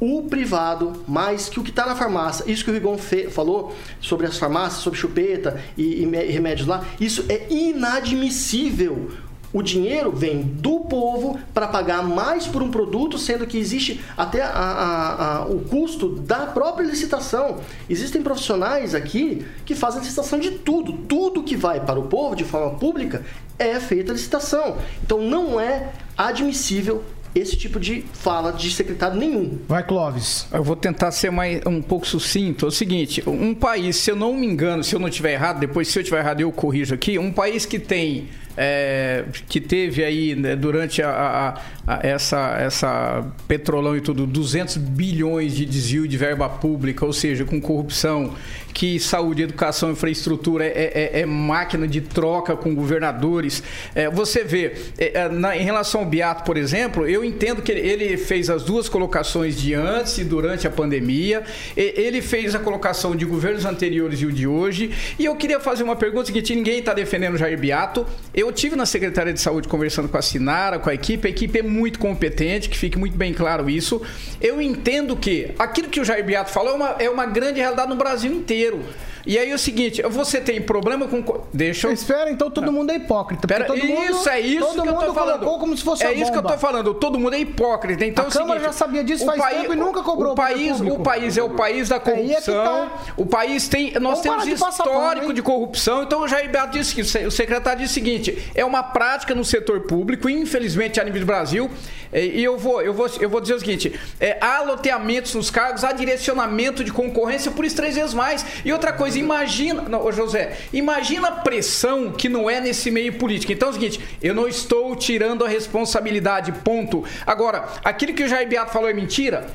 o 0.00 0.22
privado 0.22 1.04
mais 1.08 1.48
que 1.48 1.58
o 1.58 1.62
que 1.62 1.70
está 1.70 1.86
na 1.86 1.96
farmácia. 1.96 2.44
Isso 2.50 2.64
que 2.64 2.70
o 2.70 2.74
Rigon 2.74 2.98
falou 3.30 3.74
sobre 4.00 4.26
as 4.26 4.36
farmácias, 4.36 4.82
sobre 4.82 4.98
chupeta 4.98 5.62
e, 5.76 6.02
e 6.02 6.30
remédios 6.30 6.66
lá, 6.66 6.84
isso 7.00 7.24
é 7.28 7.46
inadmissível. 7.52 9.10
O 9.52 9.62
dinheiro 9.62 10.12
vem 10.12 10.42
do 10.42 10.80
povo 10.80 11.38
para 11.54 11.68
pagar 11.68 12.02
mais 12.02 12.46
por 12.46 12.62
um 12.62 12.70
produto, 12.70 13.16
sendo 13.16 13.46
que 13.46 13.56
existe 13.56 14.04
até 14.16 14.42
a, 14.42 14.50
a, 14.50 15.36
a, 15.36 15.46
o 15.46 15.60
custo 15.60 16.10
da 16.10 16.46
própria 16.46 16.84
licitação. 16.84 17.60
Existem 17.88 18.22
profissionais 18.22 18.94
aqui 18.94 19.46
que 19.64 19.74
fazem 19.74 20.00
licitação 20.00 20.38
de 20.38 20.50
tudo. 20.50 20.92
Tudo 20.92 21.42
que 21.42 21.56
vai 21.56 21.80
para 21.80 21.98
o 21.98 22.02
povo 22.02 22.36
de 22.36 22.44
forma 22.44 22.78
pública 22.78 23.24
é 23.58 23.80
feita 23.80 24.12
licitação. 24.12 24.76
Então 25.02 25.22
não 25.22 25.58
é 25.58 25.90
admissível 26.18 27.02
esse 27.38 27.56
tipo 27.56 27.78
de 27.78 28.02
fala 28.12 28.52
de 28.52 28.70
secretário 28.70 29.18
nenhum. 29.18 29.58
Vai, 29.68 29.82
Clóvis. 29.82 30.46
Eu 30.52 30.64
vou 30.64 30.76
tentar 30.76 31.10
ser 31.10 31.30
mais, 31.30 31.60
um 31.66 31.82
pouco 31.82 32.06
sucinto. 32.06 32.66
É 32.66 32.68
o 32.68 32.72
seguinte, 32.72 33.22
um 33.26 33.54
país, 33.54 33.96
se 33.96 34.10
eu 34.10 34.16
não 34.16 34.34
me 34.34 34.46
engano, 34.46 34.82
se 34.82 34.94
eu 34.94 34.98
não 34.98 35.08
estiver 35.08 35.32
errado, 35.32 35.60
depois 35.60 35.88
se 35.88 35.98
eu 35.98 36.02
estiver 36.02 36.20
errado 36.20 36.40
eu 36.40 36.50
corrijo 36.50 36.94
aqui, 36.94 37.18
um 37.18 37.32
país 37.32 37.66
que 37.66 37.78
tem 37.78 38.28
é, 38.56 39.24
que 39.48 39.60
teve 39.60 40.02
aí 40.02 40.34
né, 40.34 40.56
durante 40.56 41.02
a, 41.02 41.10
a, 41.10 41.94
a, 41.94 42.06
essa, 42.06 42.56
essa 42.58 43.26
petrolão 43.46 43.96
e 43.96 44.00
tudo, 44.00 44.26
200 44.26 44.76
bilhões 44.76 45.54
de 45.54 45.66
desvio 45.66 46.08
de 46.08 46.16
verba 46.16 46.48
pública, 46.48 47.04
ou 47.04 47.12
seja, 47.12 47.44
com 47.44 47.60
corrupção, 47.60 48.34
que 48.76 49.00
saúde, 49.00 49.42
educação, 49.42 49.90
infraestrutura 49.90 50.66
é, 50.66 51.12
é, 51.14 51.20
é 51.20 51.26
máquina 51.26 51.88
de 51.88 52.02
troca 52.02 52.54
com 52.54 52.74
governadores. 52.74 53.62
É, 53.94 54.10
você 54.10 54.44
vê, 54.44 54.74
é, 54.98 55.20
é, 55.20 55.28
na, 55.30 55.56
em 55.56 55.62
relação 55.62 56.02
ao 56.02 56.06
Beato, 56.06 56.44
por 56.44 56.58
exemplo, 56.58 57.08
eu 57.08 57.24
entendo 57.24 57.62
que 57.62 57.72
ele 57.72 58.18
fez 58.18 58.50
as 58.50 58.62
duas 58.62 58.86
colocações 58.86 59.58
de 59.58 59.72
antes 59.72 60.18
e 60.18 60.24
durante 60.24 60.66
a 60.66 60.70
pandemia, 60.70 61.42
ele 61.74 62.20
fez 62.20 62.54
a 62.54 62.58
colocação 62.58 63.16
de 63.16 63.24
governos 63.24 63.64
anteriores 63.64 64.20
e 64.20 64.26
o 64.26 64.32
de 64.32 64.46
hoje, 64.46 64.90
e 65.18 65.24
eu 65.24 65.34
queria 65.36 65.58
fazer 65.58 65.82
uma 65.82 65.96
pergunta 65.96 66.30
que 66.30 66.54
ninguém 66.54 66.80
está 66.80 66.92
defendendo 66.92 67.34
o 67.34 67.38
Jair 67.38 67.58
Beato, 67.58 68.06
eu 68.34 68.45
eu 68.46 68.52
tive 68.52 68.76
na 68.76 68.86
Secretaria 68.86 69.32
de 69.32 69.40
Saúde 69.40 69.68
conversando 69.68 70.08
com 70.08 70.16
a 70.16 70.22
Sinara, 70.22 70.78
com 70.78 70.88
a 70.88 70.94
equipe. 70.94 71.26
A 71.26 71.30
equipe 71.30 71.58
é 71.58 71.62
muito 71.62 71.98
competente, 71.98 72.68
que 72.68 72.76
fique 72.76 72.98
muito 72.98 73.16
bem 73.16 73.34
claro 73.34 73.68
isso. 73.68 74.00
Eu 74.40 74.62
entendo 74.62 75.16
que 75.16 75.52
aquilo 75.58 75.88
que 75.88 76.00
o 76.00 76.04
Jair 76.04 76.24
Beato 76.24 76.50
falou 76.50 76.72
é 76.72 76.76
uma, 76.76 76.96
é 77.00 77.10
uma 77.10 77.26
grande 77.26 77.60
realidade 77.60 77.88
no 77.88 77.96
Brasil 77.96 78.32
inteiro. 78.32 78.82
E 79.26 79.38
aí 79.38 79.50
é 79.50 79.54
o 79.54 79.58
seguinte, 79.58 80.00
você 80.02 80.40
tem 80.40 80.62
problema 80.62 81.08
com. 81.08 81.22
co- 81.22 81.44
Deixa 81.52 81.88
eu. 81.88 81.92
Espera, 81.92 82.30
então 82.30 82.50
todo 82.50 82.70
mundo 82.70 82.90
é 82.92 82.94
hipócrita. 82.96 83.46
Pera, 83.48 83.64
todo 83.64 83.84
mundo, 83.84 84.10
isso, 84.12 84.28
é 84.28 84.40
isso 84.40 84.60
todo 84.64 84.82
que 84.82 84.88
eu 84.88 84.92
mundo 84.94 85.04
tô 85.06 85.14
falando. 85.14 85.44
como 85.58 85.76
se 85.76 85.82
fosse 85.82 86.04
é 86.04 86.12
isso 86.14 86.30
que 86.30 86.38
eu 86.38 86.42
tô 86.42 86.56
falando. 86.56 86.94
Todo 86.94 87.18
mundo 87.18 87.34
é 87.34 87.40
hipócrita. 87.40 88.04
Então 88.04 88.24
A 88.24 88.26
é 88.26 88.28
o 88.28 88.32
seguinte, 88.32 88.48
Câmara 88.48 88.64
já 88.64 88.72
sabia 88.72 89.02
disso 89.02 89.24
faz 89.26 89.40
país- 89.40 89.60
tempo 89.62 89.72
e 89.72 89.76
nunca 89.76 90.02
cobrou 90.02 90.32
o 90.32 90.34
país, 90.36 90.80
o 90.80 90.98
país 91.00 91.36
é 91.36 91.42
o 91.42 91.50
país 91.50 91.88
da 91.88 91.96
Aí 91.96 92.00
é 92.00 92.04
que 92.04 92.10
corrupção. 92.12 92.64
tá. 92.64 92.92
O 93.16 93.26
país 93.26 93.66
tem. 93.68 93.92
Nós 93.94 94.02
Vamos 94.02 94.20
parar 94.20 94.42
temos 94.42 94.44
de 94.44 94.64
histórico 94.64 95.32
de 95.32 95.42
corrupção. 95.42 96.02
Então 96.04 96.20
o 96.22 96.28
Jair 96.28 96.48
Beato 96.50 96.78
disse 96.78 96.94
que 96.94 97.00
o 97.26 97.30
secretário 97.30 97.80
disse 97.80 97.92
o 97.92 97.94
seguinte: 97.94 98.50
é 98.54 98.64
uma 98.64 98.82
prática 98.82 99.34
no 99.34 99.44
setor 99.44 99.80
público, 99.82 100.28
infelizmente 100.30 101.00
a 101.00 101.04
nível 101.04 101.20
do 101.20 101.26
Brasil. 101.26 101.68
é, 102.12 102.24
E 102.24 102.44
eu 102.44 102.56
vou, 102.56 102.80
eu 102.80 102.94
vou, 102.94 103.08
eu 103.20 103.28
vou 103.28 103.40
dizer 103.40 103.54
o 103.54 103.58
seguinte: 103.58 103.98
é, 104.20 104.38
há 104.40 104.62
loteamentos 104.62 105.34
nos 105.34 105.50
cargos, 105.50 105.82
há 105.82 105.90
direcionamento 105.92 106.84
de 106.84 106.92
concorrência 106.92 107.50
por 107.50 107.64
isso 107.64 107.74
três 107.76 107.96
vezes 107.96 108.14
mais. 108.14 108.44
E 108.64 108.72
outra 108.72 108.92
coisa, 108.92 109.15
imagina, 109.16 109.82
não, 109.82 110.10
José, 110.12 110.56
imagina 110.72 111.28
a 111.28 111.32
pressão 111.32 112.12
que 112.12 112.28
não 112.28 112.48
é 112.48 112.60
nesse 112.60 112.90
meio 112.90 113.14
político. 113.14 113.52
Então 113.52 113.68
é 113.68 113.70
o 113.70 113.74
seguinte: 113.74 114.00
eu 114.22 114.34
não 114.34 114.46
estou 114.46 114.94
tirando 114.94 115.44
a 115.44 115.48
responsabilidade, 115.48 116.52
ponto. 116.52 117.04
Agora, 117.26 117.68
aquilo 117.84 118.14
que 118.14 118.22
o 118.22 118.28
Jair 118.28 118.48
Beato 118.48 118.72
falou 118.72 118.88
é 118.88 118.92
mentira? 118.92 119.46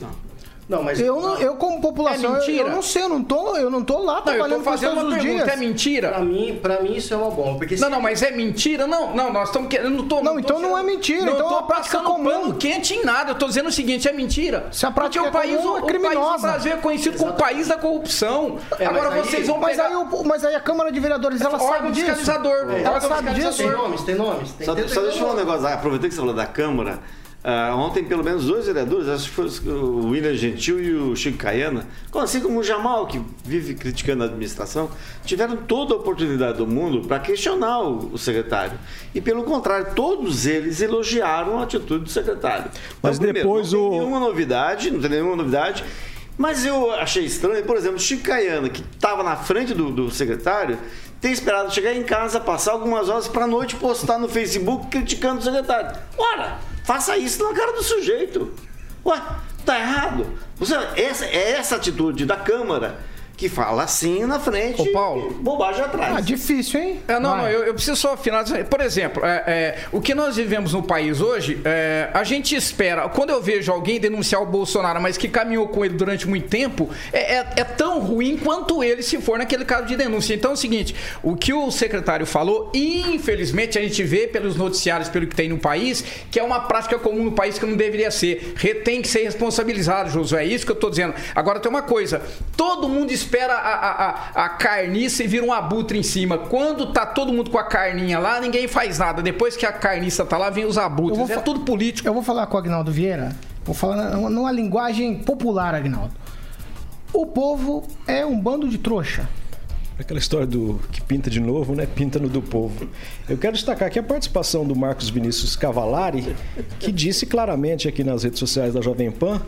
Não, 0.00 0.10
mas 0.68 0.98
Eu, 1.00 1.20
não- 1.20 1.36
eu 1.38 1.54
como 1.54 1.80
população, 1.80 2.24
É 2.24 2.26
eu, 2.26 2.40
mentira? 2.40 2.68
eu 2.68 2.70
não 2.74 2.82
sei, 2.82 3.02
eu 3.04 3.08
não 3.08 3.22
tô, 3.22 3.56
eu 3.56 3.70
não 3.70 3.84
tô 3.84 3.98
lá 3.98 4.14
Não, 4.14 4.18
eu 4.18 4.22
trabalhando 4.24 4.58
tô 4.58 4.64
fazendo 4.70 4.92
uma 4.94 5.04
os 5.04 5.14
pergunta, 5.14 5.44
dias. 5.44 5.48
é 5.48 5.56
mentira? 5.56 6.08
pra 6.08 6.18
mim, 6.20 6.58
pra 6.60 6.80
mim 6.82 6.96
isso 6.96 7.14
é 7.14 7.16
uma 7.16 7.30
bomba. 7.30 7.58
Porque 7.58 7.76
Não, 7.76 7.84
se- 7.84 7.90
não, 7.90 8.00
mas 8.00 8.20
é 8.22 8.30
mentira? 8.32 8.86
Não, 8.86 9.14
não, 9.14 9.32
nós 9.32 9.48
estamos 9.48 9.68
querendo. 9.68 9.90
Não, 9.90 10.08
tô, 10.08 10.22
Não, 10.22 10.32
tô 10.34 10.38
então 10.40 10.58
não 10.60 10.76
é 10.76 10.82
mentira, 10.82 11.24
Não 11.24 11.34
então 11.34 11.46
é 11.46 11.48
tô 11.48 11.54
uma 11.54 11.62
prática 11.66 11.98
passando 11.98 12.12
comum. 12.16 12.30
pano 12.30 12.54
quente 12.54 12.94
em 12.94 13.04
nada. 13.04 13.30
Eu 13.30 13.34
tô 13.36 13.46
dizendo 13.46 13.68
o 13.68 13.72
seguinte: 13.72 14.08
é 14.08 14.12
mentira. 14.12 14.66
Se 14.72 14.84
a 14.84 14.90
prática 14.90 15.22
Porque 15.22 15.36
o 15.36 15.40
é 15.40 15.42
país, 15.42 15.56
comum, 15.56 15.72
o, 15.72 15.76
é 15.76 15.78
o 15.78 15.82
país 15.86 15.92
do 15.94 16.00
criminosa. 16.00 16.48
Brasil 16.48 16.72
é 16.72 16.76
conhecido 16.76 17.18
como 17.18 17.30
o 17.30 17.34
país 17.34 17.68
da 17.68 17.76
corrupção. 17.76 18.58
É, 18.78 18.86
Agora 18.86 19.14
aí- 19.14 19.20
vocês 19.22 19.46
vão 19.46 19.58
Mas 19.58 19.76
pegar. 19.76 19.88
aí, 19.88 19.94
o- 19.94 20.24
mas 20.24 20.44
aí 20.44 20.54
a 20.56 20.60
Câmara 20.60 20.90
de 20.90 20.98
Vereadores, 20.98 21.40
ela 21.40 21.58
sabe 21.60 21.92
disso? 21.92 22.06
fiscalizador. 22.06 22.70
Ela 22.72 22.90
Órgão 22.94 23.08
sabe 23.08 23.24
Tem 23.30 23.34
disso? 23.34 23.62
nomes, 23.70 24.02
tem 24.02 24.14
nomes. 24.16 24.52
Tem 24.52 24.66
Só, 24.66 24.74
tem- 24.74 24.88
só 24.88 25.00
deixa 25.02 25.16
eu 25.16 25.20
falar 25.20 25.32
um 25.34 25.36
negócio. 25.36 25.66
Ah, 25.66 25.74
aproveitei 25.74 26.08
que 26.08 26.14
você 26.14 26.20
falou 26.20 26.34
da 26.34 26.46
Câmara. 26.46 26.98
Ah, 27.48 27.76
ontem, 27.76 28.02
pelo 28.02 28.24
menos 28.24 28.44
dois 28.46 28.66
vereadores, 28.66 29.06
acho 29.06 29.28
que 29.28 29.34
foi 29.36 29.46
o 29.72 30.08
William 30.08 30.34
Gentil 30.34 30.82
e 30.82 30.92
o 30.96 31.14
Chico 31.14 31.38
Caiana, 31.38 31.86
assim 32.14 32.40
como 32.40 32.58
o 32.58 32.62
Jamal, 32.64 33.06
que 33.06 33.20
vive 33.44 33.74
criticando 33.74 34.24
a 34.24 34.26
administração, 34.26 34.90
tiveram 35.24 35.56
toda 35.56 35.94
a 35.94 35.96
oportunidade 35.96 36.58
do 36.58 36.66
mundo 36.66 37.06
para 37.06 37.20
questionar 37.20 37.82
o, 37.82 38.14
o 38.14 38.18
secretário. 38.18 38.76
E, 39.14 39.20
pelo 39.20 39.44
contrário, 39.44 39.94
todos 39.94 40.44
eles 40.44 40.80
elogiaram 40.80 41.60
a 41.60 41.62
atitude 41.62 42.02
do 42.02 42.10
secretário. 42.10 42.68
Mas 43.00 43.16
primeiro, 43.16 43.46
depois 43.48 43.72
não 43.72 43.78
o- 43.86 43.90
tem 43.90 43.98
nenhuma 44.00 44.18
novidade, 44.18 44.90
não 44.90 44.98
tem 45.00 45.10
nenhuma 45.10 45.36
novidade. 45.36 45.84
Mas 46.36 46.66
eu 46.66 46.90
achei 46.90 47.24
estranho, 47.24 47.64
por 47.64 47.76
exemplo, 47.76 47.96
o 47.96 48.00
Chico 48.00 48.24
Caiana, 48.24 48.68
que 48.68 48.82
estava 48.92 49.22
na 49.22 49.36
frente 49.36 49.72
do, 49.72 49.92
do 49.92 50.10
secretário, 50.10 50.76
ter 51.20 51.30
esperado 51.30 51.72
chegar 51.72 51.94
em 51.94 52.02
casa, 52.02 52.38
passar 52.38 52.72
algumas 52.72 53.08
horas 53.08 53.28
para 53.28 53.46
noite 53.46 53.76
postar 53.76 54.18
no 54.18 54.28
Facebook 54.28 54.88
criticando 54.88 55.40
o 55.40 55.42
secretário. 55.42 55.98
Ora, 56.16 56.58
faça 56.84 57.16
isso 57.16 57.42
na 57.42 57.54
cara 57.54 57.72
do 57.72 57.82
sujeito. 57.82 58.52
Ué, 59.04 59.20
tá 59.64 59.78
errado. 59.78 60.26
Você, 60.56 60.74
essa, 60.96 61.24
é 61.26 61.52
essa 61.52 61.76
atitude 61.76 62.24
da 62.26 62.36
Câmara 62.36 62.98
que 63.36 63.48
fala 63.50 63.82
assim 63.82 64.24
na 64.24 64.40
frente 64.40 64.80
Ô, 64.80 64.92
Paulo. 64.92 65.30
e 65.30 65.34
bobagem 65.42 65.82
atrás. 65.84 66.16
Ah, 66.16 66.20
difícil, 66.20 66.80
hein? 66.80 67.00
É, 67.06 67.20
não, 67.20 67.30
Vai. 67.32 67.42
não, 67.42 67.48
eu, 67.50 67.64
eu 67.64 67.74
preciso 67.74 67.96
só 67.96 68.16
finalizar. 68.16 68.64
Por 68.64 68.80
exemplo, 68.80 69.24
é, 69.24 69.44
é, 69.46 69.78
o 69.92 70.00
que 70.00 70.14
nós 70.14 70.36
vivemos 70.36 70.72
no 70.72 70.82
país 70.82 71.20
hoje, 71.20 71.60
é, 71.64 72.08
a 72.14 72.24
gente 72.24 72.56
espera. 72.56 73.08
Quando 73.10 73.30
eu 73.30 73.42
vejo 73.42 73.70
alguém 73.70 74.00
denunciar 74.00 74.42
o 74.42 74.46
Bolsonaro, 74.46 75.00
mas 75.02 75.18
que 75.18 75.28
caminhou 75.28 75.68
com 75.68 75.84
ele 75.84 75.94
durante 75.94 76.26
muito 76.26 76.48
tempo, 76.48 76.88
é, 77.12 77.34
é- 77.36 77.46
é 77.58 77.64
tão 77.64 78.00
ruim 78.00 78.38
quanto 78.38 78.82
ele 78.82 79.02
se 79.02 79.20
for 79.20 79.36
naquele 79.38 79.66
caso 79.66 79.86
de 79.86 79.96
denúncia. 79.96 80.32
Então 80.34 80.52
é 80.52 80.54
o 80.54 80.56
seguinte: 80.56 80.94
o 81.22 81.36
que 81.36 81.52
o 81.52 81.70
secretário 81.70 82.24
falou, 82.24 82.70
infelizmente 82.74 83.78
a 83.78 83.82
gente 83.82 84.02
vê 84.02 84.26
pelos 84.26 84.56
noticiários, 84.56 85.08
pelo 85.10 85.26
que 85.26 85.36
tem 85.36 85.48
no 85.48 85.58
país, 85.58 86.02
que 86.30 86.40
é 86.40 86.42
uma 86.42 86.60
prática 86.60 86.98
comum 86.98 87.24
no 87.24 87.32
país 87.32 87.58
que 87.58 87.66
não 87.66 87.76
deveria 87.76 88.10
ser. 88.10 88.54
Tem 88.82 89.02
que 89.02 89.08
ser 89.08 89.24
responsabilizado, 89.24 90.08
Josué. 90.10 90.42
É 90.42 90.46
isso 90.46 90.64
que 90.64 90.72
eu 90.72 90.76
tô 90.76 90.88
dizendo. 90.88 91.14
Agora 91.34 91.60
tem 91.60 91.68
uma 91.70 91.82
coisa: 91.82 92.22
todo 92.56 92.88
mundo 92.88 93.10
espera 93.12 93.25
a, 93.28 93.56
a, 93.56 94.10
a, 94.40 94.44
a 94.44 94.48
carniça 94.48 95.22
e 95.22 95.26
vira 95.26 95.44
um 95.44 95.52
abutre 95.52 95.98
em 95.98 96.02
cima. 96.02 96.38
Quando 96.38 96.92
tá 96.92 97.04
todo 97.06 97.32
mundo 97.32 97.50
com 97.50 97.58
a 97.58 97.64
carninha 97.64 98.18
lá, 98.18 98.40
ninguém 98.40 98.66
faz 98.68 98.98
nada. 98.98 99.22
Depois 99.22 99.56
que 99.56 99.66
a 99.66 99.72
carniça 99.72 100.24
tá 100.24 100.36
lá, 100.38 100.50
vem 100.50 100.64
os 100.64 100.78
abutres. 100.78 101.18
Eu 101.18 101.26
vou 101.26 101.36
É 101.36 101.40
tudo 101.40 101.60
político. 101.60 102.08
Eu 102.08 102.14
vou 102.14 102.22
falar 102.22 102.46
com 102.46 102.56
o 102.56 102.58
Agnaldo 102.58 102.90
Vieira, 102.92 103.34
vou 103.64 103.74
falar 103.74 104.10
numa- 104.10 104.30
numa 104.30 104.52
linguagem 104.52 105.16
popular, 105.18 105.74
Agnaldo. 105.74 106.12
O 107.12 107.26
povo 107.26 107.86
é 108.06 108.24
um 108.26 108.38
bando 108.38 108.68
de 108.68 108.78
trouxa. 108.78 109.28
Aquela 109.98 110.18
história 110.20 110.46
do 110.46 110.78
que 110.92 111.00
pinta 111.00 111.30
de 111.30 111.40
novo, 111.40 111.74
né? 111.74 111.86
Pinta 111.86 112.18
no 112.18 112.28
do 112.28 112.42
povo. 112.42 112.86
Eu 113.26 113.38
quero 113.38 113.54
destacar 113.54 113.88
aqui 113.88 113.98
a 113.98 114.02
participação 114.02 114.66
do 114.66 114.76
Marcos 114.76 115.08
Vinícius 115.08 115.56
Cavalari, 115.56 116.36
que 116.78 116.92
disse 116.92 117.24
claramente 117.24 117.88
aqui 117.88 118.04
nas 118.04 118.22
redes 118.22 118.38
sociais 118.38 118.74
da 118.74 118.82
Jovem 118.82 119.10
Pan, 119.10 119.40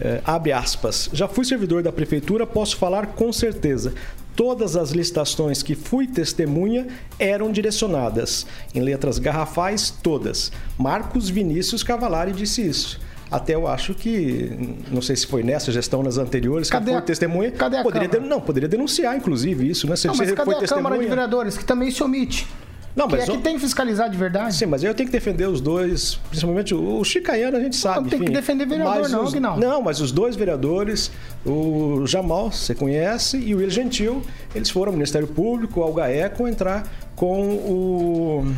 eh, 0.00 0.20
abre 0.24 0.52
aspas, 0.52 1.08
já 1.12 1.26
fui 1.28 1.44
servidor 1.44 1.82
da 1.82 1.92
prefeitura, 1.92 2.46
posso 2.46 2.76
falar 2.76 3.08
com 3.08 3.32
certeza. 3.32 3.94
Todas 4.36 4.74
as 4.76 4.90
licitações 4.90 5.62
que 5.62 5.76
fui 5.76 6.08
testemunha 6.08 6.88
eram 7.20 7.52
direcionadas, 7.52 8.46
em 8.74 8.80
letras 8.80 9.18
garrafais, 9.18 9.90
todas. 10.02 10.50
Marcos 10.76 11.28
Vinícius 11.28 11.82
Cavalari 11.84 12.32
disse 12.32 12.66
isso. 12.66 12.98
Até 13.30 13.54
eu 13.54 13.66
acho 13.66 13.94
que, 13.94 14.76
não 14.90 15.00
sei 15.02 15.16
se 15.16 15.26
foi 15.26 15.42
nessa 15.42 15.72
gestão, 15.72 16.02
nas 16.02 16.18
anteriores, 16.18 16.68
Cadê 16.68 16.86
que 16.86 16.90
foi 16.92 16.98
a- 16.98 17.02
testemunha. 17.02 17.50
cadê 17.52 17.78
a 17.78 17.82
poderia 17.82 18.08
Câmara? 18.08 18.28
den- 18.28 18.30
não, 18.36 18.40
poderia 18.40 18.68
denunciar, 18.68 19.16
inclusive, 19.16 19.68
isso, 19.68 19.88
né? 19.88 19.96
Se 19.96 20.06
Não, 20.06 20.14
mas 20.14 20.28
cadê 20.30 20.32
a 20.32 20.36
Câmara 20.44 20.58
de 20.58 20.66
testemunha. 20.68 21.08
Vereadores, 21.08 21.56
que 21.56 21.64
também 21.64 21.90
se 21.90 22.02
omite? 22.02 22.46
Não, 22.94 23.08
que 23.08 23.16
mas 23.16 23.28
é 23.28 23.32
que 23.32 23.38
tem 23.38 23.54
que 23.54 23.60
fiscalizar 23.60 24.08
de 24.08 24.16
verdade? 24.16 24.54
Sim, 24.54 24.66
mas 24.66 24.84
eu 24.84 24.94
tenho 24.94 25.08
que 25.08 25.12
defender 25.12 25.48
os 25.48 25.60
dois, 25.60 26.14
principalmente 26.30 26.74
o 26.74 26.94
o 26.98 27.04
Chicaiano, 27.04 27.56
a 27.56 27.60
gente 27.60 27.76
sabe. 27.76 28.02
Não 28.02 28.08
tem 28.08 28.18
que 28.18 28.24
enfim. 28.26 28.34
defender 28.34 28.66
vereador, 28.66 29.02
Mas 29.02 29.10
não, 29.12 29.24
os, 29.24 29.30
Aguinaldo. 29.30 29.60
Não, 29.60 29.82
mas 29.82 30.00
os 30.00 30.12
dois 30.12 30.36
vereadores, 30.36 31.10
o 31.44 32.06
Jamal, 32.06 32.52
você 32.52 32.74
conhece, 32.74 33.38
e 33.38 33.54
o 33.54 33.58
Will 33.58 33.70
Gentil, 33.70 34.22
eles 34.54 34.70
foram 34.70 34.90
ao 34.90 34.96
Ministério 34.96 35.26
Público, 35.26 35.82
ao 35.82 35.92
GAECO, 35.92 36.46
entrar 36.46 36.84
com 37.16 37.42
o. 37.54 38.54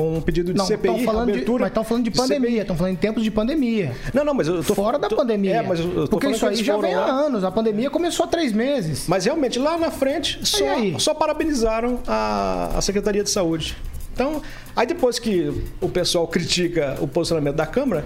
com 0.00 0.14
um 0.16 0.20
pedido 0.20 0.52
de 0.52 0.58
Não, 0.58 0.64
CPI, 0.64 1.04
falando 1.04 1.26
de, 1.26 1.32
abertura. 1.32 1.60
mas 1.62 1.70
estão 1.70 1.84
falando 1.84 2.04
de 2.04 2.10
pandemia, 2.10 2.62
estão 2.62 2.74
falando 2.76 2.92
em 2.94 2.96
tempos 2.96 3.22
de 3.22 3.30
pandemia. 3.30 3.92
Não, 4.14 4.24
não, 4.24 4.32
mas 4.32 4.48
eu 4.48 4.64
tô 4.64 4.74
Fora 4.74 4.98
da 4.98 5.08
tô- 5.08 5.16
pandemia. 5.16 5.56
É, 5.56 5.62
mas 5.62 5.78
eu, 5.78 5.86
eu 5.92 6.04
tô 6.08 6.16
Porque 6.18 6.28
isso 6.28 6.46
aí 6.46 6.56
já 6.56 6.76
vem 6.78 6.94
há 6.94 7.00
lá. 7.00 7.10
anos. 7.10 7.44
A 7.44 7.50
pandemia 7.50 7.90
começou 7.90 8.24
há 8.24 8.28
três 8.28 8.52
meses. 8.52 9.04
Mas 9.06 9.26
realmente, 9.26 9.58
lá 9.58 9.76
na 9.76 9.90
frente, 9.90 10.40
só, 10.42 10.64
só 10.98 11.12
parabenizaram 11.14 11.98
a, 12.06 12.70
a 12.78 12.80
Secretaria 12.80 13.22
de 13.22 13.30
Saúde. 13.30 13.76
Então, 14.14 14.40
aí 14.74 14.86
depois 14.86 15.18
que 15.18 15.52
o 15.80 15.88
pessoal 15.88 16.26
critica 16.26 16.96
o 17.00 17.06
posicionamento 17.06 17.56
da 17.56 17.66
Câmara, 17.66 18.04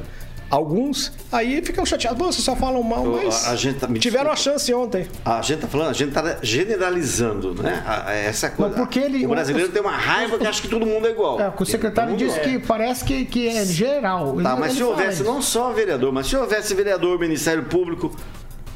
alguns, 0.50 1.12
aí 1.32 1.60
ficam 1.64 1.84
chateados. 1.84 2.18
Vocês 2.18 2.44
só 2.44 2.54
falam 2.54 2.82
mal, 2.82 3.04
mas 3.04 3.46
a- 3.48 3.56
gente 3.56 3.78
tá- 3.78 3.88
tiveram 3.98 4.30
a 4.30 4.36
chance 4.36 4.72
ontem. 4.72 5.08
A 5.24 5.42
gente 5.42 5.60
tá 5.60 5.66
falando, 5.68 5.90
a 5.90 5.92
gente 5.92 6.12
tá 6.12 6.38
generalizando, 6.42 7.54
né? 7.62 7.82
A- 7.86 8.10
a- 8.10 8.14
Essa 8.14 8.50
coisa. 8.50 8.74
porque 8.76 8.98
ele- 8.98 9.26
o 9.26 9.30
brasileiro 9.30 9.68
o- 9.68 9.72
tem 9.72 9.80
uma 9.82 9.96
raiva 9.96 10.38
que 10.38 10.46
acha 10.46 10.60
que 10.62 10.68
todo 10.68 10.86
mundo 10.86 11.06
é 11.06 11.10
igual. 11.10 11.40
É, 11.40 11.48
o 11.48 11.62
o 11.62 11.66
secretário 11.66 12.16
disse 12.16 12.38
é. 12.38 12.42
que 12.42 12.58
parece 12.60 13.04
que, 13.04 13.24
que 13.24 13.48
é 13.48 13.64
geral. 13.64 14.34
Tá, 14.34 14.50
Ele- 14.52 14.60
mas 14.60 14.70
ele 14.70 14.74
se 14.76 14.82
houvesse 14.84 15.22
não 15.22 15.40
só 15.42 15.72
vereador, 15.72 16.12
mas 16.12 16.26
se 16.26 16.36
houvesse 16.36 16.74
vereador, 16.74 17.18
Ministério 17.18 17.64
Público. 17.64 18.14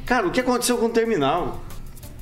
Cara, 0.06 0.26
o 0.26 0.30
que 0.30 0.40
aconteceu 0.40 0.78
com 0.78 0.86
o 0.86 0.90
terminal? 0.90 1.60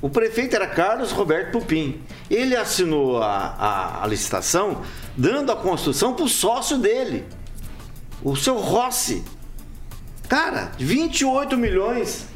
O 0.03 0.11
prefeito 0.11 0.55
era 0.55 0.66
Carlos 0.66 1.11
Roberto 1.12 1.53
Pupim. 1.53 2.01
Ele 2.28 2.55
assinou 2.55 3.22
a, 3.22 3.28
a- 3.59 4.05
a 4.05 4.07
licitação 4.07 4.82
dando 5.16 5.51
a 5.51 5.57
construção 5.57 6.12
para 6.12 6.24
o 6.24 6.28
sócio 6.28 6.76
dele, 6.78 7.24
o 8.22 8.36
seu 8.36 8.59
Rossi. 8.59 9.24
Cara, 10.28 10.72
28 10.78 11.56
milhões. 11.56 12.26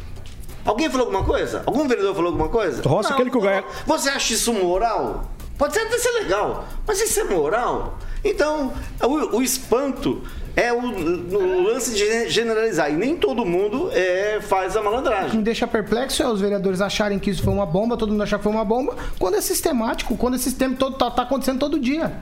Alguém 0.65 0.89
falou 0.91 1.07
alguma 1.07 1.25
coisa? 1.25 1.63
Algum 1.67 1.89
vereador 1.89 2.15
falou 2.15 2.29
alguma 2.33 2.49
coisa? 2.49 2.83
Rossi, 2.87 3.13
aquele 3.13 3.31
que 3.31 3.39
o 3.39 3.41
Gaia- 3.41 3.65
Você 3.87 4.09
acha 4.11 4.35
isso 4.35 4.53
moral? 4.53 5.31
Pode 5.59 5.75
ser 5.75 5.81
até 5.81 5.99
ser 5.99 6.11
legal, 6.13 6.67
mas 6.87 7.01
isso 7.01 7.21
é 7.21 7.25
moral? 7.25 7.99
Então, 8.25 8.73
o, 9.03 9.37
o 9.39 9.43
espanto 9.43 10.23
é 10.57 10.73
o, 10.73 10.79
o 10.79 11.63
lance 11.63 11.95
de 11.95 12.29
generalizar. 12.29 12.91
E 12.91 12.97
nem 12.97 13.17
todo 13.17 13.45
mundo 13.45 13.91
é, 13.93 14.41
faz 14.41 14.77
a 14.77 14.81
O 14.81 14.83
que 14.83 14.89
malandragem. 14.89 15.37
me 15.39 15.43
deixa 15.43 15.67
perplexo 15.67 16.23
é 16.23 16.29
os 16.29 16.41
vereadores 16.41 16.81
acharem 16.81 17.19
que 17.19 17.31
isso 17.31 17.43
foi 17.43 17.53
uma 17.53 17.67
bomba, 17.67 17.97
todo 17.97 18.11
mundo 18.11 18.23
achar 18.23 18.39
que 18.39 18.45
foi 18.45 18.53
uma 18.53 18.65
bomba, 18.65 18.97
quando 19.19 19.37
é 19.37 19.41
sistemático, 19.41 20.17
quando 20.17 20.35
esse 20.35 20.45
sistema 20.45 20.75
todo 20.77 20.97
tá, 20.97 21.11
tá 21.11 21.23
acontecendo 21.23 21.59
todo 21.59 21.79
dia. 21.79 22.13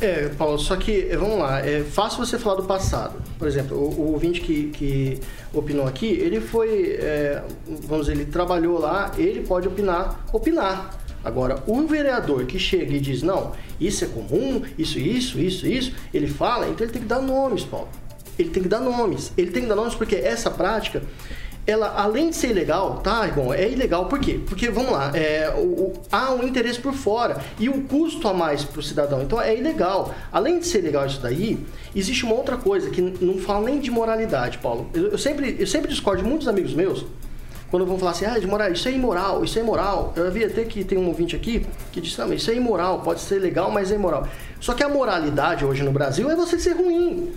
É, 0.00 0.28
Paulo, 0.36 0.58
só 0.58 0.76
que, 0.76 1.08
eh, 1.10 1.16
vamos 1.16 1.38
lá, 1.38 1.60
é 1.60 1.82
fácil 1.82 2.18
você 2.24 2.38
falar 2.38 2.56
do 2.56 2.64
passado. 2.64 3.14
Por 3.38 3.48
exemplo, 3.48 3.76
o, 3.76 4.00
o 4.00 4.12
ouvinte 4.12 4.40
que, 4.40 4.64
que 4.70 5.20
opinou 5.52 5.86
aqui, 5.86 6.06
ele 6.06 6.40
foi, 6.40 6.98
é, 7.00 7.42
vamos 7.66 8.06
dizer, 8.06 8.20
ele 8.20 8.30
trabalhou 8.30 8.78
lá, 8.78 9.12
ele 9.16 9.40
pode 9.40 9.66
opinar, 9.66 10.20
opinar. 10.32 10.90
Agora, 11.24 11.62
o 11.66 11.86
vereador 11.86 12.44
que 12.46 12.58
chega 12.58 12.94
e 12.94 13.00
diz, 13.00 13.22
não, 13.22 13.52
isso 13.80 14.04
é 14.04 14.08
comum, 14.08 14.62
isso, 14.78 14.98
isso, 14.98 15.38
isso, 15.38 15.66
isso, 15.66 15.92
ele 16.12 16.26
fala, 16.28 16.68
então 16.68 16.84
ele 16.86 16.92
tem 16.92 17.02
que 17.02 17.08
dar 17.08 17.20
nomes, 17.20 17.64
Paulo. 17.64 17.88
Ele 18.38 18.50
tem 18.50 18.62
que 18.62 18.68
dar 18.68 18.80
nomes. 18.80 19.32
Ele 19.36 19.50
tem 19.50 19.62
que 19.64 19.68
dar 19.68 19.74
nomes 19.76 19.94
porque 19.94 20.14
essa 20.16 20.50
prática 20.50 21.02
ela, 21.66 22.00
além 22.00 22.30
de 22.30 22.36
ser 22.36 22.52
ilegal, 22.52 23.00
tá, 23.04 23.26
bom, 23.26 23.52
é 23.52 23.68
ilegal 23.68 24.06
por 24.06 24.18
quê? 24.18 24.40
Porque, 24.46 24.70
vamos 24.70 24.90
lá, 24.90 25.10
é, 25.14 25.52
o, 25.54 25.60
o- 25.60 25.92
há 26.10 26.32
um 26.32 26.42
interesse 26.48 26.78
por 26.80 26.94
fora 26.94 27.36
e 27.60 27.68
um 27.68 27.82
custo 27.86 28.26
a 28.26 28.32
mais 28.32 28.64
para 28.64 28.80
o 28.80 28.82
cidadão. 28.82 29.20
Então, 29.22 29.38
é 29.38 29.54
ilegal. 29.54 30.14
Além 30.32 30.60
de 30.60 30.66
ser 30.66 30.78
ilegal 30.78 31.04
isso 31.04 31.20
daí, 31.20 31.58
existe 31.94 32.24
uma 32.24 32.34
outra 32.34 32.56
coisa 32.56 32.88
que 32.88 33.02
não 33.02 33.36
fala 33.36 33.66
nem 33.66 33.78
de 33.80 33.90
moralidade, 33.90 34.56
Paulo. 34.58 34.88
Eu, 34.94 35.08
eu 35.08 35.18
sempre, 35.18 35.56
eu 35.58 35.66
sempre 35.66 35.90
discordo 35.90 36.22
de 36.22 36.28
muitos 36.28 36.48
amigos 36.48 36.72
meus 36.72 37.04
quando 37.70 37.84
vão 37.84 37.98
falar 37.98 38.12
assim, 38.12 38.24
ah, 38.24 38.38
isso 38.70 38.88
é 38.88 38.92
imoral, 38.92 39.44
isso 39.44 39.58
é 39.58 39.62
imoral. 39.62 40.12
Eu 40.16 40.26
havia 40.26 40.46
até 40.46 40.64
que 40.64 40.82
tem 40.82 40.96
um 40.96 41.06
ouvinte 41.06 41.36
aqui 41.36 41.66
que 41.92 42.00
disse, 42.00 42.18
não, 42.18 42.32
isso 42.32 42.50
é 42.50 42.54
imoral, 42.54 43.00
pode 43.00 43.20
ser 43.20 43.38
legal, 43.38 43.70
mas 43.70 43.92
é 43.92 43.94
imoral. 43.94 44.26
Só 44.60 44.72
que 44.74 44.82
a 44.82 44.88
moralidade 44.88 45.64
hoje 45.64 45.82
no 45.82 45.92
Brasil 45.92 46.30
é 46.30 46.34
você 46.34 46.58
ser 46.58 46.72
ruim. 46.72 47.32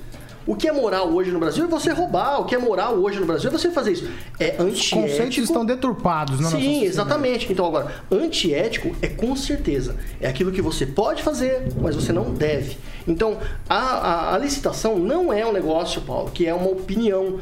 O 0.47 0.55
que 0.55 0.67
é 0.67 0.71
moral 0.71 1.09
hoje 1.13 1.31
no 1.31 1.39
Brasil 1.39 1.65
é 1.65 1.67
você 1.67 1.91
roubar. 1.91 2.39
O 2.41 2.45
que 2.45 2.55
é 2.55 2.57
moral 2.57 2.95
hoje 2.95 3.19
no 3.19 3.25
Brasil 3.25 3.49
é 3.49 3.51
você 3.51 3.69
fazer 3.71 3.91
isso. 3.93 4.09
É 4.39 4.55
Os 4.57 4.59
antiético. 4.65 5.01
conceitos 5.01 5.37
estão 5.37 5.65
deturpados 5.65 6.37
na 6.39 6.43
nossa 6.49 6.57
Sim, 6.57 6.83
exatamente. 6.83 7.51
Então 7.51 7.65
agora, 7.65 7.91
antiético 8.11 8.95
é 9.01 9.07
com 9.07 9.35
certeza. 9.35 9.95
É 10.19 10.27
aquilo 10.27 10.51
que 10.51 10.61
você 10.61 10.85
pode 10.85 11.21
fazer, 11.21 11.67
mas 11.79 11.95
você 11.95 12.11
não 12.11 12.33
deve. 12.33 12.77
Então, 13.07 13.37
a, 13.69 13.75
a- 13.77 14.35
a 14.35 14.37
licitação 14.37 14.97
não 14.97 15.31
é 15.33 15.45
um 15.45 15.51
negócio, 15.51 16.01
Paulo, 16.01 16.31
que 16.31 16.45
é 16.47 16.53
uma 16.53 16.69
opinião. 16.69 17.39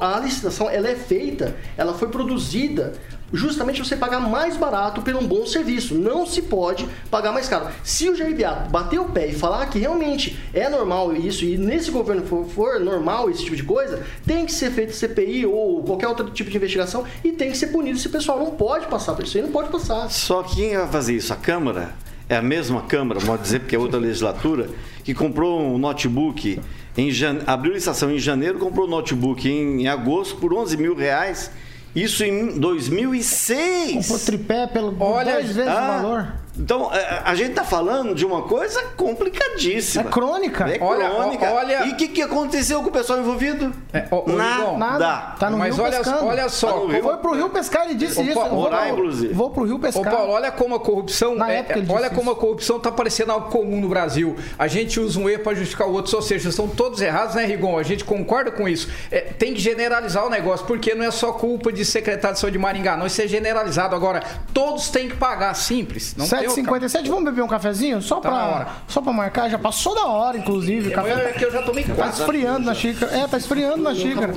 A, 0.00 0.16
a 0.16 0.20
licitação, 0.20 0.68
ela 0.70 0.88
é 0.88 0.94
feita, 0.94 1.54
ela 1.76 1.94
foi 1.94 2.08
produzida 2.08 2.92
justamente 3.34 3.84
você 3.84 3.96
pagar 3.96 4.20
mais 4.20 4.56
barato 4.56 5.02
por 5.02 5.14
um 5.14 5.26
bom 5.26 5.46
serviço. 5.46 5.94
Não 5.94 6.26
se 6.26 6.42
pode 6.42 6.88
pagar 7.10 7.32
mais 7.32 7.48
caro. 7.48 7.68
Se 7.82 8.08
o 8.08 8.34
Beato 8.34 8.70
bater 8.70 8.98
o 8.98 9.06
pé 9.06 9.28
e 9.28 9.32
falar 9.34 9.66
que 9.66 9.78
realmente 9.78 10.38
é 10.52 10.68
normal 10.68 11.14
isso 11.14 11.44
e 11.44 11.58
nesse 11.58 11.90
governo 11.90 12.24
for, 12.24 12.46
for 12.46 12.80
normal 12.80 13.28
esse 13.30 13.44
tipo 13.44 13.56
de 13.56 13.62
coisa, 13.62 14.04
tem 14.26 14.46
que 14.46 14.52
ser 14.52 14.70
feito 14.70 14.92
CPI 14.92 15.46
ou 15.46 15.82
qualquer 15.82 16.08
outro 16.08 16.30
tipo 16.30 16.50
de 16.50 16.56
investigação 16.56 17.04
e 17.22 17.32
tem 17.32 17.50
que 17.50 17.58
ser 17.58 17.68
punido. 17.68 17.98
Esse 17.98 18.08
pessoal 18.08 18.38
não 18.38 18.52
pode 18.52 18.86
passar 18.86 19.14
por 19.14 19.24
isso 19.24 19.36
aí, 19.36 19.42
não 19.42 19.52
pode 19.52 19.68
passar. 19.68 20.10
Só 20.10 20.42
que 20.42 20.56
quem 20.56 20.76
vai 20.76 20.88
fazer 20.88 21.14
isso? 21.14 21.32
A 21.32 21.36
Câmara? 21.36 21.94
É 22.28 22.36
a 22.36 22.42
mesma 22.42 22.82
Câmara, 22.82 23.20
pode 23.20 23.42
dizer, 23.42 23.60
porque 23.60 23.76
é 23.76 23.78
outra 23.78 23.98
legislatura, 23.98 24.70
que 25.02 25.12
comprou 25.12 25.60
um 25.60 25.76
notebook, 25.76 26.58
em 26.96 27.10
jane... 27.10 27.40
abriu 27.46 27.74
licitação 27.74 28.10
em 28.10 28.18
janeiro, 28.18 28.58
comprou 28.58 28.86
um 28.86 28.90
notebook 28.90 29.46
em, 29.46 29.82
em 29.82 29.88
agosto 29.88 30.36
por 30.36 30.54
11 30.54 30.76
mil 30.78 30.94
reais. 30.94 31.50
Isso 31.94 32.24
em 32.24 32.58
2006. 32.58 33.92
Comprou 33.94 34.18
tripé 34.18 34.66
pelo 34.66 34.96
Olha, 35.00 35.34
dois 35.34 35.54
vezes 35.54 35.70
Ah, 35.72 35.98
o 35.98 36.02
valor. 36.02 36.32
Então, 36.56 36.92
é, 36.94 37.22
a 37.24 37.34
gente 37.34 37.52
tá 37.54 37.64
falando 37.64 38.14
de 38.14 38.24
uma 38.24 38.42
coisa 38.42 38.80
complicadíssima. 38.96 40.04
É 40.04 40.10
crônica. 40.10 40.64
É 40.70 40.78
Olha, 40.80 41.10
crônica. 41.10 41.50
olha- 41.52 41.86
E 41.86 41.90
o 41.92 41.96
que, 41.96 42.08
que 42.08 42.22
aconteceu 42.22 42.80
com 42.82 42.88
o 42.88 42.92
pessoal 42.92 43.18
envolvido? 43.18 43.72
É, 43.92 44.06
ô, 44.10 44.30
ô, 44.30 44.32
Nada. 44.36 44.72
Nada. 44.76 45.34
Tá 45.38 45.50
no 45.50 45.58
Mas 45.58 45.74
Rio 45.74 45.84
olha, 45.84 45.98
pescando. 45.98 46.26
olha 46.26 46.48
só, 46.48 46.72
Tá. 46.86 47.00
Foi 47.02 47.16
pro 47.18 47.34
Rio 47.34 47.50
pescar, 47.50 47.84
ele 47.86 47.94
disse 47.94 48.20
Ô, 48.20 48.22
isso. 48.22 48.34
Vou- 48.34 48.50
morar, 48.50 48.88
inclusive. 48.90 49.34
Vou 49.34 49.50
pro 49.50 49.64
Rio 49.64 49.76
Ô 49.76 49.78
pescar. 49.80 50.14
Paulo, 50.14 50.32
olha 50.32 50.52
como 50.52 50.74
a 50.76 50.80
corrupção. 50.80 51.34
Na 51.34 51.50
é- 51.52 51.58
época 51.58 51.78
ele 51.78 51.90
é- 51.90 51.92
olha 51.92 52.02
disse 52.04 52.14
como 52.14 52.30
isso. 52.30 52.38
a 52.38 52.40
corrupção 52.40 52.78
tá 52.78 52.92
parecendo 52.92 53.32
algo 53.32 53.50
comum 53.50 53.80
no 53.80 53.88
Brasil. 53.88 54.36
A 54.58 54.68
gente 54.68 55.00
usa 55.00 55.18
um 55.18 55.28
erro 55.28 55.42
para 55.42 55.54
justificar 55.56 55.88
o 55.88 55.92
outro, 55.92 56.14
ou 56.14 56.22
seja, 56.22 56.48
estão 56.48 56.68
todos 56.68 57.00
errados, 57.00 57.34
né, 57.34 57.44
Rigon? 57.44 57.78
A 57.78 57.82
gente 57.82 58.04
concorda 58.04 58.50
com 58.52 58.68
isso. 58.68 58.88
É, 59.10 59.20
tem 59.20 59.54
que 59.54 59.60
generalizar 59.60 60.24
o 60.24 60.30
negócio, 60.30 60.64
porque 60.66 60.94
não 60.94 61.04
é 61.04 61.10
só 61.10 61.32
culpa 61.32 61.72
de 61.72 61.84
secretário 61.84 62.34
de 62.34 62.40
saúde 62.40 62.52
de 62.56 62.62
Maringá, 62.62 62.96
não, 62.96 63.06
isso 63.06 63.20
é 63.20 63.26
generalizado. 63.26 63.94
Agora, 63.96 64.22
todos 64.52 64.88
têm 64.90 65.08
que 65.08 65.16
pagar, 65.16 65.52
simples. 65.54 66.14
Não 66.16 66.24
outra. 66.24 66.43
7h57, 66.48 67.08
vamos 67.08 67.24
beber 67.24 67.42
um 67.42 67.48
cafezinho? 67.48 68.00
Só, 68.02 68.16
Tá 68.16 68.30
pra, 68.30 68.44
hora. 68.46 68.66
só 68.88 69.00
pra 69.00 69.12
marcar, 69.12 69.48
já 69.48 69.58
passou 69.58 69.94
da 69.94 70.06
hora, 70.06 70.38
inclusive. 70.38 70.90
É 70.90 70.94
café 70.94 71.32
que 71.32 71.44
eu 71.44 71.50
já 71.52 71.62
tomei 71.62 71.84
tá 71.84 71.94
quatro. 71.94 72.20
esfriando 72.20 72.66
na 72.66 72.74
xícara. 72.74 73.16
É, 73.16 73.26
tá 73.26 73.36
esfriando 73.36 73.78
na 73.82 73.94
xícara. 73.94 74.32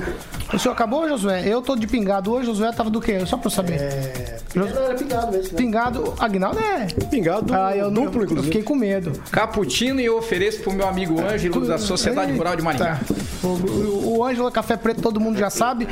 O 0.53 0.58
senhor 0.60 0.74
acabou, 0.74 1.08
Josué? 1.10 1.43
Eu 1.45 1.62
tô 1.62 1.76
de 1.76 1.88
pingado 1.88 2.32
hoje, 2.32 2.45
Josué 2.47 2.72
tava 2.72 2.89
do 2.89 3.01
quê? 3.01 3.26
Só 3.26 3.38
pra 3.38 3.47
eu 3.47 3.51
saber. 3.51 3.82
É, 3.82 4.38
não, 4.55 4.68
era 4.68 4.95
pingado 4.95 5.32
mesmo. 5.32 5.51
né? 5.51 5.58
Pingado, 5.58 6.14
Aguinaldo 6.20 6.60
é. 6.60 6.88
Pingado 7.10 7.53
Ah, 7.53 7.76
eu, 7.76 7.91
não, 7.91 8.05
duplo, 8.05 8.22
eu 8.22 8.26
inclusive. 8.26 8.47
fiquei 8.47 8.64
com 8.64 8.76
medo. 8.76 9.12
Cappuccino 9.32 9.99
e 9.99 10.05
eu 10.05 10.18
ofereço 10.18 10.62
pro 10.62 10.72
meu 10.74 10.88
amigo 10.88 11.20
Ângelo 11.22 11.66
da 11.66 11.78
Sociedade 11.78 12.32
Rural 12.32 12.55
de 12.55 12.62
Maringá. 12.64 12.99
Tá. 13.08 13.16
O, 13.43 13.47
o, 13.47 14.18
o 14.20 14.26
Ângelo 14.26 14.49
Café 14.51 14.78
Preto, 14.78 15.01
todo 15.01 15.20
mundo 15.20 15.38
já 15.38 15.49
sabe. 15.49 15.88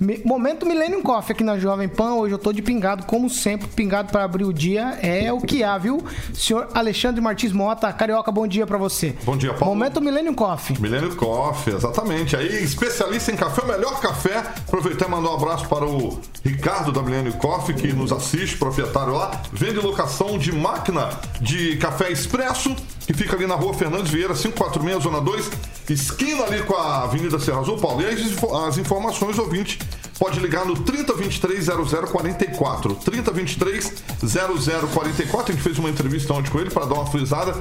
Me- 0.00 0.20
Momento 0.24 0.66
Millennium 0.66 1.02
Coffee 1.02 1.32
aqui 1.32 1.44
na 1.44 1.58
Jovem 1.58 1.88
Pan. 1.88 2.14
Hoje 2.14 2.34
eu 2.34 2.38
tô 2.38 2.52
de 2.52 2.60
pingado, 2.62 3.04
como 3.06 3.28
sempre. 3.30 3.68
Pingado 3.68 4.10
para 4.10 4.24
abrir 4.24 4.44
o 4.44 4.52
dia 4.52 4.98
é 5.02 5.32
o 5.32 5.40
que 5.40 5.62
há, 5.62 5.76
viu? 5.78 6.02
Senhor 6.34 6.68
Alexandre 6.74 7.20
Martins 7.20 7.52
Mota, 7.52 7.92
Carioca, 7.92 8.30
bom 8.32 8.46
dia 8.46 8.66
para 8.66 8.76
você. 8.78 9.14
Bom 9.24 9.36
dia, 9.36 9.54
Paulo. 9.54 9.74
Momento 9.74 10.00
Millennium 10.00 10.34
Coffee. 10.34 10.80
Milênio 10.80 11.14
Coffee, 11.16 11.74
exatamente. 11.74 12.36
Aí, 12.36 12.62
especialista 12.62 13.30
em 13.32 13.36
café, 13.36 13.62
o 13.62 13.66
melhor 13.68 14.00
café. 14.00 14.38
Aproveitar 14.66 15.06
e 15.06 15.10
mandar 15.10 15.30
um 15.30 15.34
abraço 15.34 15.68
para 15.68 15.84
o 15.86 16.20
Ricardo 16.44 16.90
da 16.92 17.02
Milênio 17.02 17.32
Coffee, 17.34 17.74
que 17.74 17.92
nos 17.92 18.10
assiste, 18.12 18.56
proprietário 18.56 19.12
lá. 19.14 19.42
Vende 19.52 19.78
locação 19.78 20.36
de 20.38 20.52
máquina 20.52 21.08
de 21.40 21.76
café 21.76 22.10
expresso, 22.10 22.74
que 23.06 23.12
fica 23.14 23.36
ali 23.36 23.46
na 23.46 23.54
rua 23.54 23.74
Fernandes 23.74 24.10
Vieira, 24.10 24.34
546, 24.34 25.02
Zona 25.02 25.20
2, 25.20 25.50
esquina 25.90 26.44
ali 26.44 26.62
com 26.62 26.74
a 26.74 27.02
Avenida 27.02 27.38
Serra 27.38 27.60
Azul. 27.60 27.76
Paulo, 27.78 28.02
e 28.02 28.06
as, 28.06 28.18
info- 28.20 28.54
as 28.64 28.78
informações, 28.78 29.38
ouvinte, 29.38 29.78
pode 30.18 30.40
ligar 30.40 30.64
no 30.64 30.74
3023 30.74 31.66
0044. 32.10 32.94
3023 32.96 33.92
0044. 34.22 35.52
A 35.52 35.54
gente 35.54 35.62
fez 35.62 35.78
uma 35.78 35.90
entrevista 35.90 36.32
ontem 36.32 36.50
com 36.50 36.58
ele 36.60 36.70
para 36.70 36.86
dar 36.86 36.94
uma 36.94 37.06
frisada 37.06 37.54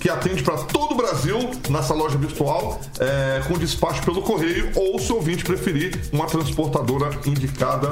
que 0.00 0.08
atende 0.08 0.42
para 0.44 0.56
todo 0.58 0.92
o 0.92 0.94
Brasil 0.94 1.38
nessa 1.68 1.92
loja 1.92 2.16
virtual 2.16 2.80
é, 3.00 3.42
com 3.48 3.58
despacho 3.58 4.00
pelo 4.04 4.22
correio 4.22 4.70
ou, 4.76 4.98
se 5.00 5.10
o 5.12 5.16
ouvinte 5.16 5.44
preferir, 5.44 6.00
uma 6.12 6.26
transportadora 6.26 7.10
indicada 7.26 7.88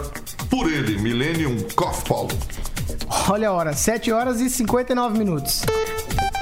por 0.48 0.70
ele. 0.72 0.98
Millennium 0.98 1.56
Coffee, 1.74 2.04
Paulo. 2.08 2.30
Olha 3.28 3.48
a 3.48 3.52
hora, 3.52 3.72
7 3.74 4.12
horas 4.12 4.40
e 4.40 4.48
59 4.48 5.18
minutos. 5.18 5.62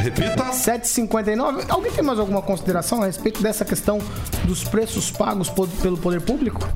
Repita. 0.05 0.51
7h59. 0.53 1.65
Alguém 1.71 1.91
tem 1.91 2.05
mais 2.05 2.19
alguma 2.19 2.43
consideração 2.43 3.03
a 3.03 3.07
respeito 3.07 3.43
dessa 3.43 3.65
questão 3.65 3.99
dos 4.45 4.63
preços 4.63 5.11
pagos 5.11 5.49
pelo 5.81 5.97
poder 5.97 6.21
público? 6.21 6.69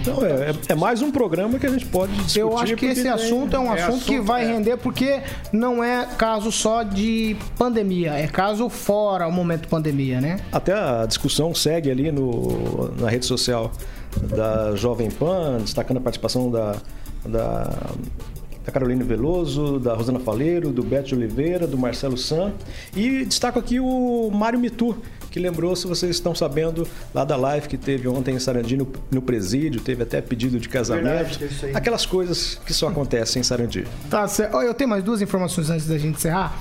Então, 0.00 0.24
é, 0.24 0.52
é- 0.68 0.74
mais 0.74 1.00
um 1.02 1.12
programa 1.12 1.58
que 1.58 1.66
a 1.66 1.68
gente 1.70 1.84
pode 1.86 2.10
discutir. 2.12 2.40
Eu 2.40 2.56
acho 2.58 2.74
que 2.74 2.86
esse 2.86 3.02
tem- 3.02 3.10
assunto 3.10 3.54
é 3.54 3.58
um 3.58 3.72
é 3.74 3.82
assunto, 3.82 4.04
que 4.04 4.14
assunto, 4.14 4.26
vai 4.26 4.44
é. 4.44 4.52
render 4.52 4.78
porque 4.78 5.20
não 5.52 5.84
é 5.84 6.06
caso 6.16 6.50
só 6.50 6.82
de 6.82 7.36
pandemia, 7.56 8.14
é 8.14 8.26
caso 8.26 8.68
fora 8.70 9.28
o 9.28 9.32
momento 9.32 9.68
pandemia, 9.68 10.20
né? 10.20 10.40
Até 10.50 10.72
a 10.72 11.04
discussão 11.06 11.54
segue 11.54 11.90
ali 11.90 12.10
no, 12.10 12.90
na 12.98 13.10
rede 13.10 13.26
social 13.26 13.70
da 14.22 14.74
Jovem 14.74 15.10
Pan, 15.10 15.58
destacando 15.60 15.98
a 15.98 16.00
participação 16.00 16.50
da, 16.50 16.76
da, 17.26 17.70
da 18.70 18.72
Carolina 18.72 19.04
Veloso, 19.04 19.78
da 19.78 19.94
Rosana 19.94 20.20
Faleiro, 20.20 20.70
do 20.70 20.82
Beto 20.82 21.14
Oliveira, 21.14 21.66
do 21.66 21.76
Marcelo 21.76 22.16
San. 22.16 22.52
E 22.96 23.24
destaco 23.24 23.58
aqui 23.58 23.80
o 23.80 24.30
Mário 24.32 24.58
Mitu, 24.58 24.96
que 25.30 25.38
lembrou, 25.38 25.74
se 25.74 25.86
vocês 25.86 26.16
estão 26.16 26.34
sabendo, 26.34 26.86
lá 27.12 27.24
da 27.24 27.36
live 27.36 27.68
que 27.68 27.76
teve 27.76 28.08
ontem 28.08 28.34
em 28.34 28.38
Sarandi 28.38 28.76
no, 28.76 28.86
no 29.10 29.20
presídio, 29.20 29.80
teve 29.80 30.02
até 30.02 30.20
pedido 30.20 30.58
de 30.58 30.68
casamento. 30.68 31.38
Verdade. 31.38 31.76
Aquelas 31.76 32.06
coisas 32.06 32.60
que 32.64 32.72
só 32.72 32.88
acontecem 32.88 33.40
em 33.40 33.42
Sarandi. 33.42 33.86
Tá 34.08 34.26
certo. 34.28 34.56
Eu 34.58 34.72
tenho 34.72 34.88
mais 34.88 35.02
duas 35.02 35.20
informações 35.20 35.68
antes 35.68 35.86
da 35.86 35.98
gente 35.98 36.16
encerrar. 36.16 36.56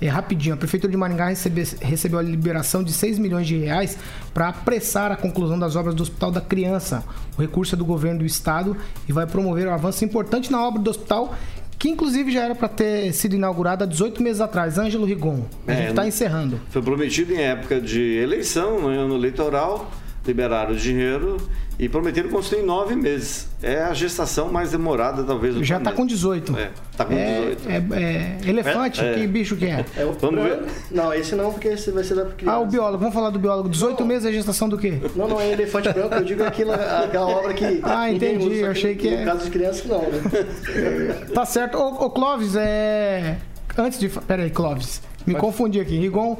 É 0.00 0.08
rapidinho. 0.08 0.54
A 0.54 0.58
Prefeitura 0.58 0.90
de 0.90 0.96
Maringá 0.96 1.28
recebe- 1.28 1.66
recebeu 1.80 2.18
a 2.18 2.22
liberação 2.22 2.82
de 2.84 2.92
6 2.92 3.18
milhões 3.18 3.46
de 3.46 3.56
reais 3.56 3.96
para 4.34 4.48
apressar 4.48 5.10
a 5.10 5.16
conclusão 5.16 5.58
das 5.58 5.74
obras 5.76 5.94
do 5.94 6.02
Hospital 6.02 6.30
da 6.30 6.40
Criança. 6.40 7.02
O 7.38 7.40
recurso 7.40 7.74
é 7.74 7.78
do 7.78 7.84
governo 7.84 8.18
do 8.20 8.26
estado 8.26 8.76
e 9.08 9.12
vai 9.12 9.26
promover 9.26 9.66
um 9.68 9.72
avanço 9.72 10.04
importante 10.04 10.52
na 10.52 10.62
obra 10.66 10.82
do 10.82 10.90
hospital, 10.90 11.34
que 11.78 11.88
inclusive 11.88 12.30
já 12.30 12.42
era 12.44 12.54
para 12.54 12.68
ter 12.68 13.12
sido 13.12 13.36
inaugurado 13.36 13.84
há 13.84 13.86
18 13.86 14.22
meses 14.22 14.40
atrás. 14.40 14.78
Ângelo 14.78 15.04
Rigon. 15.06 15.44
A 15.66 15.72
É, 15.72 15.76
gente 15.76 15.88
está 15.90 16.06
encerrando. 16.06 16.60
Foi 16.70 16.82
prometido 16.82 17.32
em 17.32 17.40
época 17.40 17.80
de 17.80 18.00
eleição, 18.18 18.80
no 18.80 18.88
ano 18.88 19.14
eleitoral, 19.14 19.90
liberaram 20.26 20.72
o 20.72 20.76
dinheiro 20.76 21.36
e 21.78 21.88
prometeram 21.88 22.30
construir 22.30 22.60
em 22.62 22.66
nove 22.66 22.94
meses. 22.96 23.48
É 23.62 23.82
a 23.82 23.92
gestação 23.92 24.50
mais 24.50 24.70
demorada, 24.70 25.22
talvez, 25.22 25.54
do 25.54 25.62
Já 25.64 25.78
está 25.78 25.92
com 25.92 26.06
18. 26.06 26.56
É, 26.56 26.70
tá 26.96 27.04
com 27.04 27.12
É, 27.12 27.54
18. 27.54 27.68
é- 27.94 28.38
é 28.46 28.48
elefante? 28.48 29.00
É, 29.02 29.10
é. 29.12 29.14
Que 29.14 29.26
bicho 29.26 29.56
que 29.56 29.66
é? 29.66 29.84
É 29.96 30.04
o 30.04 30.12
Vamos 30.12 30.42
ver. 30.42 30.60
Não, 30.90 31.12
esse 31.12 31.34
não, 31.34 31.52
porque 31.52 31.68
esse 31.68 31.90
vai 31.90 32.02
ser 32.04 32.14
da 32.14 32.24
criança. 32.26 32.56
Ah, 32.56 32.60
o 32.60 32.66
biólogo. 32.66 32.98
Vamos 32.98 33.14
falar 33.14 33.30
do 33.30 33.38
biólogo. 33.38 33.68
18 33.68 34.00
Não. 34.00 34.06
meses 34.06 34.26
é 34.28 34.32
gestação 34.32 34.68
do 34.68 34.78
quê? 34.78 34.94
Não, 35.14 35.28
não 35.28 35.40
é 35.40 35.52
elefante 35.52 35.92
branco, 35.92 36.14
eu 36.14 36.24
digo 36.24 36.42
aquilo, 36.44 36.72
aquela 36.72 37.26
obra 37.26 37.52
que. 37.52 37.80
Ah, 37.82 38.10
entendi, 38.10 38.44
usa, 38.46 38.54
eu 38.54 38.70
achei 38.70 38.94
que 38.96 39.10
no 39.10 39.16
é- 39.16 39.24
caso 39.24 39.44
de 39.44 39.50
criança, 39.50 39.82
não, 39.86 40.00
né? 40.02 41.26
Tá 41.34 41.44
certo. 41.44 41.76
Ô, 41.76 42.06
ô 42.06 42.10
Clóvis, 42.10 42.54
é. 42.56 43.36
Antes 43.76 43.98
de. 43.98 44.08
fa- 44.08 44.22
Pera 44.22 44.42
aí, 44.44 44.50
Clóvis. 44.50 45.02
Me 45.26 45.34
confundi 45.34 45.78
aqui. 45.80 45.98
Rigon, 45.98 46.38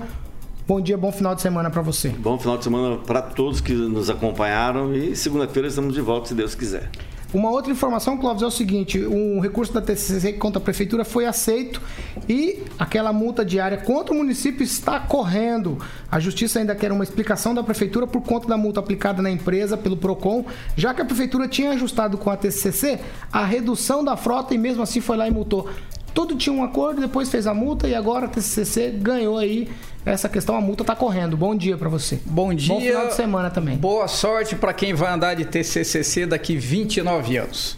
bom 0.66 0.80
dia, 0.80 0.96
bom 0.96 1.12
final 1.12 1.34
de 1.34 1.42
semana 1.42 1.70
pra 1.70 1.80
você. 1.80 2.08
Bom 2.08 2.38
final 2.38 2.58
de 2.58 2.64
semana 2.64 2.96
para 2.96 3.22
todos 3.22 3.60
que 3.60 3.72
nos 3.72 4.10
acompanharam 4.10 4.94
e 4.94 5.14
segunda-feira 5.14 5.68
estamos 5.68 5.94
de 5.94 6.00
volta, 6.00 6.28
se 6.28 6.34
Deus 6.34 6.54
quiser. 6.54 6.90
Uma 7.32 7.50
outra 7.50 7.70
informação, 7.70 8.16
Clóvis, 8.16 8.42
é 8.42 8.46
o 8.46 8.50
seguinte: 8.50 9.04
um 9.04 9.40
recurso 9.40 9.72
da 9.72 9.80
TCC 9.80 10.34
contra 10.34 10.58
a 10.58 10.62
prefeitura 10.62 11.04
foi 11.04 11.26
aceito 11.26 11.82
e 12.28 12.62
aquela 12.78 13.12
multa 13.12 13.44
diária 13.44 13.76
contra 13.76 14.14
o 14.14 14.16
município 14.16 14.62
está 14.62 14.98
correndo. 15.00 15.78
A 16.10 16.18
justiça 16.18 16.58
ainda 16.58 16.74
quer 16.74 16.90
uma 16.92 17.04
explicação 17.04 17.54
da 17.54 17.62
prefeitura 17.62 18.06
por 18.06 18.22
conta 18.22 18.48
da 18.48 18.56
multa 18.56 18.80
aplicada 18.80 19.20
na 19.20 19.30
empresa 19.30 19.76
pelo 19.76 19.96
Procon, 19.96 20.44
já 20.76 20.94
que 20.94 21.02
a 21.02 21.04
prefeitura 21.04 21.46
tinha 21.46 21.70
ajustado 21.70 22.16
com 22.16 22.30
a 22.30 22.36
TCC 22.36 23.00
a 23.32 23.44
redução 23.44 24.04
da 24.04 24.16
frota 24.16 24.54
e 24.54 24.58
mesmo 24.58 24.82
assim 24.82 25.00
foi 25.00 25.16
lá 25.16 25.28
e 25.28 25.30
multou. 25.30 25.68
Tudo 26.14 26.36
tinha 26.36 26.54
um 26.54 26.64
acordo, 26.64 27.00
depois 27.00 27.28
fez 27.28 27.46
a 27.46 27.52
multa 27.52 27.86
e 27.86 27.94
agora 27.94 28.24
a 28.24 28.28
TCC 28.28 28.92
ganhou 28.92 29.36
aí 29.36 29.68
essa 30.12 30.28
questão, 30.28 30.56
a 30.56 30.60
multa 30.60 30.84
tá 30.84 30.94
correndo. 30.94 31.36
Bom 31.36 31.54
dia 31.54 31.76
para 31.76 31.88
você. 31.88 32.20
Bom 32.24 32.54
dia. 32.54 32.74
Bom 32.74 32.80
final 32.80 33.08
de 33.08 33.14
semana 33.14 33.50
também. 33.50 33.76
Boa 33.76 34.06
sorte 34.06 34.54
para 34.54 34.72
quem 34.72 34.94
vai 34.94 35.12
andar 35.12 35.34
de 35.34 35.44
TCCC 35.44 36.26
daqui 36.26 36.56
29 36.56 37.36
anos. 37.36 37.76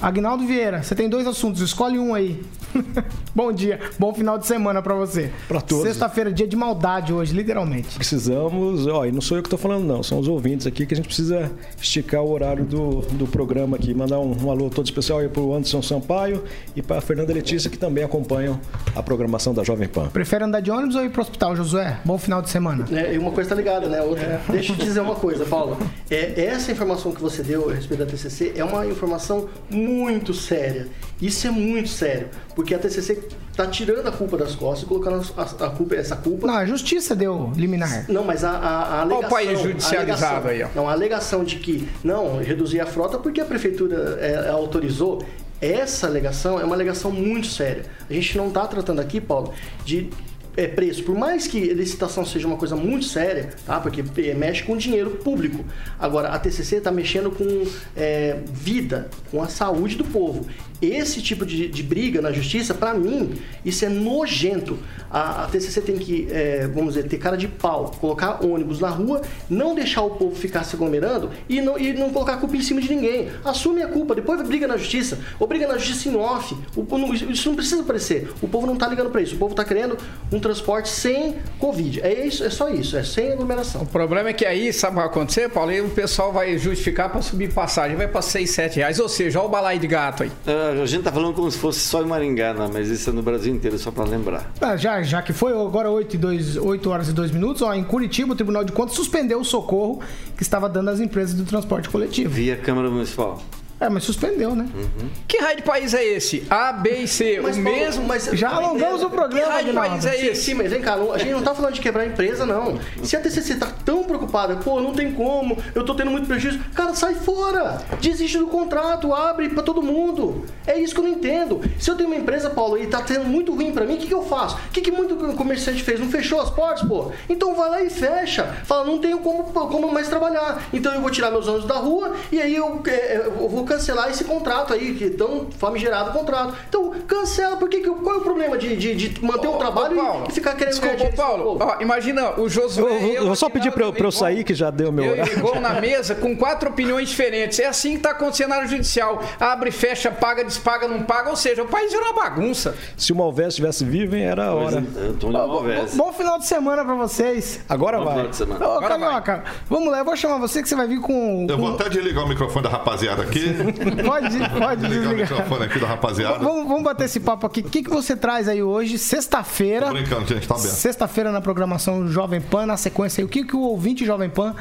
Agnaldo 0.00 0.44
Vieira, 0.46 0.82
você 0.82 0.94
tem 0.94 1.08
dois 1.08 1.26
assuntos, 1.26 1.60
escolhe 1.60 1.98
um 1.98 2.14
aí. 2.14 2.42
bom 3.34 3.52
dia, 3.52 3.80
bom 3.98 4.12
final 4.14 4.38
de 4.38 4.46
semana 4.46 4.82
para 4.82 4.94
você. 4.94 5.30
Para 5.48 5.60
todos. 5.60 5.84
Sexta-feira, 5.84 6.32
dia 6.32 6.46
de 6.46 6.56
maldade 6.56 7.12
hoje, 7.12 7.34
literalmente. 7.34 7.96
Precisamos, 7.96 8.86
ó, 8.86 9.04
e 9.04 9.12
não 9.12 9.20
sou 9.20 9.36
eu 9.36 9.42
que 9.42 9.46
estou 9.48 9.58
falando 9.58 9.84
não, 9.84 10.02
são 10.02 10.18
os 10.18 10.28
ouvintes 10.28 10.66
aqui 10.66 10.86
que 10.86 10.94
a 10.94 10.96
gente 10.96 11.06
precisa 11.06 11.50
esticar 11.80 12.22
o 12.22 12.30
horário 12.30 12.64
do, 12.64 13.00
do 13.12 13.26
programa 13.26 13.76
aqui, 13.76 13.94
mandar 13.94 14.18
um, 14.18 14.36
um 14.44 14.50
alô 14.50 14.70
todo 14.70 14.84
especial 14.84 15.18
aí 15.18 15.28
pro 15.28 15.52
Anderson 15.52 15.82
Sampaio 15.82 16.44
e 16.74 16.82
para 16.82 17.00
Fernanda 17.00 17.32
Letícia 17.32 17.70
que 17.70 17.78
também 17.78 18.04
acompanham 18.04 18.60
a 18.94 19.02
programação 19.02 19.54
da 19.54 19.62
Jovem 19.62 19.88
Pan. 19.88 20.08
Prefere 20.08 20.44
andar 20.44 20.60
de 20.60 20.70
ônibus 20.70 20.96
ou 20.96 21.04
ir 21.04 21.10
pro 21.10 21.22
hospital, 21.22 21.56
Josué? 21.56 21.98
Bom 22.04 22.18
final 22.18 22.42
de 22.42 22.50
semana. 22.50 22.86
É, 22.92 23.14
e 23.14 23.18
uma 23.18 23.30
coisa 23.30 23.50
tá 23.50 23.56
ligada, 23.56 23.88
né? 23.88 24.02
Outra. 24.02 24.40
Deixa 24.48 24.72
eu 24.72 24.76
te 24.76 24.84
dizer 24.84 25.00
uma 25.00 25.14
coisa, 25.14 25.44
Paulo. 25.44 25.76
É, 26.10 26.44
essa 26.44 26.72
informação 26.72 27.12
que 27.12 27.20
você 27.20 27.42
deu 27.42 27.70
a 27.70 27.74
respeito 27.74 28.04
da 28.04 28.06
TCC 28.06 28.52
é 28.56 28.64
uma 28.64 28.86
informação 28.86 29.48
muito 29.70 30.34
séria. 30.34 30.88
Isso 31.20 31.46
é 31.46 31.50
muito 31.50 31.88
sério, 31.88 32.28
porque 32.62 32.76
a 32.76 32.78
TCC 32.78 33.24
tá 33.56 33.66
tirando 33.66 34.06
a 34.06 34.12
culpa 34.12 34.38
das 34.38 34.54
costas 34.54 34.84
e 34.84 34.86
colocando 34.86 35.20
a, 35.36 35.42
a 35.42 35.70
culpa, 35.70 35.96
essa 35.96 36.14
culpa. 36.14 36.46
Não, 36.46 36.54
a 36.54 36.64
justiça 36.64 37.14
deu 37.14 37.52
liminar. 37.56 38.06
Não, 38.08 38.22
mas 38.22 38.44
a, 38.44 38.50
a, 38.50 38.54
a 38.54 39.00
alegação. 39.00 39.18
Olha 39.18 39.26
o 39.26 39.30
país 39.30 39.60
judicializado 39.60 40.24
a 40.24 40.38
alegação, 40.38 40.50
aí, 40.50 40.62
ó. 40.62 40.68
Não, 40.76 40.88
a 40.88 40.92
alegação 40.92 41.44
de 41.44 41.56
que 41.56 41.88
não 42.04 42.38
reduzir 42.38 42.80
a 42.80 42.86
frota 42.86 43.18
porque 43.18 43.40
a 43.40 43.44
prefeitura 43.44 44.16
é, 44.20 44.48
autorizou. 44.48 45.22
Essa 45.60 46.08
alegação 46.08 46.58
é 46.58 46.64
uma 46.64 46.74
alegação 46.74 47.10
muito 47.10 47.46
séria. 47.48 47.84
A 48.08 48.12
gente 48.12 48.36
não 48.36 48.48
está 48.48 48.66
tratando 48.66 49.00
aqui, 49.00 49.20
Paulo, 49.20 49.52
de 49.84 50.10
é, 50.56 50.66
preço. 50.66 51.02
Por 51.02 51.16
mais 51.16 51.46
que 51.46 51.72
licitação 51.72 52.24
seja 52.24 52.46
uma 52.46 52.56
coisa 52.56 52.76
muito 52.76 53.06
séria, 53.06 53.50
tá? 53.66 53.80
Porque 53.80 54.04
é, 54.18 54.34
mexe 54.34 54.62
com 54.62 54.76
dinheiro 54.76 55.10
público. 55.10 55.64
Agora, 55.98 56.28
a 56.28 56.38
TCC 56.38 56.76
está 56.76 56.90
mexendo 56.90 57.30
com 57.30 57.64
é, 57.96 58.38
vida, 58.52 59.08
com 59.30 59.42
a 59.42 59.48
saúde 59.48 59.96
do 59.96 60.04
povo. 60.04 60.46
Esse 60.82 61.22
tipo 61.22 61.46
de, 61.46 61.68
de 61.68 61.82
briga 61.82 62.20
na 62.20 62.32
justiça, 62.32 62.74
para 62.74 62.92
mim, 62.92 63.34
isso 63.64 63.84
é 63.84 63.88
nojento. 63.88 64.76
A, 65.08 65.44
a 65.44 65.46
TCC 65.46 65.80
tem 65.80 65.96
que, 65.96 66.26
é, 66.28 66.66
vamos 66.66 66.94
dizer, 66.94 67.08
ter 67.08 67.18
cara 67.18 67.36
de 67.36 67.46
pau, 67.46 67.92
colocar 68.00 68.44
ônibus 68.44 68.80
na 68.80 68.88
rua, 68.88 69.22
não 69.48 69.76
deixar 69.76 70.02
o 70.02 70.10
povo 70.10 70.34
ficar 70.34 70.64
se 70.64 70.74
aglomerando 70.74 71.30
e 71.48 71.60
não, 71.60 71.78
e 71.78 71.92
não 71.92 72.10
colocar 72.10 72.34
a 72.34 72.36
culpa 72.36 72.56
em 72.56 72.60
cima 72.62 72.80
de 72.80 72.92
ninguém. 72.92 73.28
Assume 73.44 73.80
a 73.82 73.86
culpa, 73.86 74.14
depois 74.14 74.42
briga 74.42 74.66
na 74.66 74.76
justiça, 74.76 75.20
ou 75.38 75.46
briga 75.46 75.68
na 75.68 75.78
justiça 75.78 76.08
em 76.08 76.16
off. 76.16 76.56
O, 76.74 76.98
não, 76.98 77.14
isso 77.14 77.48
não 77.48 77.54
precisa 77.54 77.82
aparecer. 77.82 78.32
O 78.42 78.48
povo 78.48 78.66
não 78.66 78.74
tá 78.74 78.88
ligando 78.88 79.10
para 79.10 79.22
isso. 79.22 79.36
O 79.36 79.38
povo 79.38 79.54
tá 79.54 79.64
querendo 79.64 79.96
um 80.32 80.40
transporte 80.40 80.88
sem 80.88 81.36
Covid. 81.60 82.00
É, 82.00 82.26
isso, 82.26 82.42
é 82.42 82.50
só 82.50 82.68
isso, 82.68 82.96
é 82.96 83.04
sem 83.04 83.32
aglomeração. 83.32 83.82
O 83.82 83.86
problema 83.86 84.30
é 84.30 84.32
que 84.32 84.44
aí, 84.44 84.72
sabe 84.72 84.92
o 84.92 84.94
que 84.94 85.00
vai 85.02 85.06
acontecer, 85.06 85.48
Paulo? 85.48 85.70
Aí 85.70 85.80
o 85.80 85.90
pessoal 85.90 86.32
vai 86.32 86.58
justificar 86.58 87.08
para 87.08 87.22
subir 87.22 87.52
passagem, 87.52 87.96
vai 87.96 88.08
para 88.08 88.22
6, 88.22 88.50
7 88.50 88.76
reais. 88.76 88.98
Ou 88.98 89.08
seja, 89.08 89.38
olha 89.38 89.48
o 89.48 89.50
balai 89.50 89.78
de 89.78 89.86
gato 89.86 90.24
aí. 90.24 90.32
Ah, 90.46 90.71
a 90.80 90.86
gente 90.86 91.02
tá 91.02 91.12
falando 91.12 91.34
como 91.34 91.50
se 91.50 91.58
fosse 91.58 91.80
só 91.80 92.02
em 92.02 92.06
Maringá, 92.06 92.54
não, 92.54 92.68
mas 92.68 92.88
isso 92.88 93.10
é 93.10 93.12
no 93.12 93.22
Brasil 93.22 93.54
inteiro, 93.54 93.78
só 93.78 93.90
para 93.90 94.04
lembrar. 94.04 94.52
Ah, 94.60 94.76
já, 94.76 95.02
já 95.02 95.20
que 95.20 95.32
foi 95.32 95.52
agora 95.52 95.90
8, 95.90 96.14
e 96.14 96.18
2, 96.18 96.56
8 96.56 96.90
horas 96.90 97.08
e 97.08 97.12
2 97.12 97.30
minutos, 97.30 97.62
ó, 97.62 97.74
em 97.74 97.84
Curitiba, 97.84 98.32
o 98.32 98.36
Tribunal 98.36 98.64
de 98.64 98.72
Contas 98.72 98.94
suspendeu 98.94 99.40
o 99.40 99.44
socorro 99.44 100.00
que 100.36 100.42
estava 100.42 100.68
dando 100.68 100.90
às 100.90 101.00
empresas 101.00 101.34
do 101.34 101.44
transporte 101.44 101.88
coletivo. 101.88 102.30
Via 102.30 102.56
Câmara 102.56 102.90
Municipal. 102.90 103.42
É, 103.82 103.88
mas 103.88 104.04
suspendeu, 104.04 104.54
né? 104.54 104.68
Uhum. 104.72 105.08
Que 105.26 105.38
raio 105.38 105.56
de 105.56 105.62
país 105.64 105.92
é 105.92 106.04
esse? 106.04 106.46
A, 106.48 106.72
B 106.72 106.98
e 106.98 107.08
C, 107.08 107.40
Mas, 107.42 107.56
o 107.58 107.62
Paulo, 107.64 107.78
mesmo. 107.80 108.04
mas- 108.06 108.24
Já 108.32 108.50
alongamos 108.50 109.02
o 109.02 109.10
Que 109.10 109.16
programa, 109.16 109.52
raio 109.52 109.66
de 109.66 109.72
país 109.72 110.06
é 110.06 110.12
Sim, 110.12 110.26
esse? 110.28 110.42
sim, 110.44 110.54
mas 110.54 110.70
vem 110.70 110.80
cá, 110.80 110.94
a 110.94 111.18
gente 111.18 111.32
não 111.32 111.42
tá 111.42 111.52
falando 111.52 111.74
de 111.74 111.80
quebrar 111.80 112.04
a 112.04 112.06
empresa, 112.06 112.46
não. 112.46 112.78
Se 113.02 113.16
a 113.16 113.20
TCC 113.20 113.56
tá 113.56 113.66
tão 113.84 114.04
preocupada, 114.04 114.54
pô, 114.56 114.80
não 114.80 114.92
tem 114.92 115.10
como, 115.12 115.58
eu 115.74 115.84
tô 115.84 115.96
tendo 115.96 116.12
muito 116.12 116.28
prejuízo, 116.28 116.60
cara, 116.76 116.94
sai 116.94 117.14
fora! 117.16 117.82
Desiste 118.00 118.38
do 118.38 118.46
contrato, 118.46 119.12
abre 119.12 119.48
pra 119.48 119.64
todo 119.64 119.82
mundo. 119.82 120.44
É 120.64 120.78
isso 120.78 120.94
que 120.94 121.00
eu 121.00 121.04
não 121.04 121.10
entendo. 121.10 121.60
Se 121.80 121.90
eu 121.90 121.96
tenho 121.96 122.08
uma 122.08 122.16
empresa, 122.18 122.50
Paulo, 122.50 122.78
e 122.78 122.86
tá 122.86 123.02
tendo 123.02 123.24
muito 123.24 123.52
ruim 123.52 123.72
pra 123.72 123.84
mim, 123.84 123.94
o 123.94 123.98
que, 123.98 124.06
que 124.06 124.14
eu 124.14 124.22
faço? 124.22 124.54
O 124.68 124.70
que, 124.70 124.80
que 124.80 124.92
muito 124.92 125.16
comerciante 125.36 125.82
fez? 125.82 125.98
Não 125.98 126.08
fechou 126.08 126.40
as 126.40 126.50
portas, 126.50 126.86
pô? 126.86 127.10
Então 127.28 127.52
vai 127.56 127.68
lá 127.68 127.82
e 127.82 127.90
fecha. 127.90 128.44
Fala, 128.64 128.84
não 128.84 128.98
tenho 129.00 129.18
como, 129.18 129.42
como 129.44 129.90
mais 129.92 130.06
trabalhar. 130.06 130.62
Então 130.72 130.94
eu 130.94 131.00
vou 131.00 131.10
tirar 131.10 131.32
meus 131.32 131.48
anos 131.48 131.64
da 131.64 131.74
rua 131.78 132.12
e 132.30 132.40
aí 132.40 132.54
eu, 132.54 132.80
é, 132.86 133.16
eu 133.26 133.48
vou 133.48 133.64
cancelar 133.72 134.10
esse 134.10 134.24
contrato 134.24 134.72
aí, 134.74 134.94
que 134.94 135.04
é 135.04 135.10
tão 135.10 135.46
famigerado 135.58 136.12
contrato. 136.12 136.54
Então 136.68 136.90
cancela, 137.06 137.56
porque 137.56 137.80
que, 137.80 137.90
qual 137.90 138.16
é 138.16 138.18
o 138.18 138.22
problema 138.22 138.58
de, 138.58 138.76
de, 138.76 138.94
de 138.94 139.24
manter 139.24 139.48
um 139.48 139.56
trabalho 139.58 139.96
Paulo, 139.96 140.24
e, 140.26 140.30
e 140.30 140.32
ficar 140.32 140.54
querendo 140.54 140.72
Desculpa, 140.74 140.96
ganhar 140.96 141.08
ô, 141.08 141.10
dinheiro? 141.10 141.56
Paulo. 141.56 141.58
Ó, 141.78 141.82
imagina 141.82 142.40
o 142.40 142.48
Josué. 142.48 142.82
Eu, 142.82 143.00
eu, 143.00 143.14
eu 143.14 143.26
vou 143.26 143.36
só 143.36 143.48
pedir 143.48 143.72
para 143.72 143.84
eu, 143.86 143.92
pra 143.92 144.06
eu 144.06 144.12
sair, 144.12 144.44
que 144.44 144.54
já 144.54 144.70
deu 144.70 144.92
meu 144.92 145.04
Eu 145.04 145.12
horário. 145.12 145.32
e 145.34 145.38
Igor 145.38 145.60
na 145.60 145.80
mesa 145.80 146.14
com 146.14 146.36
quatro 146.36 146.68
opiniões 146.70 147.08
diferentes. 147.08 147.58
É 147.58 147.66
assim 147.66 147.92
que 147.96 148.00
tá 148.00 148.10
acontecendo 148.10 148.50
na 148.50 148.56
área 148.56 148.68
judicial. 148.68 149.22
Abre, 149.40 149.70
fecha, 149.70 150.10
paga, 150.10 150.44
despaga, 150.44 150.86
não 150.88 151.02
paga. 151.02 151.30
Ou 151.30 151.36
seja, 151.36 151.62
o 151.62 151.68
país 151.68 151.90
virou 151.92 152.06
uma 152.12 152.22
bagunça. 152.22 152.74
Se 152.96 153.12
o 153.12 153.16
Malvés 153.16 153.48
estivesse 153.48 153.84
vivo, 153.84 154.16
hein, 154.16 154.24
era 154.24 154.46
a 154.46 154.54
hora. 154.54 154.78
Antônio 154.78 155.32
Malvez. 155.32 155.94
Bom 155.94 156.12
final 156.12 156.38
de 156.38 156.46
semana 156.46 156.84
pra 156.84 156.94
vocês. 156.94 157.60
Agora 157.68 157.98
Bom 157.98 158.04
vai. 158.04 158.14
final 158.14 158.28
de 158.30 158.36
semana. 158.36 158.66
Ô, 158.68 158.72
Agora 158.72 158.98
Carioca, 158.98 159.44
vamos 159.68 159.90
lá, 159.90 159.98
eu 159.98 160.04
vou 160.04 160.16
chamar 160.16 160.38
você 160.38 160.62
que 160.62 160.68
você 160.68 160.74
vai 160.76 160.86
vir 160.86 161.00
com. 161.00 161.46
Eu 161.48 161.56
com- 161.56 161.62
vou 161.62 161.74
até 161.74 161.88
desligar 161.88 162.24
o 162.24 162.28
microfone 162.28 162.62
da 162.64 162.68
rapaziada 162.70 163.22
aqui. 163.22 163.51
Pode, 164.04 164.38
pode 164.58 164.88
Desligar 164.88 165.12
o 165.12 165.16
microfone 165.16 165.64
aqui 165.64 165.78
da 165.78 165.86
rapaziada. 165.86 166.38
Vamos, 166.38 166.66
vamos 166.66 166.82
bater 166.82 167.04
esse 167.04 167.20
papo 167.20 167.46
aqui. 167.46 167.60
O 167.60 167.64
que, 167.64 167.82
que 167.82 167.90
você 167.90 168.16
traz 168.16 168.48
aí 168.48 168.62
hoje, 168.62 168.98
sexta-feira? 168.98 169.86
Tô 169.86 169.92
brincando, 169.92 170.26
gente, 170.26 170.46
tá 170.46 170.54
aberto. 170.54 170.74
Sexta-feira 170.74 171.32
na 171.32 171.40
programação 171.40 172.08
Jovem 172.08 172.40
Pan, 172.40 172.66
na 172.66 172.76
sequência 172.76 173.20
aí, 173.20 173.24
o 173.24 173.28
que, 173.28 173.44
que 173.44 173.56
o 173.56 173.60
ouvinte 173.60 174.04
Jovem 174.04 174.28
Pan 174.30 174.54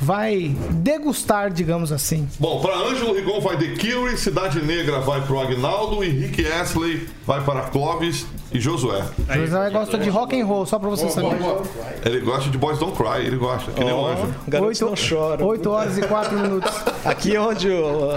vai 0.00 0.54
degustar, 0.70 1.50
digamos 1.50 1.92
assim? 1.92 2.28
Bom, 2.38 2.60
para 2.60 2.76
Ângelo 2.76 3.14
Rigon 3.14 3.40
vai 3.40 3.56
The 3.56 3.74
Cure, 3.76 4.16
Cidade 4.16 4.62
Negra 4.62 5.00
vai 5.00 5.20
pro 5.22 5.40
Agnaldo, 5.40 6.04
Henrique 6.04 6.46
Astley 6.46 7.08
vai 7.26 7.42
para 7.42 7.62
Clóvis 7.62 8.26
e 8.52 8.60
Josué. 8.60 9.04
José 9.34 9.70
gosta 9.70 9.98
de 9.98 10.08
rock 10.08 10.40
and 10.40 10.46
roll, 10.46 10.64
só 10.66 10.78
pra 10.78 10.88
você 10.88 11.08
saber. 11.10 11.36
Ele 12.04 12.20
gosta 12.20 12.50
de 12.50 12.56
Boys 12.58 12.78
Don't 12.78 12.96
Cry, 12.96 13.26
ele 13.26 13.36
gosta, 13.36 13.70
que 13.72 13.84
nem 13.84 13.92
o 13.92 14.06
Ângelo. 14.06 14.34
Garotos 14.46 14.80
não 14.80 14.96
choram. 14.96 15.46
8 15.46 15.70
horas 15.70 15.98
e 15.98 16.02
4 16.02 16.38
minutos. 16.38 16.72
Aqui 17.04 17.36
é 17.36 17.40
onde 17.40 17.68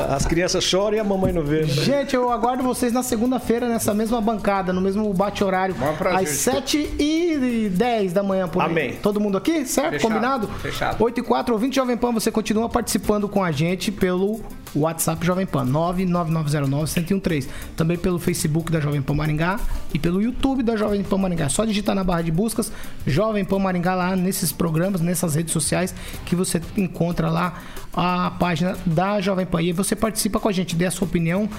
as 0.10 0.26
crianças 0.26 0.64
choram 0.64 0.98
e 0.98 1.00
a 1.00 1.04
mamãe 1.04 1.34
não 1.34 1.44
vê. 1.44 1.64
Gente, 1.64 2.16
eu 2.16 2.32
aguardo 2.32 2.64
vocês 2.64 2.94
na 2.94 3.04
segunda-feira, 3.04 3.68
nessa 3.68 3.94
mesma 3.94 4.22
bancada, 4.22 4.72
no 4.72 4.82
mesmo 4.82 5.12
bate-horário, 5.14 5.76
às 6.14 6.30
7 6.30 6.78
e 7.00 7.70
10 7.70 8.14
da 8.14 8.24
manhã 8.24 8.48
por 8.48 8.62
aí. 8.62 8.70
Amém. 8.70 8.94
Todo 9.02 9.20
mundo 9.20 9.38
aqui, 9.38 9.66
certo? 9.66 9.94
Fechado, 9.94 10.10
Combinado? 10.12 10.48
fechado. 10.48 11.04
8 11.04 11.20
e 11.20 11.24
4, 11.24 11.54
ouvinte 11.54 11.76
Jovem 11.76 11.98
Pan, 11.98 12.12
você 12.12 12.32
continua 12.32 12.70
participando 12.70 13.28
com 13.28 13.44
a 13.44 13.52
gente 13.52 13.92
pelo 13.92 14.40
WhatsApp 14.76 15.26
Jovem 15.26 15.46
Pan, 15.46 15.66
99909-1013. 15.66 17.48
Também 17.76 17.98
pelo 17.98 18.20
Facebook 18.20 18.72
da 18.72 18.80
Jovem 18.80 19.02
Pan 19.02 19.14
Maringá 19.14 19.60
e 19.94 20.00
pelo 20.00 20.22
YouTube 20.22 20.64
da 20.64 20.76
Jovem 20.76 21.04
Pan 21.04 21.18
Maringá. 21.18 21.46
É 21.46 21.50
Só 21.50 21.66
digitar 21.66 21.96
na 21.96 22.04
barra 22.04 22.22
de 22.22 22.32
buscas 22.32 22.72
Jovem 23.06 23.44
Pan 23.46 23.60
Maringá 23.60 23.96
lá 23.96 24.16
nesses 24.16 24.52
programas, 24.52 25.02
nessas 25.02 25.36
redes 25.36 25.54
sociais 25.54 25.94
que 26.26 26.36
você 26.36 26.62
encontra 26.78 27.30
lá 27.30 27.62
a 27.94 28.32
página 28.32 28.78
da 28.86 29.20
Jovem 29.22 29.46
Pan. 29.46 29.62
E 29.62 29.72
você 29.72 29.96
participa 29.96 30.40
com 30.40 30.48
a 30.48 30.52
gente, 30.52 30.76
dê 30.76 30.86
a 30.86 30.92
sua 30.92 31.08
opinião, 31.08 31.50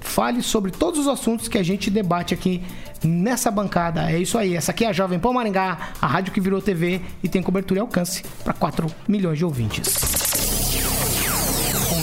fale 0.00 0.42
sobre 0.42 0.70
todos 0.70 1.00
os 1.00 1.08
assuntos 1.08 1.48
que 1.48 1.58
a 1.58 1.62
gente 1.62 1.90
debate 1.90 2.32
aqui 2.32 2.62
nessa 3.04 3.50
bancada. 3.50 4.10
É 4.10 4.18
isso 4.18 4.38
aí. 4.38 4.56
Essa 4.56 4.70
aqui 4.70 4.84
é 4.84 4.88
a 4.88 4.92
Jovem 4.92 5.18
Pan 5.18 5.32
Maringá, 5.32 5.90
a 6.00 6.06
rádio 6.06 6.32
que 6.32 6.40
virou 6.40 6.62
TV 6.62 7.00
e 7.22 7.28
tem 7.28 7.42
cobertura 7.42 7.80
e 7.80 7.82
alcance 7.82 8.22
para 8.42 8.52
4 8.52 8.86
milhões 9.08 9.38
de 9.38 9.44
ouvintes. 9.44 10.45